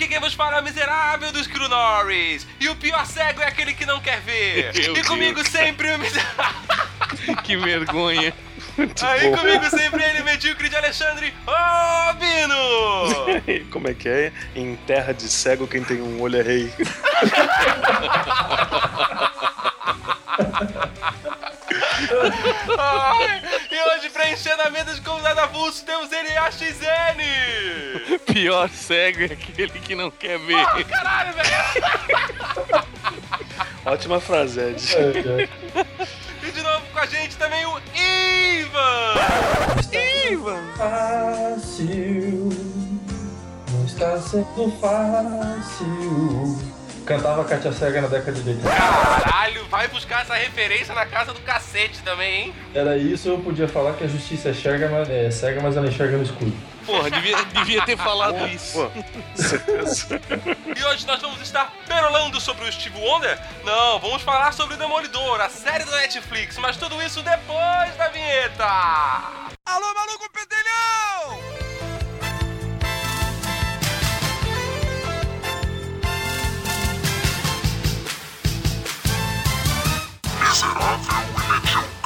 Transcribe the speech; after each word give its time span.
Aqui 0.00 0.08
quem 0.08 0.18
vos 0.18 0.32
fala 0.32 0.56
é 0.56 0.60
o 0.62 0.64
miserável 0.64 1.30
dos 1.30 1.44
Screw 1.44 1.68
Norris. 1.68 2.46
E 2.58 2.70
o 2.70 2.76
pior 2.76 3.04
cego 3.04 3.42
é 3.42 3.48
aquele 3.48 3.74
que 3.74 3.84
não 3.84 4.00
quer 4.00 4.18
ver. 4.22 4.72
Meu 4.72 4.96
e 4.96 5.04
comigo 5.04 5.34
Deus. 5.34 5.48
sempre 5.48 5.92
o 5.92 5.98
miserável. 5.98 6.80
Que 7.44 7.54
vergonha. 7.54 8.32
Muito 8.78 9.04
Aí 9.04 9.28
bom. 9.28 9.36
comigo 9.36 9.68
sempre 9.68 10.02
ele, 10.02 10.22
medíocre 10.22 10.70
de 10.70 10.76
Alexandre 10.76 11.34
Robino! 11.46 12.56
Como 13.70 13.88
é 13.88 13.94
que 13.94 14.08
é? 14.08 14.32
Em 14.56 14.74
terra 14.86 15.12
de 15.12 15.28
cego, 15.28 15.66
quem 15.68 15.84
tem 15.84 16.00
um 16.00 16.18
olho 16.22 16.38
é 16.38 16.42
rei. 16.42 16.72
Ai, 22.78 23.42
preenchendo 24.20 24.62
a 24.62 24.70
mesa 24.70 24.92
de 24.92 25.00
convidado 25.00 25.40
avulso, 25.40 25.82
temos 25.84 26.12
ele, 26.12 26.28
AXN! 26.36 27.20
Pior 28.30 28.68
cego 28.68 29.22
é 29.22 29.24
aquele 29.24 29.80
que 29.80 29.94
não 29.94 30.10
quer 30.10 30.38
ver. 30.38 30.84
Caralho, 30.84 31.32
velho! 31.32 32.84
Ótima 33.86 34.20
frase, 34.20 34.60
Ed. 34.60 35.48
E 36.42 36.50
de 36.52 36.62
novo 36.62 36.86
com 36.90 36.98
a 36.98 37.04
gente 37.04 37.36
também 37.36 37.66
o 37.66 37.78
Ivan! 37.94 39.14
Fácil, 40.76 42.48
não 43.70 43.84
está 43.84 44.18
sendo 44.18 44.72
fácil. 44.80 46.58
Cantava 47.10 47.44
Katia 47.44 47.72
Cega 47.72 48.02
na 48.02 48.06
década 48.06 48.40
de 48.40 48.48
80. 48.48 48.70
Caralho, 48.70 49.66
vai 49.66 49.88
buscar 49.88 50.22
essa 50.22 50.34
referência 50.34 50.94
na 50.94 51.04
casa 51.04 51.34
do 51.34 51.40
cacete 51.40 52.00
também, 52.04 52.42
hein? 52.42 52.54
Era 52.72 52.96
isso, 52.96 53.28
eu 53.28 53.38
podia 53.38 53.66
falar 53.66 53.94
que 53.94 54.04
a 54.04 54.06
justiça 54.06 54.50
é 54.50 54.54
cega, 54.54 54.88
mas, 54.88 55.10
é 55.10 55.28
cega, 55.28 55.60
mas 55.60 55.76
ela 55.76 55.88
enxerga 55.88 56.16
no 56.16 56.22
escuro. 56.22 56.52
Porra, 56.86 57.10
devia, 57.10 57.44
devia 57.46 57.84
ter 57.84 57.96
falado 57.96 58.46
isso. 58.46 58.78
Pô, 58.78 59.02
certeza. 59.34 60.20
E 60.76 60.84
hoje 60.84 61.04
nós 61.04 61.20
vamos 61.20 61.40
estar 61.40 61.72
perolando 61.84 62.40
sobre 62.40 62.68
o 62.68 62.72
Steve 62.72 62.96
Wonder? 63.00 63.36
Não, 63.64 63.98
vamos 63.98 64.22
falar 64.22 64.52
sobre 64.52 64.74
o 64.74 64.78
Demolidor, 64.78 65.40
a 65.40 65.48
série 65.48 65.82
do 65.82 65.90
Netflix, 65.90 66.58
mas 66.58 66.76
tudo 66.76 67.02
isso 67.02 67.24
depois 67.24 67.96
da 67.98 68.08
vinheta! 68.10 68.66
Alô, 69.66 69.94
maluco 69.94 70.30
pedelhão! 70.32 71.69
Yes, 80.50 80.64
and 80.64 80.72
I 80.80 80.96
feel 80.98 81.94
we. 81.94 81.99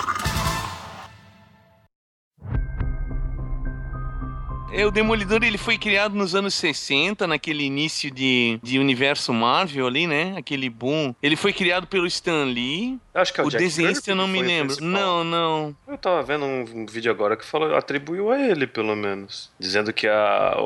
É, 4.72 4.84
o 4.84 4.90
Demolidor 4.90 5.44
ele 5.44 5.56
foi 5.56 5.78
criado 5.78 6.16
nos 6.16 6.34
anos 6.34 6.54
60, 6.54 7.26
naquele 7.28 7.64
início 7.64 8.10
de, 8.10 8.58
de 8.60 8.78
universo 8.78 9.32
Marvel 9.32 9.86
ali, 9.86 10.06
né? 10.06 10.34
Aquele 10.36 10.68
boom. 10.68 11.14
Ele 11.22 11.36
foi 11.36 11.52
criado 11.52 11.86
pelo 11.86 12.06
Stan 12.06 12.44
Lee. 12.44 12.98
Acho 13.14 13.32
que 13.32 13.40
é 13.40 13.44
o, 13.44 13.46
o 13.46 13.50
Jack 13.50 13.62
desenhista 13.62 14.10
eu 14.10 14.16
não 14.16 14.26
me 14.26 14.42
lembro. 14.42 14.76
Não, 14.80 15.22
não. 15.22 15.76
Eu 15.86 15.96
tava 15.96 16.20
vendo 16.24 16.44
um 16.44 16.84
vídeo 16.86 17.12
agora 17.12 17.36
que 17.36 17.44
falou, 17.44 17.76
atribuiu 17.76 18.32
a 18.32 18.40
ele, 18.40 18.66
pelo 18.66 18.96
menos. 18.96 19.52
Dizendo 19.60 19.92
que 19.92 20.08
a, 20.08 20.56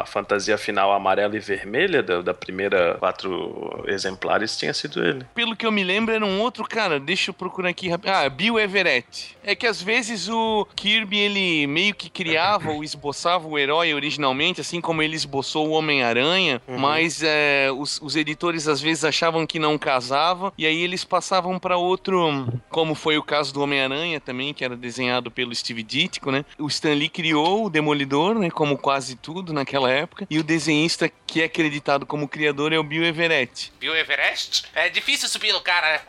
a 0.00 0.04
fantasia 0.04 0.58
final 0.58 0.92
amarela 0.92 1.34
e 1.34 1.40
vermelha 1.40 2.02
da, 2.02 2.20
da 2.20 2.34
primeira 2.34 2.96
quatro 2.98 3.82
exemplares 3.86 4.58
tinha 4.58 4.74
sido 4.74 5.02
ele. 5.02 5.24
Pelo 5.34 5.56
que 5.56 5.64
eu 5.64 5.72
me 5.72 5.82
lembro, 5.82 6.14
era 6.14 6.24
um 6.24 6.40
outro 6.40 6.64
cara. 6.64 7.00
Deixa 7.00 7.30
eu 7.30 7.34
procurar 7.34 7.70
aqui 7.70 7.88
rápido. 7.88 8.10
Ah, 8.10 8.28
Bill 8.28 8.60
Everett. 8.60 9.36
É 9.42 9.54
que 9.54 9.66
às 9.66 9.80
vezes 9.80 10.28
o 10.28 10.66
Kirby, 10.76 11.18
ele 11.18 11.66
meio 11.66 11.94
que 11.94 12.10
criava 12.10 12.70
ou 12.70 12.84
esboçava 12.84 13.43
o 13.48 13.58
herói 13.58 13.94
originalmente, 13.94 14.60
assim 14.60 14.80
como 14.80 15.02
ele 15.02 15.16
esboçou 15.16 15.68
o 15.68 15.72
Homem-Aranha, 15.72 16.60
mas 16.68 17.22
é, 17.22 17.70
os, 17.76 18.00
os 18.02 18.16
editores 18.16 18.68
às 18.68 18.80
vezes 18.80 19.04
achavam 19.04 19.46
que 19.46 19.58
não 19.58 19.78
casava, 19.78 20.52
e 20.56 20.66
aí 20.66 20.82
eles 20.82 21.04
passavam 21.04 21.58
para 21.58 21.76
outro, 21.76 22.46
como 22.68 22.94
foi 22.94 23.18
o 23.18 23.22
caso 23.22 23.52
do 23.52 23.62
Homem-Aranha 23.62 24.20
também, 24.20 24.54
que 24.54 24.64
era 24.64 24.76
desenhado 24.76 25.30
pelo 25.30 25.54
Steve 25.54 25.82
Ditko, 25.82 26.30
né? 26.30 26.44
O 26.58 26.68
Stan 26.68 26.94
Lee 26.94 27.08
criou 27.08 27.66
o 27.66 27.70
Demolidor, 27.70 28.38
né? 28.38 28.50
Como 28.50 28.78
quase 28.78 29.16
tudo 29.16 29.52
naquela 29.52 29.90
época, 29.90 30.26
e 30.30 30.38
o 30.38 30.44
desenhista 30.44 31.10
que 31.26 31.42
é 31.42 31.44
acreditado 31.44 32.06
como 32.06 32.28
criador 32.28 32.72
é 32.72 32.78
o 32.78 32.84
Bill 32.84 33.04
Everett. 33.04 33.72
Viu 33.80 33.94
Everest? 33.94 34.64
É 34.74 34.88
difícil 34.88 35.28
subir 35.28 35.52
no 35.52 35.60
cara, 35.60 35.90
né? 35.90 36.00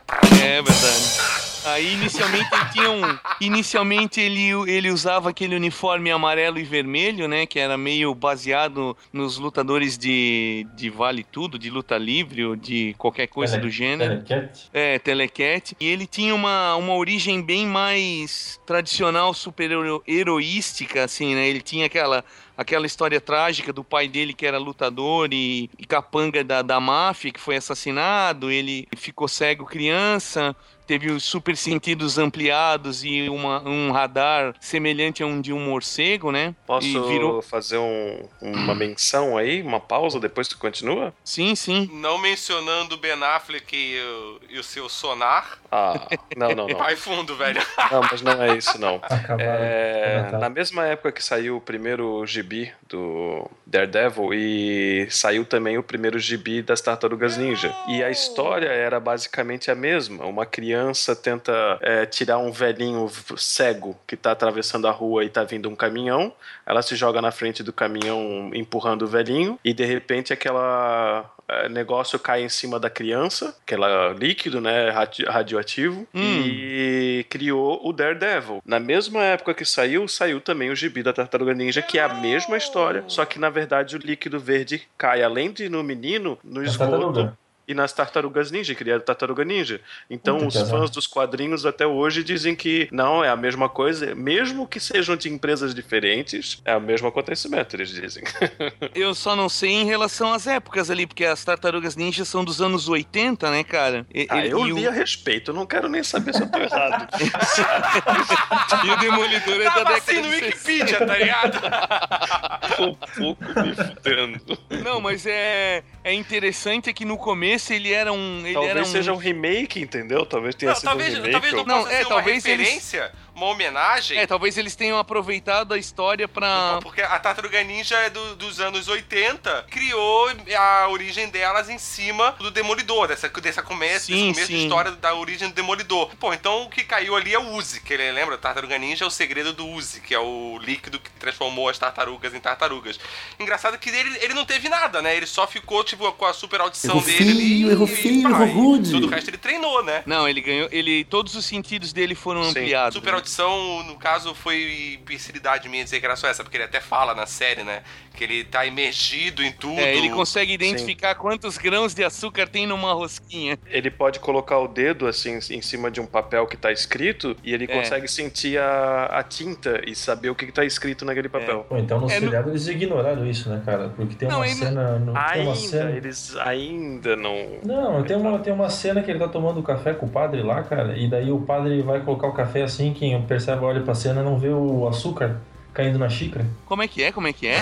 É 0.44 0.62
verdade. 0.62 1.56
Aí 1.66 1.94
inicialmente 1.94 2.48
ele 2.54 2.66
tinha 2.72 2.92
um. 2.92 3.18
Inicialmente 3.42 4.22
ele, 4.22 4.52
ele 4.68 4.92
usava 4.92 5.30
aquele 5.30 5.56
uniforme 5.56 6.12
amarelo 6.12 6.60
e 6.60 6.64
vermelho, 6.64 7.25
né? 7.28 7.46
Que 7.46 7.60
era 7.60 7.78
meio 7.78 8.14
baseado 8.14 8.96
nos 9.12 9.38
lutadores 9.38 9.98
de, 9.98 10.66
de 10.76 10.90
Vale 10.90 11.24
Tudo, 11.24 11.58
de 11.60 11.70
luta 11.70 11.98
livre 11.98 12.46
ou 12.46 12.56
de 12.56 12.94
qualquer 12.98 13.28
coisa 13.28 13.54
Tele- 13.56 13.68
do 13.68 13.72
gênero. 13.72 14.22
Telecat? 14.24 14.70
É, 14.74 15.00
Telecat. 15.00 15.76
E 15.80 15.86
ele 15.88 16.06
tinha 16.08 16.34
uma, 16.34 16.76
uma 16.76 16.96
origem 16.96 17.42
bem 17.42 17.66
mais 17.66 18.60
tradicional, 18.66 19.34
super 19.34 19.72
hero- 19.72 20.04
heroística, 20.08 21.04
assim, 21.04 21.36
né? 21.36 21.48
Ele 21.48 21.62
tinha 21.62 21.86
aquela, 21.86 22.24
aquela 22.58 22.86
história 22.86 23.20
trágica 23.22 23.72
do 23.72 23.84
pai 23.84 24.08
dele 24.08 24.34
que 24.34 24.46
era 24.46 24.58
lutador 24.58 25.30
e, 25.32 25.70
e 25.78 25.86
capanga 25.86 26.44
da, 26.44 26.62
da 26.62 26.80
máfia, 26.80 27.32
que 27.32 27.40
foi 27.40 27.56
assassinado. 27.56 28.50
Ele 28.52 28.88
ficou 28.96 29.28
cego 29.28 29.66
criança. 29.66 30.56
Teve 30.88 31.10
os 31.12 31.24
super 31.24 31.58
sentidos 31.58 32.18
ampliados 32.18 33.04
e 33.04 33.28
uma, 33.30 33.62
um 33.68 33.92
radar 33.92 34.54
semelhante 34.60 35.24
a 35.24 35.26
um 35.26 35.42
de 35.42 35.52
um 35.52 35.60
morcego, 35.60 36.32
né? 36.32 36.54
Posso 36.68 36.86
E 36.88 37.00
virou. 37.08 37.42
fazer 37.42 37.78
um- 37.78 38.28
uma 38.42 38.76
menção 38.76 39.38
aí, 39.38 39.62
uma 39.62 39.80
pausa, 39.80 40.20
depois 40.20 40.48
tu 40.48 40.58
continua? 40.58 41.14
Sim, 41.24 41.56
sim. 41.56 41.90
Não 41.94 42.18
mencionando 42.18 42.96
o 42.96 42.98
Ben 42.98 43.14
Affleck 43.24 43.76
e 43.76 44.00
o, 44.00 44.40
e 44.50 44.60
o 44.60 44.64
seu 44.64 44.88
sonar. 44.90 45.58
Ah, 45.72 46.08
não, 46.38 46.50
não, 46.56 46.68
não. 46.68 46.78
Vai 46.78 46.96
fundo, 46.96 47.36
velho. 47.36 47.62
Não, 47.92 48.02
mas 48.10 48.22
não 48.22 48.42
é 48.44 48.56
isso, 48.56 48.80
não. 48.80 49.02
É, 49.40 50.30
na 50.40 50.50
mesma 50.50 50.86
época 50.86 51.12
que 51.12 51.24
saiu 51.24 51.58
o 51.58 51.62
primeiro 51.62 52.26
gibi 52.26 52.72
do 52.88 53.50
Daredevil 53.66 54.34
e 54.34 55.08
saiu 55.10 55.46
também 55.46 55.78
o 55.78 55.84
primeiro 55.84 56.20
gibi 56.20 56.62
das 56.62 56.80
Tartarugas 56.82 57.38
Ninja. 57.38 57.74
E 57.88 58.04
a 58.04 58.10
história 58.10 58.68
era 58.68 59.00
basicamente 59.00 59.70
a 59.72 59.76
mesma. 59.76 60.26
Uma 60.26 60.46
criança 60.46 60.75
tenta 61.16 61.78
é, 61.82 62.06
tirar 62.06 62.38
um 62.38 62.52
velhinho 62.52 63.10
cego 63.38 63.98
que 64.08 64.16
tá 64.16 64.32
atravessando 64.32 64.88
a 64.88 64.92
rua 64.92 65.24
e 65.24 65.30
tá 65.30 65.44
vindo 65.44 65.70
um 65.70 65.76
caminhão. 65.76 66.34
Ela 66.66 66.82
se 66.82 66.96
joga 66.96 67.22
na 67.22 67.32
frente 67.32 67.62
do 67.64 67.72
caminhão 67.74 68.52
empurrando 68.54 69.04
o 69.04 69.08
velhinho 69.08 69.60
e 69.64 69.74
de 69.74 69.86
repente 69.86 70.34
aquela 70.34 71.30
é, 71.48 71.70
negócio 71.70 72.18
cai 72.18 72.42
em 72.44 72.50
cima 72.50 72.80
da 72.80 72.90
criança, 72.90 73.56
aquela 73.66 74.14
líquido, 74.14 74.60
né, 74.60 74.90
radi- 74.90 75.26
radioativo, 75.26 76.08
Hum. 76.14 76.42
e 76.44 77.26
criou 77.30 77.80
o 77.88 77.94
Daredevil. 77.94 78.62
Na 78.66 78.80
mesma 78.80 79.22
época 79.24 79.54
que 79.54 79.64
saiu, 79.66 80.08
saiu 80.08 80.42
também 80.42 80.72
o 80.72 80.76
gibi 80.76 81.04
da 81.04 81.14
Tartaruga 81.14 81.54
Ninja, 81.54 81.82
que 81.82 82.00
é 82.00 82.04
a 82.04 82.14
mesma 82.16 82.58
história, 82.58 83.04
só 83.08 83.26
que 83.26 83.38
na 83.38 83.50
verdade 83.50 83.96
o 83.96 84.00
líquido 84.00 84.40
verde 84.40 84.82
cai 84.98 85.22
além 85.22 85.52
de 85.52 85.70
no 85.70 85.84
menino, 85.84 86.38
no 86.44 86.62
Na 86.62 86.68
esgoto. 86.68 87.38
E 87.68 87.74
nas 87.74 87.92
tartarugas 87.92 88.52
ninja, 88.52 88.76
criado 88.76 89.02
Tartaruga 89.02 89.44
Ninja. 89.44 89.82
Então, 90.10 90.36
Puta 90.38 90.48
os 90.50 90.58
azar. 90.58 90.80
fãs 90.80 90.90
dos 90.92 91.08
quadrinhos 91.08 91.66
até 91.66 91.86
hoje 91.88 92.24
dizem 92.24 92.56
que 92.56 92.88
não, 92.92 93.24
é 93.24 93.30
a 93.30 93.36
mesma 93.36 93.68
coisa, 93.68 94.14
mesmo 94.14 94.68
que 94.68 94.80
sejam 94.80 95.16
de 95.16 95.30
empresas 95.30 95.74
diferentes, 95.74 96.62
é 96.64 96.76
o 96.78 96.82
mesmo 96.82 97.08
acontecimento, 97.08 97.76
eles 97.76 97.90
dizem. 97.90 98.24
Eu 98.94 99.16
só 99.16 99.36
não 99.36 99.50
sei 99.50 99.72
em 99.72 99.86
relação 99.86 100.32
às 100.32 100.46
épocas 100.46 100.92
ali, 100.92 101.08
porque 101.08 101.26
as 101.26 101.44
tartarugas 101.44 101.96
ninja 101.96 102.24
são 102.24 102.44
dos 102.46 102.62
anos 102.62 102.88
80, 102.88 103.50
né, 103.50 103.64
cara? 103.64 104.06
E, 104.14 104.28
Ah, 104.30 104.38
ele- 104.40 104.54
eu 104.54 104.68
e 104.68 104.74
o- 104.74 104.78
li 104.78 104.88
a 104.88 104.92
respeito, 104.92 105.52
eu 105.52 105.56
não 105.56 105.66
quero 105.66 105.90
nem 105.90 106.04
saber 106.04 106.34
se 106.36 106.44
eu 106.44 106.52
tô 106.52 106.60
errado. 106.60 107.08
E 108.86 108.90
o 108.90 108.98
Demolidor 108.98 109.56
é 109.62 109.64
da 109.64 109.70
década 109.84 109.98
assim 109.98 110.22
no 110.22 110.30
de 110.30 110.36
60. 110.36 110.46
Wikipedia, 110.46 111.06
tá 111.08 111.18
ligado? 111.18 111.60
Tô 112.76 112.84
um 112.90 112.96
pouco 112.96 113.44
me 113.62 113.76
fudendo. 113.76 114.60
Não, 114.84 115.00
mas 115.02 115.26
é, 115.26 115.84
é 116.04 116.14
interessante 116.14 116.92
que 116.94 117.06
no 117.06 117.18
começo 117.18 117.55
ele 117.74 117.92
era 117.94 118.12
um. 118.12 118.42
Ele 118.44 118.54
Talvez 118.54 118.72
era 118.76 118.82
um... 118.82 118.86
seja 118.86 119.14
um 119.14 119.18
remake, 119.18 119.80
entendeu? 119.82 120.26
Talvez 120.26 120.56
tenha 120.56 120.72
Não, 120.72 120.76
sido 120.76 120.86
talvez, 120.90 121.10
um 121.14 121.16
remake. 121.16 121.32
talvez 121.32 121.54
não 121.54 121.60
ou- 121.62 121.66
Não, 121.66 121.88
é, 121.88 122.04
talvez 122.06 122.46
eles- 122.46 122.68
referência, 122.68 123.12
uma 123.36 123.48
homenagem. 123.48 124.18
É, 124.18 124.26
talvez 124.26 124.58
eles 124.58 124.76
tenham 124.76 124.98
aproveitado 124.98 125.74
a 125.74 125.78
história 125.78 126.28
pra. 126.28 126.80
Porque 126.82 127.02
a 127.02 127.20
Tartaruga 127.20 127.62
Ninja 127.64 127.96
é 127.98 128.10
do- 128.10 128.36
dos 128.36 128.60
anos 128.60 128.88
80, 128.88 129.66
criou 129.70 130.30
a 130.58 130.88
origem 130.90 131.28
delas 131.30 131.70
em 131.70 131.78
cima 131.78 132.32
do 132.40 132.50
Demolidor, 132.50 133.08
dessa, 133.08 133.28
dessa 133.30 133.62
começo, 133.62 134.06
Sim, 134.08 134.28
desse 134.30 134.34
começo 134.34 134.48
sim. 134.48 134.64
história 134.64 134.92
da 134.92 135.14
origem 135.16 135.50
do 135.50 135.54
Demolidor. 135.54 136.16
Pô, 136.20 136.34
então 136.34 136.64
o 136.64 136.70
que 136.70 136.84
caiu 136.84 137.16
ali 137.16 137.34
é 137.34 137.40
o 137.40 137.54
Uzi, 137.56 137.82
que 137.82 137.94
ele 137.94 138.12
lembra? 138.12 138.38
Tartaruga 138.38 138.78
Ninja 138.78 139.04
é 139.04 139.08
o 139.08 139.12
segredo 139.12 139.54
do 139.54 139.68
Uzi, 139.68 140.00
que 140.02 140.14
é 140.14 140.20
o 140.20 140.58
líquido 140.62 141.00
que 141.00 141.10
transformou 141.12 141.68
as 141.70 141.78
tartarugas 141.78 142.34
em 142.34 142.40
tartarugas. 142.40 143.00
Engraçado 143.40 143.78
que 143.78 143.90
ele, 143.90 144.18
ele 144.22 144.34
não 144.34 144.46
teve 144.46 144.70
nada, 144.70 145.02
né? 145.02 145.16
Ele 145.16 145.26
só 145.26 145.46
ficou, 145.48 145.84
tipo, 145.84 146.10
com 146.14 146.26
a 146.26 146.34
super 146.34 146.62
audição 146.62 146.96
Errou 146.96 147.04
dele 147.06 147.32
ali. 147.32 147.40
feio, 147.42 147.72
errou 147.72 147.88
e- 147.88 147.92
e 147.92 147.96
feio, 147.96 148.24
pá, 148.24 148.30
errou 148.30 148.46
e 148.48 148.52
rude. 148.52 148.92
Todo 148.92 149.08
o 149.08 149.10
resto 149.10 149.30
ele 149.30 149.38
treinou, 149.38 149.84
né? 149.84 150.04
Não, 150.06 150.28
ele 150.28 150.42
ganhou. 150.42 150.70
Ele. 150.72 151.04
Todos 151.06 151.36
os 151.36 151.46
sentidos 151.46 151.92
dele 151.92 152.16
foram 152.16 152.44
Sim. 152.44 152.50
ampliados. 152.52 152.94
Super 152.96 153.12
né? 153.14 153.18
Audição, 153.26 153.84
no 153.84 153.98
caso, 153.98 154.36
foi 154.36 154.98
imbecilidade 155.02 155.68
minha 155.68 155.84
dizer 155.84 156.00
que 156.00 156.06
era 156.06 156.16
só 156.16 156.28
essa, 156.28 156.44
porque 156.44 156.58
ele 156.58 156.64
até 156.64 156.80
fala 156.80 157.16
na 157.16 157.26
série, 157.26 157.64
né? 157.64 157.84
Que 158.16 158.24
ele 158.24 158.44
tá 158.46 158.66
imergido 158.66 159.44
em 159.44 159.52
tudo. 159.52 159.80
É, 159.80 159.96
ele 159.96 160.10
consegue 160.10 160.54
identificar 160.54 161.16
quantos 161.16 161.58
grãos 161.58 161.94
de 161.94 162.04
açúcar 162.04 162.48
tem 162.48 162.66
numa 162.66 162.94
rosquinha. 162.94 163.58
Ele 163.68 163.92
pode 163.92 164.20
colocar 164.20 164.58
o 164.60 164.68
dedo 164.68 165.06
assim 165.08 165.38
em 165.52 165.62
cima 165.62 165.92
de 165.92 166.00
um 166.00 166.06
papel 166.06 166.48
que 166.48 166.56
tá 166.56 166.72
escrito 166.72 167.36
e 167.44 167.54
ele 167.54 167.66
É. 167.66 167.68
consegue 167.68 168.08
sentir 168.08 168.58
a, 168.58 169.06
a 169.08 169.24
tinta 169.24 169.82
e 169.86 169.94
saber 169.96 170.30
o 170.30 170.36
que, 170.36 170.46
que 170.46 170.52
tá 170.52 170.64
escrito 170.64 171.04
naquele 171.06 171.28
papel. 171.30 171.66
Pô, 171.68 171.78
então 171.78 172.00
no 172.00 172.10
É, 172.10 172.16
no- 172.20 172.26
seriado 172.28 172.50
eles 172.50 172.68
ignoraram 172.68 173.26
isso, 173.30 173.50
né, 173.50 173.62
cara? 173.66 173.90
Porque 173.96 174.16
tem 174.16 174.28
Não, 174.30 174.38
uma 174.38 174.46
ele- 174.48 174.56
cena. 174.56 175.00
no- 175.00 175.14
tem 175.14 175.22
Ainda, 175.24 175.50
uma 175.50 175.56
cena. 175.56 175.92
eles 175.92 176.36
ainda 176.38 177.16
não. 177.16 177.36
Não, 177.64 178.04
tem 178.04 178.16
uma, 178.16 178.40
tem 178.40 178.54
uma 178.54 178.70
cena 178.70 179.02
que 179.04 179.12
ele 179.12 179.20
tá 179.20 179.28
tomando 179.28 179.62
café 179.62 179.94
com 179.94 180.06
o 180.06 180.10
padre 180.10 180.42
lá, 180.42 180.64
cara, 180.64 180.96
e 180.98 181.08
daí 181.10 181.32
o 181.32 181.42
padre 181.42 181.82
vai 181.82 182.00
colocar 182.00 182.28
o 182.28 182.34
café 182.34 182.64
assim, 182.64 182.94
quem 182.94 183.20
percebe 183.24 183.64
olha 183.66 183.82
pra 183.82 183.94
cena 183.94 184.24
não 184.24 184.38
vê 184.40 184.50
o 184.50 184.88
açúcar 184.88 185.38
caindo 185.74 186.00
na 186.00 186.08
xícara. 186.08 186.46
Como 186.66 186.82
é 186.82 186.88
que 186.88 187.04
é? 187.04 187.12
Como 187.12 187.28
é 187.28 187.34
que 187.34 187.48
é? 187.48 187.58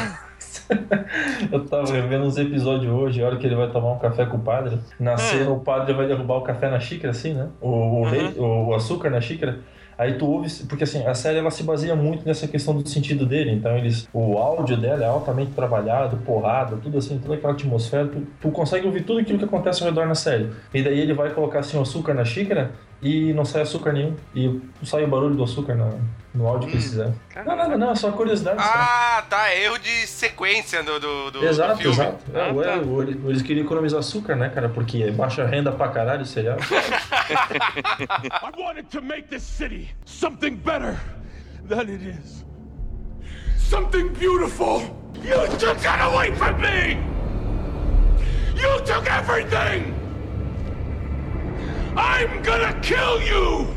Eu 1.52 1.66
tava 1.66 1.92
revendo 1.92 2.26
uns 2.26 2.38
episódios 2.38 2.92
hoje, 2.92 3.22
a 3.22 3.26
hora 3.28 3.38
que 3.38 3.46
ele 3.46 3.56
vai 3.56 3.70
tomar 3.70 3.92
um 3.94 4.00
café 4.00 4.26
com 4.26 4.38
o 4.38 4.40
padre. 4.40 4.78
Na 5.00 5.18
cena, 5.18 5.50
o 5.52 5.60
padre 5.60 5.94
vai 5.94 6.08
derrubar 6.08 6.38
o 6.38 6.42
café 6.42 6.70
na 6.70 6.80
xícara, 6.80 7.12
assim, 7.12 7.34
né? 7.34 7.48
O, 7.62 7.68
o, 7.70 8.02
Uhum. 8.04 8.34
o, 8.38 8.68
o 8.70 8.74
açúcar 8.76 9.10
na 9.10 9.22
xícara. 9.22 9.60
Aí 9.96 10.14
tu 10.16 10.26
ouve, 10.26 10.50
porque 10.68 10.86
assim, 10.86 11.06
a 11.06 11.14
série 11.14 11.38
ela 11.38 11.52
se 11.52 11.62
baseia 11.64 11.96
muito 11.96 12.26
nessa 12.26 12.48
questão 12.48 12.76
do 12.76 12.88
sentido 12.90 13.28
dele. 13.28 13.52
Então 13.52 13.78
eles, 13.78 14.08
o 14.12 14.38
áudio 14.40 14.76
dela 14.76 15.04
é 15.04 15.08
altamente 15.08 15.52
trabalhado, 15.52 16.18
porrada, 16.18 16.78
tudo 16.82 16.98
assim, 16.98 17.20
toda 17.20 17.36
aquela 17.36 17.54
atmosfera. 17.54 18.08
Tu, 18.08 18.24
tu 18.42 18.50
consegue 18.50 18.88
ouvir 18.88 19.04
tudo 19.04 19.20
aquilo 19.20 19.38
que 19.38 19.46
acontece 19.46 19.84
ao 19.84 19.90
redor 19.90 20.08
na 20.08 20.16
série. 20.16 20.50
E 20.74 20.82
daí 20.82 21.00
ele 21.00 21.14
vai 21.14 21.30
colocar 21.30 21.60
assim 21.60 21.78
o 21.78 21.82
açúcar 21.82 22.16
na 22.16 22.26
xícara 22.26 22.72
e 23.02 23.34
não 23.34 23.44
sai 23.46 23.62
açúcar 23.64 23.92
nenhum. 23.94 24.16
E 24.36 24.62
sai 24.84 25.04
o 25.04 25.08
barulho 25.08 25.36
do 25.36 25.44
açúcar 25.44 25.76
no, 25.76 26.00
no 26.34 26.48
áudio 26.48 26.70
que 26.70 26.76
eles 26.76 26.86
fizeram. 26.86 27.14
Não, 27.46 27.56
nada, 27.56 27.78
não, 27.78 27.92
é 27.92 27.96
só 27.96 28.12
curiosidade. 28.12 28.62
só. 28.62 28.70
Ah, 28.70 29.24
tá. 29.30 29.50
É 29.50 29.64
erro 29.66 29.78
de 29.80 30.08
sequência 30.08 30.82
do, 30.84 31.00
do, 31.00 31.32
do, 31.32 31.46
Exato, 31.46 31.74
do 31.74 31.78
filme. 31.80 31.96
exato. 31.96 32.24
É, 32.34 32.50
Ah, 32.50 32.54
ué, 32.54 32.64
tá. 32.66 32.78
o- 32.78 33.02
eles 33.30 33.42
queriam 33.42 33.66
economizar 33.66 34.00
açúcar, 34.00 34.36
né, 34.36 34.50
cara? 34.50 34.70
Porque 34.70 35.10
baixa 35.12 35.46
renda 35.46 35.72
pra 35.72 35.90
caralho 35.90 36.22
o 36.22 36.26
seriado. 36.26 36.62
I 37.50 38.52
wanted 38.62 38.88
to 38.92 39.02
make 39.02 39.28
this 39.30 39.44
city 39.44 39.90
something 40.06 40.56
better 40.56 40.98
than 41.68 41.90
it 41.90 42.02
is. 42.04 42.44
Something 43.58 44.10
beautiful. 44.14 44.82
You 45.24 45.48
took 45.58 45.78
that 45.84 46.02
away 46.02 46.34
from 46.36 46.60
me! 46.60 46.98
You 48.56 48.80
took 48.86 49.08
everything! 49.10 49.94
I'm 51.96 52.42
gonna 52.42 52.80
kill 52.82 53.22
you! 53.22 53.68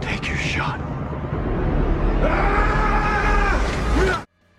Take 0.00 0.28
your 0.28 0.36
shot. 0.36 0.78
Ah! 2.22 2.73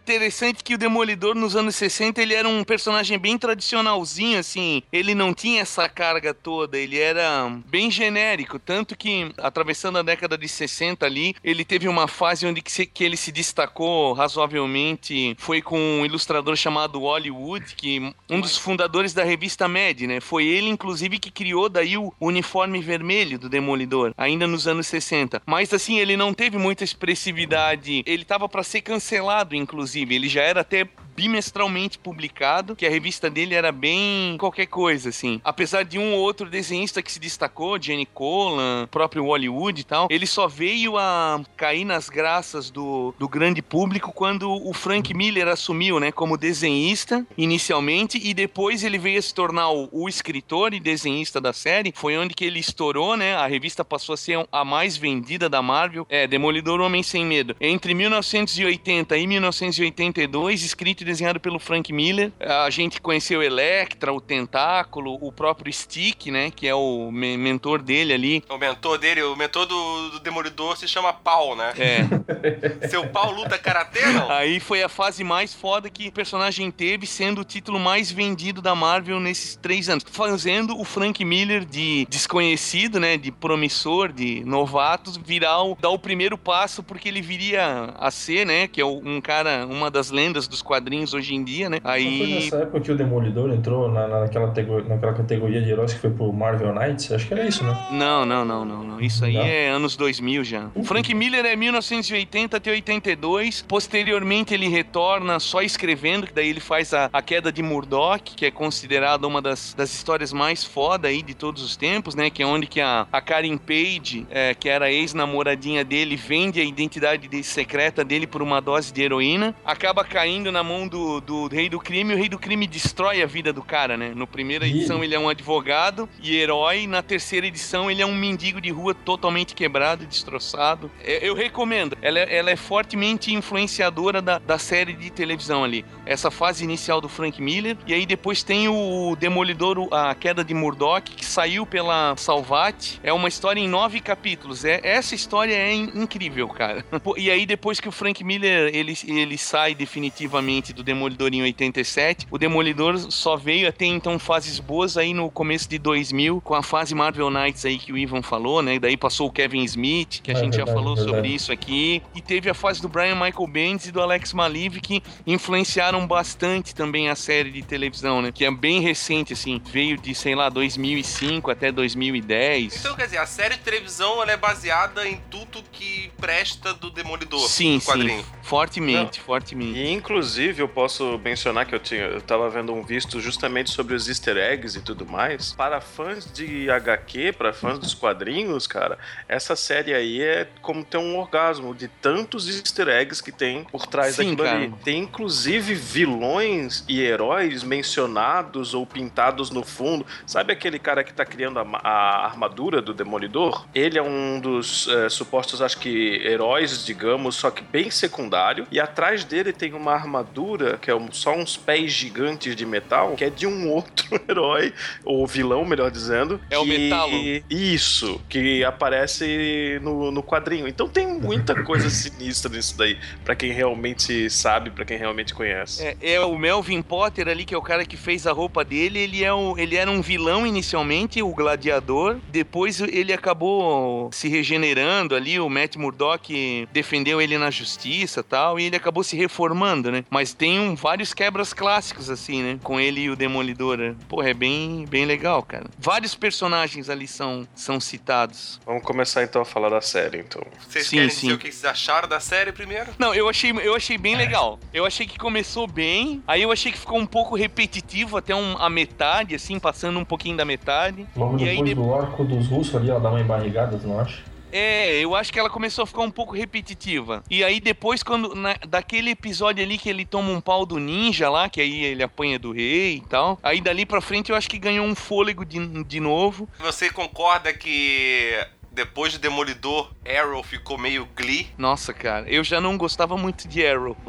Interessante 0.06 0.63
que 0.63 0.75
o 0.75 0.78
Demolidor 0.78 1.34
nos 1.34 1.56
anos 1.56 1.75
60 1.75 2.22
ele 2.22 2.36
era 2.36 2.48
um 2.48 2.63
personagem 2.63 3.18
bem 3.18 3.40
tradicionalzinho, 3.40 4.38
assim. 4.38 4.84
Ele 4.94 5.16
não 5.16 5.34
tinha 5.34 5.63
essa 5.63 5.90
carga 5.90 6.31
toda, 6.31 6.78
ele 6.78 7.00
era 7.00 7.50
bem 7.66 7.90
genérico. 7.90 8.60
Tanto 8.60 8.96
que, 8.96 9.31
atravessando 9.36 9.98
a 9.98 10.04
década 10.04 10.38
de 10.38 10.48
60 10.48 11.07
ali, 11.07 11.36
ele 11.44 11.66
teve 11.66 11.88
uma 11.88 12.07
fase 12.07 12.46
onde 12.46 12.62
que, 12.62 12.72
se- 12.72 12.86
que 12.86 13.04
ele 13.04 13.18
se 13.18 13.31
destacou 13.31 14.13
razoavelmente. 14.13 15.36
Foi 15.40 15.60
com 15.60 15.80
um 15.80 16.06
ilustrador 16.06 16.56
chamado 16.56 17.00
Hollywood, 17.00 17.74
que 17.75 18.13
um 18.30 18.40
dos 18.40 18.56
fundadores 18.60 19.12
da 19.12 19.24
revista 19.24 19.68
Mad, 19.68 20.02
né? 20.02 20.19
Foi 20.19 20.46
ele, 20.46 20.69
inclusive, 20.69 21.18
que 21.18 21.31
criou 21.31 21.68
daí 21.68 21.98
o 21.98 22.13
uniforme 22.22 22.80
vermelho 22.80 23.40
do 23.40 23.50
Demolidor, 23.50 24.13
ainda 24.16 24.46
nos 24.46 24.68
anos 24.68 24.86
60. 24.86 25.42
Mas 25.48 25.74
assim, 25.74 25.98
ele 25.98 26.16
não 26.16 26.31
teve 26.31 26.60
muita 26.60 26.84
expressividade. 26.84 28.04
Ele 28.06 28.24
tava 28.24 28.48
pra 28.48 28.62
ser 28.62 28.81
cancelado, 28.81 29.56
inclusive. 29.56 29.94
Ele 30.01 30.27
já 30.27 30.42
era 30.42 30.62
até 30.62 30.88
bimestralmente 31.15 31.97
publicado, 31.97 32.75
que 32.75 32.85
a 32.85 32.89
revista 32.89 33.29
dele 33.29 33.56
era 33.56 33.71
bem 33.71 34.35
qualquer 34.38 34.65
coisa, 34.65 35.09
assim. 35.09 35.39
Apesar 35.44 35.83
de 35.83 35.97
um 35.97 36.13
ou 36.13 36.19
outro 36.19 36.50
desenhista 36.50 37.01
que 37.01 37.12
se 37.12 37.19
destacou, 37.19 37.81
Jenny 37.81 38.06
Colan, 38.06 38.88
próprio 38.91 39.25
Hollywood 39.25 39.81
e 39.81 39.83
tal, 39.83 40.07
ele 40.09 40.27
só 40.27 40.47
veio 40.47 40.97
a 40.97 41.41
cair 41.56 41.85
nas 41.85 42.09
graças 42.09 42.69
do, 42.69 43.13
do 43.17 43.29
grande 43.29 43.62
público 43.62 44.12
quando 44.12 44.51
o 44.51 44.73
Frank 44.73 45.13
Miller 45.13 45.47
assumiu, 45.47 46.00
né, 46.00 46.12
como 46.12 46.38
desenhista, 46.38 47.25
inicialmente, 47.38 48.19
e 48.21 48.33
depois 48.33 48.83
ele 48.83 48.97
veio 48.97 49.19
a 49.19 49.21
se 49.21 49.33
tornar 49.33 49.69
o, 49.69 49.88
o 49.91 50.09
escritor 50.09 50.73
e 50.73 50.79
desenhista 50.79 51.39
da 51.39 51.53
série. 51.53 51.94
Foi 51.95 52.18
onde 52.18 52.33
que 52.33 52.44
ele 52.44 52.59
estourou, 52.59 53.15
né, 53.15 53.35
a 53.35 53.47
revista 53.47 53.85
passou 53.85 54.13
a 54.13 54.18
ser 54.18 54.45
a 54.51 54.65
mais 54.65 54.97
vendida 54.97 55.47
da 55.47 55.61
Marvel. 55.61 56.06
É, 56.09 56.27
Demolidor 56.27 56.81
Homem 56.81 57.03
Sem 57.03 57.25
Medo. 57.25 57.56
Entre 57.61 57.94
1980 57.94 59.18
e 59.18 59.27
1982, 59.27 60.63
escrito 60.63 61.05
desenhado 61.06 61.40
pelo 61.40 61.60
Frank 61.60 61.92
Miller. 61.94 62.31
A 62.40 62.69
gente 62.69 63.00
conheceu 63.00 63.42
Electra, 63.42 64.12
o 64.13 64.19
Tentáculo, 64.19 65.18
o 65.22 65.31
próprio 65.31 65.72
Stick, 65.72 66.28
né? 66.28 66.52
Que 66.54 66.68
é 66.68 66.75
o 66.75 67.12
me- 67.12 67.38
mentor 67.38 67.81
dele 67.81 68.13
ali. 68.13 68.44
O 68.50 68.57
mentor 68.57 68.98
dele, 68.98 69.22
o 69.24 69.36
mentor 69.36 69.66
do, 69.66 70.10
do 70.12 70.19
Demolidor 70.19 70.78
se 70.78 70.88
chama 70.88 71.13
Pau, 71.13 71.56
né? 71.56 71.74
É. 71.78 72.88
Seu 72.90 73.07
Pau 73.07 73.31
luta 73.31 73.57
karatê, 73.57 74.06
não? 74.07 74.31
Aí 74.31 74.60
foi 74.60 74.84
a 74.84 74.90
fase 74.90 75.24
mais 75.24 75.54
foda 75.54 75.90
que 75.90 76.07
o 76.07 76.12
personagem 76.12 76.69
teve, 76.72 77.06
sendo 77.06 77.42
o 77.42 77.44
título 77.46 77.80
mais 77.80 78.12
vendido 78.12 78.62
da 78.62 78.74
Marvel 78.75 79.19
nesses 79.19 79.56
três 79.56 79.90
anos. 79.90 80.04
Fazendo 80.10 80.80
o 80.80 80.84
Frank 80.84 81.24
Miller 81.24 81.66
de 81.66 82.06
desconhecido, 82.10 83.00
né? 83.00 83.18
De 83.18 83.31
promissor, 83.31 84.12
de 84.12 84.44
novatos, 84.46 85.18
virar 85.18 85.62
o, 85.63 85.75
dar 85.80 85.90
o 85.90 86.00
primeiro 86.00 86.38
passo, 86.38 86.81
porque 86.84 87.07
ele 87.10 87.22
viria 87.22 87.94
a 87.98 88.10
ser, 88.12 88.46
né? 88.46 88.68
Que 88.68 88.81
é 88.81 88.86
um 88.86 89.19
cara, 89.22 89.66
uma 89.69 89.90
das 89.92 90.10
lendas 90.12 90.48
dos 90.48 90.62
quadrinhos 90.62 90.94
hoje 91.13 91.36
em 91.36 91.44
dia, 91.44 91.69
né? 91.69 91.77
Não 91.83 91.89
foi 91.92 92.00
Aí. 92.00 92.33
nessa 92.36 92.57
época 92.57 92.80
que 92.80 92.92
o 92.92 92.95
Demolidor 92.95 93.51
entrou 93.51 93.89
na, 93.92 94.07
naquela, 94.07 94.47
naquela 94.47 95.14
categoria 95.14 95.61
de 95.61 95.69
heróis 95.71 95.94
que 95.94 95.99
foi 95.99 96.09
pro 96.11 96.31
Marvel 96.31 96.73
Knights? 96.73 97.11
Acho 97.11 97.28
que 97.28 97.33
era 97.33 97.47
isso, 97.47 97.64
né? 97.64 97.87
Não, 97.92 98.25
não, 98.25 98.44
não, 98.45 98.64
não, 98.66 98.83
não. 98.83 99.02
Isso 99.02 99.25
aí 99.25 99.33
Não? 99.33 99.42
é 99.42 99.68
anos 99.69 99.95
2000 99.97 100.44
já. 100.44 100.68
O 100.73 100.83
Frank 100.83 101.14
Miller 101.14 101.45
é 101.45 101.56
1980 101.56 102.57
até 102.57 102.71
82. 102.71 103.61
Posteriormente 103.68 104.54
ele 104.54 104.68
retorna 104.68 105.40
só 105.40 105.61
escrevendo, 105.61 106.28
que 106.28 106.33
daí 106.33 106.49
ele 106.49 106.59
faz 106.59 106.94
a, 106.94 107.09
a 107.11 107.21
queda 107.21 107.52
de 107.52 107.61
Murdoch, 107.61 108.35
que 108.35 108.45
é 108.45 108.52
considerada 108.52 109.28
uma 109.28 109.42
das, 109.42 109.73
das 109.73 109.94
histórias 109.94 110.31
mais 110.33 110.64
foda 110.64 111.07
aí 111.07 111.21
de 111.21 111.33
todos 111.33 111.61
os 111.64 111.75
tempos, 111.75 112.16
né? 112.16 112.30
Que 112.30 112.42
é 112.44 112.45
onde 112.45 112.68
que 112.68 112.80
a, 112.81 113.06
a 113.11 113.21
Karen 113.21 113.57
Page, 113.57 114.25
é, 114.30 114.54
que 114.54 114.69
era 114.69 114.92
ex-namoradinha 114.92 115.83
dele, 115.83 116.16
vende 116.16 116.59
a 116.59 116.64
identidade 116.64 117.28
de- 117.28 117.44
secreta 117.44 118.04
dele 118.04 118.25
por 118.28 118.42
uma 118.42 118.59
dose 118.61 118.92
de 118.94 119.02
heroína. 119.02 119.56
Acaba 119.66 120.04
caindo 120.04 120.52
na 120.52 120.64
mão 120.64 120.84
do, 120.87 121.19
do 121.21 121.47
rei 121.47 121.69
do 121.69 121.80
crime 121.80 122.13
o 122.13 122.18
rei 122.18 122.30
do 122.30 122.37
crime 122.39 122.68
destrói 122.68 123.21
a 123.21 123.25
vida 123.25 123.51
do 123.54 123.61
cara, 123.63 123.97
né? 123.97 124.11
No 124.15 124.25
primeira 124.27 124.68
edição 124.68 125.04
ele 125.04 125.15
é 125.15 125.19
um 125.19 125.30
advogado 125.30 126.07
e 126.21 126.35
herói. 126.35 126.87
Na 126.87 127.01
terceira 127.01 127.45
edição 127.47 127.89
ele 127.89 128.01
é 128.01 128.06
um 128.06 128.15
mendigo 128.15 128.59
de 128.61 128.69
rua 128.71 128.94
totalmente 128.94 129.54
quebrado 129.56 130.04
e 130.04 130.07
destroçado. 130.07 130.89
É, 131.04 131.27
Eu 131.27 131.33
recomendo. 131.35 131.97
Ela 132.01 132.19
é, 132.19 132.37
ela 132.37 132.51
é 132.51 132.56
fortemente 132.56 133.33
influenciadora 133.33 134.21
da, 134.21 134.37
da 134.39 134.57
série 134.57 134.94
de 134.94 135.09
televisão 135.09 135.63
ali. 135.63 135.85
Essa 136.06 136.30
fase 136.31 136.63
inicial 136.63 136.99
do 137.01 137.09
Frank 137.09 137.42
Miller. 137.42 137.77
E 137.87 137.94
aí 137.94 138.06
depois 138.06 138.44
tem 138.44 138.68
o 138.68 139.15
Demolidor, 139.19 139.87
a 139.94 140.13
queda 140.15 140.44
de 140.44 140.54
Murdoch, 140.54 141.09
que 141.11 141.25
saiu 141.25 141.65
pela 141.65 142.15
Salvat. 142.18 142.99
É 143.04 143.11
uma 143.13 143.27
história 143.27 143.59
em 143.59 143.68
nove 143.68 143.99
capítulos. 143.99 144.63
É, 144.65 144.80
essa 144.83 145.15
história 145.15 145.54
é 145.54 145.73
in- 145.73 145.92
incrível, 145.95 146.47
cara. 146.49 146.85
E 147.18 147.31
aí 147.31 147.45
depois 147.45 147.80
que 147.80 147.87
o 147.87 147.92
Frank 147.92 148.23
Miller 148.23 148.69
ele, 148.75 148.94
ele 149.07 149.37
sai 149.37 149.73
definitivamente 149.73 150.73
do 150.75 150.83
Demolidor 150.83 151.33
em 151.33 151.41
87. 151.41 152.27
O 152.29 152.37
Demolidor 152.37 152.97
só 153.11 153.35
veio 153.35 153.67
a 153.67 153.71
ter 153.71 153.85
então 153.87 154.19
fases 154.19 154.59
boas 154.59 154.97
aí 154.97 155.13
no 155.13 155.29
começo 155.31 155.67
de 155.69 155.77
2000, 155.79 156.41
com 156.41 156.53
a 156.53 156.61
fase 156.61 156.94
Marvel 156.94 157.29
Knights 157.29 157.65
aí 157.65 157.77
que 157.77 157.91
o 157.91 157.97
Ivan 157.97 158.21
falou, 158.21 158.61
né? 158.61 158.77
Daí 158.77 158.97
passou 158.97 159.27
o 159.27 159.31
Kevin 159.31 159.63
Smith, 159.63 160.21
que 160.21 160.31
a 160.31 160.33
É 160.33 160.37
gente 160.37 160.53
já 160.55 160.65
verdade, 160.65 160.77
falou 160.77 160.95
verdade. 160.95 161.15
sobre 161.15 161.29
isso 161.29 161.51
aqui. 161.51 162.01
E 162.13 162.21
teve 162.21 162.49
a 162.49 162.53
fase 162.53 162.81
do 162.81 162.87
Brian 162.89 163.15
Michael 163.15 163.47
Bendis 163.47 163.87
e 163.87 163.91
do 163.91 164.01
Alex 164.01 164.33
Maliv, 164.33 164.79
que 164.81 165.01
influenciaram 165.25 166.05
bastante 166.05 166.73
também 166.73 167.09
a 167.09 167.15
série 167.15 167.51
de 167.51 167.61
televisão, 167.61 168.21
né? 168.21 168.31
Que 168.31 168.45
é 168.45 168.51
bem 168.51 168.79
recente, 168.81 169.33
assim. 169.33 169.61
Veio 169.71 169.97
de, 169.97 170.13
sei 170.13 170.35
lá, 170.35 170.49
2005 170.49 171.49
até 171.51 171.71
2010. 171.71 172.77
Então, 172.79 172.95
quer 172.95 173.05
dizer, 173.05 173.17
a 173.17 173.25
série 173.25 173.55
de 173.55 173.61
televisão 173.61 174.21
ela 174.21 174.31
é 174.31 174.37
baseada 174.37 175.07
em 175.07 175.19
tudo 175.29 175.63
que 175.71 176.11
presta 176.17 176.73
do 176.73 176.89
Demolidor. 176.89 177.47
sim, 177.47 177.77
do 177.77 177.83
quadrinho. 177.85 178.19
sim. 178.19 178.25
Fortemente, 178.41 179.19
fortemente. 179.19 179.79
E 179.79 179.91
inclusive 179.91 180.55
eu 180.62 180.68
posso 180.68 181.19
mencionar 181.24 181.66
que 181.66 181.76
eu 181.76 181.80
tinha, 181.80 182.02
eu 182.02 182.21
tava 182.21 182.50
vendo 182.50 182.74
um 182.74 182.83
visto 182.83 183.19
justamente 183.19 183.69
sobre 183.69 183.95
os 183.95 184.07
easter 184.07 184.38
eggs 184.38 184.78
e 184.78 184.81
tudo 184.81 185.06
mais. 185.06 185.54
Para 185.54 185.81
fãs 185.81 186.31
de 186.31 186.69
HQ, 186.69 187.33
para 187.33 187.54
fãs 187.54 187.80
dos 187.80 187.94
quadrinhos, 187.94 188.68
cara, 188.68 188.97
essa 189.28 189.56
série 189.56 189.94
aí 189.94 190.21
é 190.21 190.47
como 190.62 190.83
ter 190.83 190.97
um 190.97 191.18
orgasmo 191.18 191.74
de 191.74 191.88
tantos 191.88 192.47
easter 192.47 192.88
eggs 192.88 193.21
que 193.21 193.31
tem 193.31 193.64
por 193.64 193.85
trás 193.88 194.16
Sim, 194.16 194.35
daquilo 194.35 194.47
ali. 194.47 194.69
cara. 194.69 194.81
Tem 194.83 195.00
inclusive 195.00 195.74
vilões 195.74 196.83
e 196.88 197.02
heróis 197.02 197.64
mencionados 197.64 198.74
ou 198.74 198.85
pintados 198.85 199.50
no 199.50 199.64
fundo. 199.64 200.06
Sabe 200.26 200.54
aquele 200.54 200.80
cara 200.80 201.04
que 201.04 201.14
tá 201.14 201.26
criando 201.26 201.59
a, 201.59 201.66
a 201.83 202.26
armadura 202.26 202.81
do 202.81 202.94
Demolidor? 202.94 203.66
Ele 203.74 203.97
é 203.97 204.04
um 204.04 204.40
dos 204.40 204.88
eh, 204.88 205.09
supostos, 205.09 205.62
acho 205.62 205.78
que, 205.80 206.21
heróis, 206.24 206.85
digamos, 206.85 207.35
só 207.35 207.52
que 207.52 207.64
bem 207.64 207.90
secundário. 207.90 208.68
E 208.71 208.80
atrás 208.80 209.24
dele 209.24 209.52
tem 209.52 209.74
uma 209.74 209.94
armadura, 209.94 210.44
que 210.81 210.92
é 210.92 210.95
um- 210.95 211.11
só 211.11 211.33
uns 211.35 211.57
pés 211.57 211.92
gigantes 211.92 212.56
de 212.56 212.66
metal, 212.66 213.16
que 213.16 213.23
é 213.23 213.30
de 213.30 213.47
um 213.47 213.69
outro 213.71 214.06
herói, 214.30 214.73
ou 215.04 215.25
vilão, 215.25 215.66
melhor 215.66 215.90
dizendo. 215.92 216.40
É 216.49 216.57
o 216.57 216.64
que- 216.64 216.78
Metalo. 216.78 217.11
Isso, 217.49 218.21
que 218.30 218.64
aparece 218.64 219.80
no, 219.81 220.11
no 220.11 220.21
quadrinho. 220.23 220.68
Então 220.68 220.87
tem 220.87 221.07
muita 221.07 221.64
coisa 221.64 221.90
sinistra 221.90 222.52
nisso 222.52 222.78
daí, 222.78 222.97
pra 223.23 223.35
quem 223.35 223.52
realmente 223.52 224.30
sabe, 224.30 224.69
pra 224.69 224.85
quem 224.85 224.97
realmente 224.97 225.33
conhece. 225.33 225.83
É, 225.83 225.97
é 226.02 226.19
o 226.21 226.37
Melvin 226.37 226.81
Potter 226.81 227.28
ali, 227.28 227.45
que 227.45 227.54
é 227.54 227.57
o 227.57 227.61
cara 227.61 227.85
que 227.85 227.97
fez 227.97 228.28
a 228.28 228.31
roupa 228.31 228.64
dele. 228.64 228.99
Ele, 228.99 229.23
é 229.23 229.33
o, 229.33 229.57
ele 229.57 229.75
era 229.75 229.90
um 229.90 230.02
vilão 230.02 230.45
inicialmente, 230.45 231.21
o 231.21 231.30
gladiador. 231.33 232.18
Depois 232.30 232.80
ele 232.81 233.14
acabou 233.14 234.09
se 234.14 234.28
regenerando 234.28 235.16
ali. 235.16 235.40
O 235.40 235.49
Matt 235.49 235.75
Murdock 235.78 236.68
defendeu 236.71 237.21
ele 237.21 237.37
na 237.37 237.49
justiça 237.52 238.19
e 238.19 238.23
tal. 238.23 238.59
E 238.59 238.64
ele 238.66 238.75
acabou 238.75 239.04
se 239.04 239.16
reformando, 239.16 239.92
né? 239.92 240.04
Mas 240.09 240.33
tem 240.37 240.59
um, 240.59 240.75
vários 240.75 241.13
quebras 241.13 241.54
clássicos, 241.54 242.09
assim, 242.09 242.42
né? 242.44 242.59
Com 242.63 242.80
ele 242.80 243.01
e 243.01 243.09
o 243.09 243.15
Demolidor. 243.15 243.77
né? 243.77 243.95
Porra, 244.07 244.30
é 244.30 244.33
bem, 244.33 244.85
bem 244.89 245.06
legal, 245.06 245.42
cara. 245.44 245.65
Vários 245.77 246.15
personagens 246.15 246.89
ali 246.89 247.07
são, 247.07 247.47
são 247.56 247.80
citados. 247.80 248.59
Vamos 248.65 248.83
começar 248.83 249.23
então 249.23 249.42
a 249.42 249.45
falar 249.45 249.69
da 249.69 249.81
série, 249.81 250.19
então. 250.19 250.42
Vocês 250.68 250.87
Sim, 250.87 250.97
querem 250.97 251.09
sim. 251.09 251.21
dizer 251.27 251.33
o 251.33 251.37
que 251.37 251.51
vocês 251.51 251.65
acharam 251.65 252.07
da 252.07 252.19
série 252.19 252.51
primeiro? 252.51 252.92
Não, 252.99 253.13
eu 253.13 253.27
achei, 253.30 253.51
eu 253.51 253.75
achei 253.75 253.97
bem 253.97 254.15
legal. 254.15 254.59
Eu 254.73 254.85
achei 254.85 255.06
que 255.06 255.18
começou 255.18 255.68
bem, 255.68 256.21
aí 256.27 256.42
eu 256.42 256.51
achei 256.51 256.71
que 256.71 256.77
ficou 256.77 256.97
um 256.99 257.06
pouco 257.06 257.35
repetitivo 257.35 258.18
até 258.18 258.35
um- 258.35 258.57
a 258.57 258.69
metade, 258.69 259.35
assim, 259.35 259.59
passando 259.59 259.99
um 259.99 260.06
pouquinho 260.06 260.37
da 260.37 260.45
metade. 260.45 261.06
Logo 261.15 261.37
E 261.39 261.44
aí 261.47 261.56
depois 261.56 261.69
de- 261.69 261.75
do 261.75 261.94
arco 261.94 262.23
dos 262.23 262.47
russos 262.47 262.75
ali, 262.75 262.89
ela 262.89 262.99
dá 262.99 263.09
uma 263.09 263.21
embarrigada, 263.21 263.77
tu 263.77 263.87
não 263.87 263.99
acha? 263.99 264.19
É, 264.57 265.00
eu 265.04 265.14
acho 265.16 265.33
que 265.33 265.40
ela 265.40 265.50
começou 265.50 265.83
a 265.83 265.88
ficar 265.88 266.02
um 266.02 266.09
pouco 266.12 266.33
repetitiva. 266.33 267.21
E 267.30 267.44
aí 267.44 267.59
depois, 267.59 268.02
quando. 268.04 268.33
na- 268.35 268.56
daquele 268.68 269.09
episódio 269.12 269.64
ali 269.64 269.78
que 269.78 269.90
ele 269.90 270.06
toma 270.06 270.31
um 270.31 270.40
pau 270.40 270.66
do 270.66 270.78
ninja 270.80 271.30
lá, 271.30 271.50
que 271.50 271.59
aí 271.59 271.83
ele 271.83 272.02
apanha 272.02 272.40
do 272.40 272.52
rei 272.54 272.95
e 272.97 273.02
tal. 273.02 273.38
Aí 273.44 273.59
dali 273.59 273.85
pra 273.85 274.00
frente 274.00 274.30
eu 274.31 274.35
acho 274.35 274.50
que 274.50 274.57
ganhou 274.57 274.85
um 274.85 274.95
fôlego 274.95 275.44
de, 275.45 275.83
de 275.83 276.00
novo. 276.00 276.47
Você 276.59 276.90
concorda 276.90 277.52
que 277.54 278.31
depois 278.75 279.13
de 279.13 279.19
Demolidor, 279.19 279.89
Arrow 280.05 280.44
ficou 280.44 280.77
meio 280.77 281.07
Glee? 281.15 281.47
Nossa, 281.57 281.94
cara, 281.94 282.29
eu 282.29 282.44
já 282.44 282.59
não 282.59 282.77
gostava 282.77 283.15
muito 283.17 283.47
de 283.47 283.65
Arrow. 283.65 283.95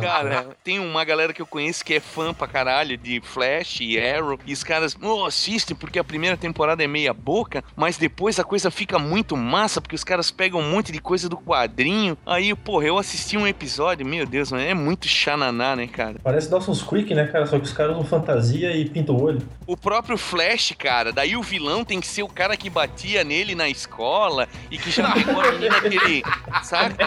cara, 0.00 0.48
tem 0.64 0.78
uma 0.78 1.04
galera 1.04 1.34
que 1.34 1.42
eu 1.42 1.46
conheço 1.46 1.84
que 1.84 1.94
é 1.94 2.00
fã 2.00 2.32
pra 2.32 2.48
caralho 2.48 2.96
de 2.96 3.20
Flash 3.20 3.80
e 3.82 4.00
Arrow. 4.00 4.38
E 4.46 4.54
os 4.54 4.64
caras, 4.64 4.96
oh, 5.00 5.26
assistem 5.26 5.76
porque 5.76 5.98
a 5.98 6.04
primeira 6.04 6.36
temporada 6.36 6.82
é 6.82 6.86
meia 6.86 7.12
boca, 7.12 7.62
mas 7.76 7.98
depois 7.98 8.38
a 8.38 8.44
coisa 8.44 8.70
fica 8.70 8.98
muito 8.98 9.36
massa 9.36 9.80
porque 9.80 9.94
os 9.94 10.04
caras 10.04 10.30
pegam 10.30 10.60
um 10.60 10.70
monte 10.70 10.90
de 10.90 11.00
coisa 11.00 11.28
do 11.28 11.36
quadrinho. 11.36 12.16
Aí, 12.24 12.54
porra, 12.54 12.86
eu 12.86 12.96
assisti 12.96 13.36
um 13.36 13.46
episódio, 13.46 14.06
meu 14.06 14.24
Deus, 14.24 14.50
mano, 14.50 14.64
é 14.64 14.72
muito 14.72 15.06
xananá, 15.06 15.76
né, 15.76 15.86
cara? 15.86 16.16
Parece 16.22 16.50
Dawson's 16.50 16.82
Creek, 16.82 17.14
né, 17.14 17.26
cara? 17.26 17.44
Só 17.46 17.58
que 17.58 17.64
os 17.64 17.72
caras 17.72 17.96
usam 17.96 18.06
fantasia 18.06 18.74
e 18.74 18.88
pintam 18.88 19.14
o 19.14 19.22
olho. 19.22 19.46
O 19.66 19.76
próprio 19.76 20.16
Flash, 20.16 20.74
cara, 20.78 21.12
daí 21.12 21.36
o 21.36 21.42
vilão 21.42 21.84
tem 21.84 22.00
que 22.00 22.06
ser 22.06 22.22
o 22.22 22.29
cara 22.30 22.56
que 22.56 22.68
batia 22.70 23.22
nele 23.24 23.54
na 23.54 23.68
escola 23.68 24.48
e 24.70 24.78
que 24.78 24.90
já 24.90 25.10
pegou 25.12 25.40
a 25.40 25.52
menina 25.52 25.80
que 25.80 25.86
ele. 25.96 26.22
Saca? 26.62 27.06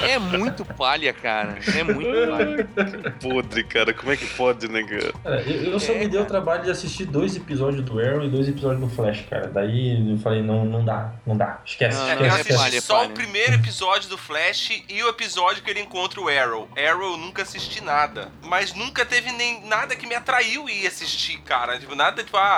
É 0.00 0.18
muito 0.18 0.64
palha, 0.64 1.12
cara. 1.12 1.58
É 1.76 1.82
muito 1.84 2.08
palha. 2.30 3.10
Podre, 3.20 3.64
cara. 3.64 3.92
Como 3.94 4.12
é 4.12 4.16
que 4.16 4.26
pode, 4.26 4.68
né, 4.68 4.82
cara? 4.84 5.40
Eu, 5.42 5.72
eu 5.72 5.80
só 5.80 5.92
É, 5.92 5.98
me 5.98 6.08
dei 6.08 6.20
o 6.20 6.24
trabalho 6.24 6.64
de 6.64 6.70
assistir 6.70 7.04
dois 7.06 7.36
episódios 7.36 7.84
do 7.84 7.98
Arrow 8.00 8.24
e 8.24 8.28
dois 8.28 8.48
episódios 8.48 8.80
do 8.80 8.88
Flash, 8.94 9.24
cara. 9.28 9.48
Daí 9.48 10.10
eu 10.12 10.18
falei, 10.18 10.42
não, 10.42 10.64
não 10.64 10.84
dá, 10.84 11.12
não 11.26 11.36
dá. 11.36 11.60
Esquece, 11.64 11.98
Não, 11.98 12.08
É, 12.10 12.14
não, 12.16 12.22
esquece, 12.26 12.40
esquece. 12.40 12.58
falha, 12.58 12.80
só 12.80 12.96
falha. 12.98 13.08
o 13.08 13.12
primeiro 13.12 13.54
episódio 13.54 14.08
do 14.08 14.18
Flash 14.18 14.82
e 14.88 15.02
o 15.02 15.08
episódio 15.08 15.62
que 15.62 15.70
ele 15.70 15.80
encontra 15.80 16.20
o 16.20 16.28
Arrow. 16.28 16.68
Arrow 16.76 17.12
eu 17.12 17.16
nunca 17.16 17.42
assisti 17.42 17.82
nada. 17.82 18.30
Mas 18.42 18.74
nunca 18.74 19.04
teve 19.04 19.30
nem 19.32 19.64
nada 19.66 19.94
que 19.96 20.06
me 20.06 20.14
atraiu 20.14 20.68
e 20.68 20.84
ir 20.84 20.86
assistir, 20.86 21.38
cara. 21.42 21.78
Tipo, 21.78 21.94
nada 21.94 22.22
tipo, 22.22 22.36
ah, 22.36 22.51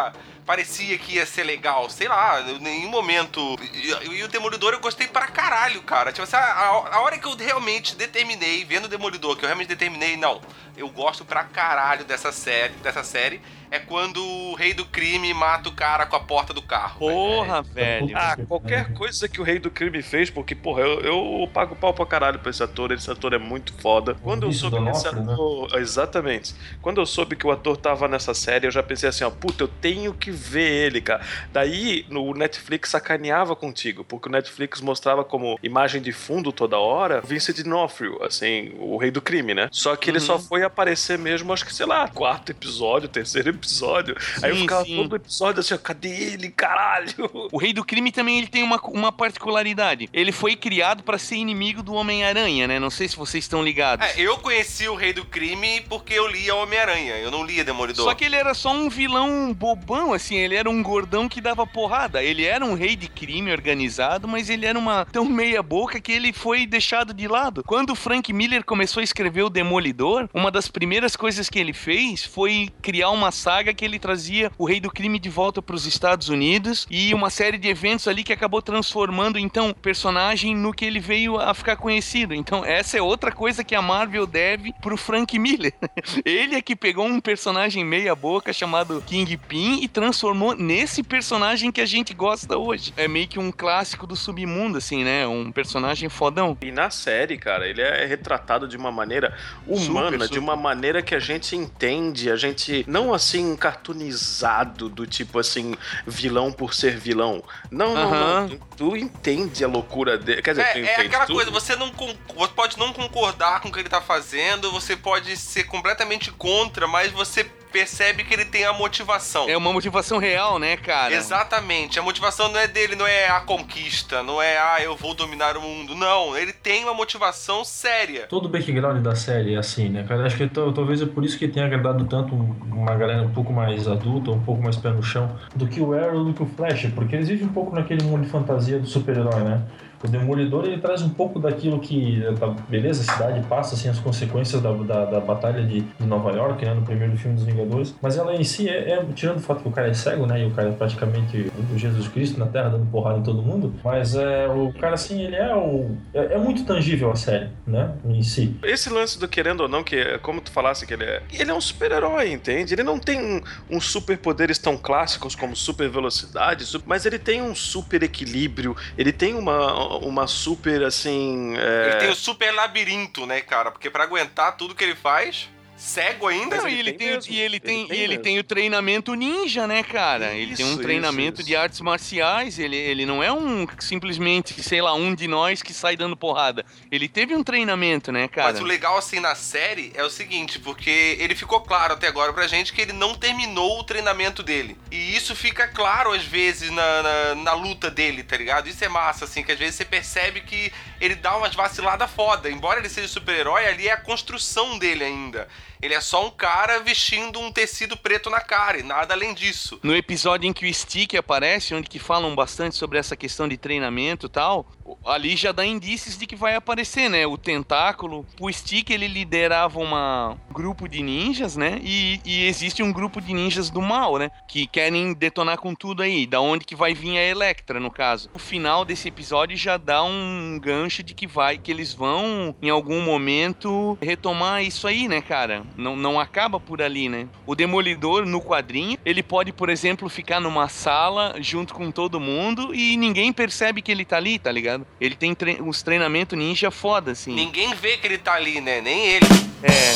parecia 0.47 0.97
que 0.99 1.15
ia 1.15 1.27
ser 1.27 1.45
legal. 1.45 1.89
Sei 1.91 2.09
lá, 2.09 2.41
em 2.41 2.59
nenhum 2.59 2.91
momento. 2.91 3.41
E, 3.73 4.17
e 4.17 4.23
o 4.23 4.29
Demolidor 4.29 4.75
eu 4.75 4.81
gostei 4.81 5.07
pra 5.07 5.27
caralho, 5.27 5.83
cara. 5.83 6.13
Tipo 6.13 6.25
assim, 6.25 6.37
a, 6.37 6.69
a 6.69 7.01
hora 7.01 7.19
que 7.19 7.27
eu 7.27 7.37
realmente 7.37 7.97
determinei, 7.97 8.65
vendo 8.65 8.85
o 8.85 8.89
Demolidor, 8.89 9.37
que 9.37 9.45
eu 9.45 9.49
realmente 9.49 9.69
determinei, 9.69 10.17
não, 10.17 10.41
eu 10.77 10.89
gosto 10.89 11.25
pra 11.25 11.45
caralho 11.45 12.05
dessa 12.05 12.33
série, 12.33 12.75
dessa 12.75 13.03
série, 13.03 13.41
é 13.71 13.79
quando 13.79 14.25
o 14.25 14.55
rei 14.55 14.73
do 14.75 14.85
crime 14.85 15.33
mata 15.35 15.69
o 15.69 15.73
cara 15.73 16.07
com 16.07 16.17
a 16.17 16.21
porta 16.21 16.53
do 16.53 16.63
carro. 16.63 16.99
Porra, 16.99 17.63
velho. 17.63 18.11
Ah, 18.17 18.37
qualquer 18.47 18.93
coisa 18.95 19.29
que 19.29 19.41
o 19.41 19.45
Rei 19.45 19.59
do 19.59 19.71
Crime 19.71 20.03
fez, 20.03 20.31
porque, 20.31 20.55
porra, 20.55 20.83
eu, 20.83 21.01
eu 21.01 21.49
pago 21.53 21.75
pau 21.77 21.93
pra 21.93 22.07
caralho 22.07 22.39
pra 22.39 22.51
esse 22.51 22.63
ator, 22.63 22.93
esse 22.93 23.11
ator 23.11 23.33
é 23.35 23.39
muito 23.39 23.73
foda. 23.81 24.15
Quando 24.23 24.45
eu 24.47 24.53
soube 24.53 24.77
que 24.83 24.91
esse 24.91 25.05
D'Onofrio, 25.05 25.25
né? 25.27 25.33
ator. 25.33 25.79
Exatamente. 25.81 26.55
Quando 26.83 27.01
eu 27.01 27.07
soube 27.07 27.37
que 27.37 27.47
o 27.47 27.51
ator 27.51 27.77
tava 27.77 28.07
nessa 28.09 28.35
série, 28.35 28.67
eu 28.67 28.71
já 28.71 28.83
pensei 28.83 29.09
assim, 29.09 29.25
ó, 29.25 29.31
puta, 29.31 29.65
eu 29.65 29.69
tenho 29.69 30.13
que 30.15 30.31
ver 30.31 30.71
ele, 30.87 31.01
cara. 31.01 31.23
Daí, 31.53 32.05
no 32.09 32.33
Netflix 32.35 32.91
sacaneava 32.91 33.55
contigo, 33.57 34.05
porque 34.05 34.29
o 34.29 34.33
Netflix 34.33 34.81
mostrava 34.81 35.25
como 35.25 35.59
imagem 35.63 36.01
de 36.03 36.13
fundo 36.13 36.53
toda 36.53 36.79
hora 36.79 37.21
Vincent 37.23 37.63
D'Onofrio, 37.63 38.23
assim, 38.23 38.73
o 38.79 38.97
Rei 38.97 39.11
do 39.11 39.21
Crime, 39.23 39.55
né? 39.55 39.69
Só 39.73 39.97
que 39.97 40.11
ele 40.11 40.19
Uhum. 40.19 40.25
só 40.25 40.39
foi 40.39 40.63
aparecer 40.63 41.19
mesmo, 41.19 41.53
acho 41.53 41.65
que, 41.65 41.75
sei 41.75 41.87
lá, 41.87 42.07
quarto 42.09 42.51
episódio, 42.51 43.09
terceiro 43.09 43.49
episódio. 43.55 44.17
Aí 44.43 44.51
eu 44.51 44.57
Sim, 44.57 44.63
ficava 44.63 44.85
sim. 44.85 44.97
todo 44.97 45.17
episódio 45.17 45.61
assim, 45.61 45.75
ó, 45.75 45.79
cadê 45.79 46.09
ele, 46.09 46.51
caralho? 46.51 47.15
O 47.53 47.59
Rei 47.59 47.73
do 47.73 47.85
Crime 47.85 48.11
também 48.13 48.39
ele 48.39 48.47
tem 48.49 48.63
uma, 48.63 48.81
uma 48.85 49.13
particularidade. 49.13 50.09
Ele 50.13 50.33
foi 50.33 50.57
criado 50.57 51.03
pra 51.03 51.19
ser 51.19 51.37
inimigo 51.37 51.83
do 51.83 51.95
Homem-Aranha, 51.95 52.67
né? 52.67 52.79
Não 52.79 52.91
sei 52.91 53.09
se 53.09 53.17
vocês 53.17 53.45
estão 53.45 53.63
ligados. 53.63 54.07
É, 54.07 54.21
eu 54.21 54.39
conheci 54.39 54.89
o 54.89 54.95
Rei 54.95 55.13
do 55.13 55.25
Crime 55.25 55.81
porque 55.89 56.15
eu 56.15 56.27
lia 56.27 56.55
Homem-Aranha, 56.55 57.17
eu 57.17 57.31
não 57.31 57.45
lia 57.45 57.65
Demolidor. 57.65 58.05
Só 58.05 58.15
que 58.15 58.25
ele 58.25 58.37
era 58.37 58.55
só 58.55 58.73
um 58.73 58.89
vilão 58.89 59.53
bobão, 59.53 60.13
assim, 60.13 60.37
ele 60.37 60.55
era 60.55 60.69
um 60.69 60.83
gordão 60.83 61.29
que 61.29 61.41
dava 61.41 61.67
porrada. 61.67 62.23
Ele 62.23 62.45
era 62.45 62.65
um 62.65 62.75
rei 62.75 62.97
de 62.97 63.09
crime 63.09 63.51
organizado, 63.51 64.27
mas 64.29 64.51
ele 64.51 64.67
era 64.67 64.79
uma 64.79 65.05
tão 65.05 65.25
meia 65.25 65.63
boca 65.63 66.01
que 66.01 66.13
ele 66.13 66.33
foi 66.33 66.67
deixado 66.67 67.15
de 67.15 67.29
lado. 67.29 67.63
Quando 67.65 67.91
o 67.91 67.95
Frank 67.95 68.33
Miller 68.33 68.65
começou 68.65 69.01
a 69.01 69.05
escrever 69.05 69.43
o 69.43 69.51
Demolidor, 69.51 70.29
uma 70.33 70.51
das 70.51 70.69
primeiras 70.69 71.17
coisas 71.17 71.49
que 71.49 71.59
ele 71.59 71.73
fez 71.73 72.25
foi 72.25 72.71
criar 72.83 73.11
uma 73.11 73.31
saga 73.45 73.75
que 73.75 73.85
ele 73.85 73.99
trazia 73.99 74.51
o 74.57 74.65
rei 74.65 74.81
do 74.81 74.91
crime 74.91 75.19
de 75.19 75.29
volta 75.29 75.61
para 75.61 75.77
os 75.77 75.85
Estados 75.85 76.31
Unidos 76.31 76.87
e 76.91 77.13
uma 77.13 77.29
série 77.29 77.59
de 77.59 77.69
eventos 77.69 78.09
ali 78.09 78.25
que 78.25 78.33
acabou 78.33 78.63
transformando 78.63 79.39
então 79.39 79.69
o 79.69 79.75
personagem 79.75 80.57
no 80.57 80.73
que 80.73 80.83
ele 80.83 80.99
veio 80.99 81.39
a 81.39 81.53
ficar 81.53 81.77
conhecido. 81.77 82.33
Então 82.33 82.65
essa 82.65 82.97
é 82.97 83.03
outra 83.03 83.31
coisa 83.31 83.63
que 83.63 83.75
a 83.75 83.83
Marvel 83.83 84.27
deve 84.27 84.73
pro 84.81 84.97
Frank 84.97 85.39
Miller. 85.39 85.75
Ele 86.25 86.55
é 86.55 86.63
que 86.63 86.75
pegou 86.75 87.05
um 87.05 87.21
personagem 87.21 87.85
meia 87.85 88.15
boca 88.15 88.51
chamado 88.51 89.03
Kingpin 89.07 89.83
e 89.83 89.89
transformou 89.89 90.57
nesse 90.57 91.03
personagem 91.03 91.71
que 91.71 91.83
a 91.83 91.87
gente 91.87 92.15
gosta 92.15 92.57
hoje. 92.57 92.95
É 92.97 93.07
meio 93.07 93.29
que 93.29 93.39
um 93.39 93.53
clássico 93.53 94.07
do 94.07 94.17
submundo, 94.17 94.79
assim, 94.79 95.05
né? 95.05 95.27
Um 95.27 95.53
personagem 95.53 96.09
fodão. 96.09 96.57
E 96.63 96.73
na 96.73 96.89
série, 96.89 97.37
cara, 97.37 97.69
ele 97.69 97.83
é 97.83 98.07
retratado 98.07 98.67
de 98.67 98.77
uma 98.77 98.91
maneira 98.91 99.37
humana, 99.67 100.13
Super, 100.13 100.29
de 100.31 100.39
uma 100.39 100.57
maneira 100.57 101.03
que 101.03 101.15
a 101.15 101.19
gente 101.19 101.55
entende, 101.55 102.31
a 102.31 102.37
gente 102.37 102.85
não 102.89 103.13
assim 103.13 103.34
cartoonizado 103.57 104.89
do 104.89 105.07
tipo 105.07 105.39
assim 105.39 105.75
vilão 106.07 106.53
por 106.53 106.75
ser 106.75 106.97
vilão. 106.97 107.43
Não, 107.71 107.95
não, 107.95 108.11
não. 108.11 108.49
Tu, 108.49 108.61
tu 108.77 108.97
entende 108.97 109.65
a 109.65 109.69
loucura 109.69 110.17
dele. 110.19 110.43
Quer 110.43 110.51
dizer, 110.53 110.65
tu 110.73 110.79
É, 110.79 110.81
entende 110.83 111.01
é 111.03 111.07
aquela 111.07 111.27
tudo. 111.27 111.37
coisa, 111.37 111.51
você 111.51 111.77
não 111.77 111.93
você 112.37 112.53
pode 112.55 112.79
não 112.79 112.93
concordar 112.93 113.61
com 113.61 113.69
o 113.69 113.73
que 113.73 113.81
ele 113.81 113.89
tá 113.89 114.01
fazendo, 114.01 114.71
você 114.71 114.97
pode 114.97 115.37
ser 115.37 115.65
completamente 115.65 116.31
contra, 116.33 116.87
mas 116.87 117.11
você 117.13 117.45
percebe 117.79 118.23
que 118.23 118.33
ele 118.33 118.45
tem 118.45 118.65
a 118.65 118.73
motivação. 118.73 119.49
É 119.49 119.57
uma 119.57 119.73
motivação 119.73 120.19
real, 120.19 120.61
né, 120.61 120.77
cara? 120.77 121.13
Exatamente. 121.13 121.99
A 121.99 122.03
motivação 122.03 122.49
não 122.49 122.61
é 122.61 122.69
dele, 122.69 122.95
não 122.95 123.05
é 123.05 123.27
a 123.29 123.41
conquista, 123.41 124.23
não 124.23 124.41
é, 124.41 124.57
ah, 124.57 124.77
eu 124.81 124.95
vou 124.95 125.13
dominar 125.13 125.57
o 125.57 125.61
mundo. 125.61 125.93
Não, 125.97 126.37
ele 126.37 126.53
tem 126.53 126.85
uma 126.85 126.95
motivação 126.95 127.65
séria. 127.65 128.27
Todo 128.29 128.47
o 128.47 128.49
background 128.49 129.03
da 129.03 129.17
série 129.17 129.55
é 129.55 129.59
assim, 129.59 129.89
né, 129.89 130.05
cara? 130.09 130.25
Acho 130.25 130.37
que 130.37 130.47
tal- 130.47 130.73
talvez 130.73 131.03
é 131.03 131.07
por 131.07 131.25
isso 131.25 131.37
que 131.37 131.49
tenha 131.49 131.67
agradado 131.67 132.05
tanto 132.05 132.33
um- 132.33 132.55
uma 132.71 132.95
galera 132.95 133.23
um 133.25 133.33
pouco 133.33 133.53
mais 133.53 133.89
adulta, 133.89 134.31
um 134.31 134.41
pouco 134.45 134.63
mais 134.63 134.77
pé 134.77 134.91
no 134.91 135.03
chão, 135.03 135.37
do 135.57 135.67
que 135.67 135.81
o 135.81 135.93
Arrow, 135.95 136.25
do 136.25 136.33
que 136.33 136.43
o 136.45 136.47
Flash, 136.47 136.87
porque 136.95 137.17
eles 137.17 137.29
vivem 137.29 137.47
um 137.49 137.53
pouco 137.53 137.75
naquele 137.75 138.05
mundo 138.05 138.23
de 138.25 138.31
fantasia 138.31 138.79
do 138.79 138.87
super-herói, 138.87 139.43
né? 139.43 139.63
O 140.03 140.09
Demolidor 140.09 140.65
ele 140.65 140.79
traz 140.79 141.03
um 141.03 141.09
pouco 141.09 141.39
daquilo 141.39 141.79
que, 141.81 142.23
tá, 142.39 142.49
beleza, 142.69 143.03
a 143.03 143.15
cidade 143.15 143.47
passa 143.49 143.75
assim, 143.75 143.89
as 143.89 143.99
consequências 143.99 144.61
da, 144.61 144.73
da, 144.73 145.05
da 145.07 145.21
batalha 145.21 145.63
de, 145.63 145.81
de 145.81 146.07
Nova 146.07 146.31
York, 146.33 146.65
né, 146.65 146.75
no 146.75 146.83
primeiro 146.83 147.17
filme 147.17 147.37
dos 147.37 147.45
Vingadores, 147.45 147.95
mas 148.03 148.17
ela 148.17 148.35
em 148.35 148.45
si 148.45 148.69
é, 148.69 148.91
é- 148.91 149.05
tirando 149.15 149.39
o 149.39 149.41
fato 149.41 149.63
que 149.63 149.69
o 149.69 149.73
cara 149.73 149.89
é 149.89 149.95
cego, 149.95 150.27
né, 150.27 150.43
e 150.43 150.47
o 150.47 150.51
cara 150.51 150.69
é 150.69 150.73
praticamente 150.73 151.51
o 151.73 151.79
Jesus 151.79 152.09
Cristo 152.09 152.39
na 152.39 152.47
Terra 152.47 152.71
dando 152.71 152.87
porrada 152.91 153.19
em 153.19 153.23
todo 153.23 153.43
mundo, 153.43 153.75
mas 153.85 154.15
é, 154.15 154.49
o 154.49 154.73
cara 154.73 154.95
assim, 154.95 155.23
ele 155.23 155.37
é 155.37 155.55
o 155.55 155.97
é, 156.13 156.35
é 156.35 156.39
muito 156.39 156.65
tangível 156.65 157.11
a 157.11 157.17
série, 157.17 157.49
né, 157.67 157.93
em 158.05 158.23
si. 158.23 158.57
Esse 158.63 158.91
lance 158.91 159.19
do 159.19 159.29
querendo 159.29 159.61
ou 159.63 159.69
não, 159.69 159.83
que 159.83 159.97
é 159.97 160.19
como 160.19 160.41
tu 160.41 160.51
falasse 160.51 160.87
que 160.87 160.95
ele 160.95 161.05
é. 161.05 161.23
Ele 161.33 161.51
é 161.51 161.55
um 161.55 161.61
super-herói, 161.61 162.31
entende? 162.33 162.75
Ele 162.75 162.83
não 162.83 162.99
tem 162.99 163.21
um, 163.21 163.41
uns 163.71 163.87
superpoderes 163.91 164.59
tão 164.59 164.77
clássicos 164.77 165.35
como 165.35 165.55
super 165.57 165.89
velocidade, 165.89 166.65
mas 166.87 167.07
ele 167.07 167.19
tem 167.19 167.43
um 167.43 167.55
super 167.55 168.03
equilíbrio, 168.03 168.77
ele 168.97 169.13
tem 169.13 169.35
uma, 169.35 169.94
uma 169.99 170.27
super 170.27 170.83
assim. 170.83 171.55
é, 171.57 171.89
Ele 171.91 171.97
tem 172.01 172.11
o 172.11 172.15
super 172.15 172.53
labirinto, 172.53 173.27
né, 173.27 173.41
cara? 173.41 173.71
Porque 173.71 173.91
pra 173.91 174.05
aguentar 174.05 174.57
tudo 174.57 174.75
que 174.75 174.83
ele 174.85 174.95
faz, 174.95 175.49
cego 175.85 176.29
ainda. 176.29 176.57
Não, 176.57 176.69
e 176.69 176.79
ele 176.79 176.93
tem 176.93 176.99
tem, 176.99 177.15
mesmo, 177.15 177.33
e 177.33 177.41
ele 177.41 177.55
ele 177.55 177.61
tem, 177.61 177.87
tem 177.87 177.97
e 177.97 178.01
ele 178.01 178.19
tem 178.19 178.39
o 178.39 178.45
treinamento 178.45 179.15
ninja, 179.15 179.67
né, 179.67 179.83
cara? 179.83 180.33
ele 180.33 180.57
tem 180.57 180.67
um 180.67 180.71
Isso, 180.71 180.83
treinamento 180.83 181.41
isso, 181.41 181.49
de 181.49 181.57
artes 181.57 181.81
marciais. 181.81 182.59
Ele, 182.59 182.77
ele 182.77 183.07
não 183.07 183.23
é 183.23 183.33
um 183.33 183.67
simplesmente, 183.79 184.61
sei 184.63 184.81
lá, 184.81 184.95
um 184.95 185.15
de 185.15 185.29
nós 185.29 185.63
que 185.63 185.73
sai 185.73 185.97
dando 185.97 186.17
porrada. 186.17 186.65
Ele 186.91 187.09
teve 187.09 187.35
um 187.35 187.43
treinamento, 187.43 188.11
né, 188.11 188.29
cara? 188.29 188.53
Mas 188.53 188.61
o 188.61 188.65
legal, 188.65 188.97
assim, 188.97 189.21
na 189.21 189.35
série 189.35 189.93
é 189.95 190.03
o 190.03 190.11
seguinte, 190.11 190.59
porque 190.59 191.17
ele 191.21 191.35
ficou 191.35 191.61
claro 191.61 191.95
até 191.95 192.09
agora 192.09 192.33
pra 192.33 192.47
gente 192.47 192.73
que 192.73 192.81
ele 192.81 192.93
não 192.93 193.15
terminou 193.15 193.81
o 193.81 193.85
treinamento 193.85 194.43
dele. 194.43 194.77
E 194.91 195.17
isso 195.17 195.37
fica 195.37 195.69
claro, 195.69 196.13
às 196.13 196.25
vezes, 196.25 196.71
na, 196.71 197.03
na, 197.03 197.35
na 197.37 197.53
luta 197.53 197.91
dele, 197.91 198.23
tá 198.23 198.37
ligado? 198.37 198.69
Isso 198.69 198.85
é 198.85 198.89
massa, 198.89 199.25
assim, 199.25 199.43
que 199.43 199.53
às 199.53 199.59
vezes 199.59 199.77
você 199.77 199.85
percebe 199.85 200.41
que 200.41 200.73
ele 201.01 201.15
dá 201.15 201.37
umas 201.37 201.55
vaciladas 201.55 202.11
foda. 202.11 202.51
Embora 202.51 202.81
ele 202.81 202.89
seja 202.89 203.09
super-herói, 203.09 203.67
ali 203.67 203.89
é 203.89 203.93
a 203.93 203.97
construção 203.97 204.79
dele 204.79 205.05
ainda. 205.05 205.49
Ele 205.83 205.95
é 205.95 206.01
só 206.01 206.27
um 206.27 206.31
cara 206.31 206.81
vestindo 206.81 207.39
um 207.41 207.53
tecido 207.53 207.97
preto 207.97 208.31
na 208.31 208.41
cara 208.41 208.79
e 208.79 208.83
nada 208.83 209.15
além 209.15 209.35
disso. 209.35 209.79
No 209.83 209.95
episódio 209.95 210.49
em 210.49 210.53
que 210.53 210.67
o 210.67 210.75
Stick 210.75 211.15
aparece, 211.15 211.75
onde 211.75 211.89
que 211.89 211.99
falam 211.99 212.35
bastante 212.35 212.77
sobre 212.77 212.99
essa 212.99 213.17
questão 213.17 213.49
de 213.49 213.57
treinamento 213.57 214.27
e 214.27 214.29
tal, 214.29 214.67
ali 215.05 215.37
já 215.37 215.53
dá 215.53 215.65
indícios 215.65 216.17
de 216.19 216.27
que 216.27 216.37
vai 216.37 216.55
aparecer, 216.55 217.09
né? 217.09 217.27
O 217.27 217.37
tentáculo. 217.37 218.27
O 218.41 218.51
Stick, 218.53 218.91
ele 218.91 219.07
liderava 219.09 219.79
uma- 219.79 220.37
um 220.51 220.53
grupo 220.53 220.89
de 220.89 221.03
ninjas, 221.03 221.57
né? 221.57 221.81
E, 221.83 222.21
e 222.25 222.47
existe 222.47 222.83
um 222.83 222.93
grupo 222.93 223.21
de 223.21 223.33
ninjas 223.33 223.71
do 223.71 223.81
mal, 223.83 224.19
né? 224.19 224.31
Que 224.49 224.67
querem 224.67 225.13
detonar 225.15 225.59
com 225.59 225.75
tudo 225.75 226.03
aí. 226.03 226.27
Da 226.27 226.41
onde 226.41 226.65
que 226.65 226.77
vai 226.77 226.95
vir 226.95 227.17
a 227.19 227.23
Electra, 227.25 227.79
no 227.81 227.91
caso. 227.91 228.29
O 228.35 228.39
final 228.39 228.85
desse 228.85 229.09
episódio 229.09 229.57
já 229.57 229.77
dá 229.77 230.03
um 230.03 230.59
gancho 230.61 231.03
de 231.03 231.15
que 231.15 231.27
vai, 231.27 231.59
que 231.59 231.71
eles 231.71 231.93
vão, 231.93 232.55
em 232.63 232.71
algum 232.71 233.01
momento, 233.01 233.99
retomar 234.01 234.63
isso 234.63 234.87
aí, 234.87 235.09
né, 235.09 235.21
cara? 235.21 235.65
Não, 235.77 235.97
não 235.97 236.19
acaba 236.21 236.59
por 236.61 236.81
ali, 236.83 237.09
né? 237.09 237.27
O 237.47 237.55
Demolidor, 237.55 238.25
no 238.27 238.41
quadrinho, 238.41 238.99
ele 239.05 239.23
pode, 239.23 239.53
por 239.53 239.69
exemplo, 239.69 240.09
ficar 240.09 240.41
numa 240.41 240.69
sala 240.69 241.37
junto 241.41 241.75
com 241.75 241.91
todo 241.91 242.21
mundo 242.21 242.75
e 242.75 242.97
ninguém 242.97 243.33
percebe 243.33 243.83
que 243.83 243.91
ele 243.91 244.05
tá 244.05 244.17
ali, 244.17 244.39
tá 244.39 244.51
ligado? 244.51 244.74
Ele 245.01 245.15
tem 245.15 245.35
tre 245.35 245.61
uns 245.61 245.83
treinamentos 245.83 246.39
ninja 246.39 246.71
foda, 246.71 247.13
assim. 247.13 247.35
Ninguém 247.35 247.75
vê 247.75 247.97
que 247.97 248.07
ele 248.07 248.19
tá 248.19 248.35
ali, 248.35 248.61
né? 248.61 248.81
Nem 248.81 249.07
ele. 249.07 249.27
É. 249.63 249.95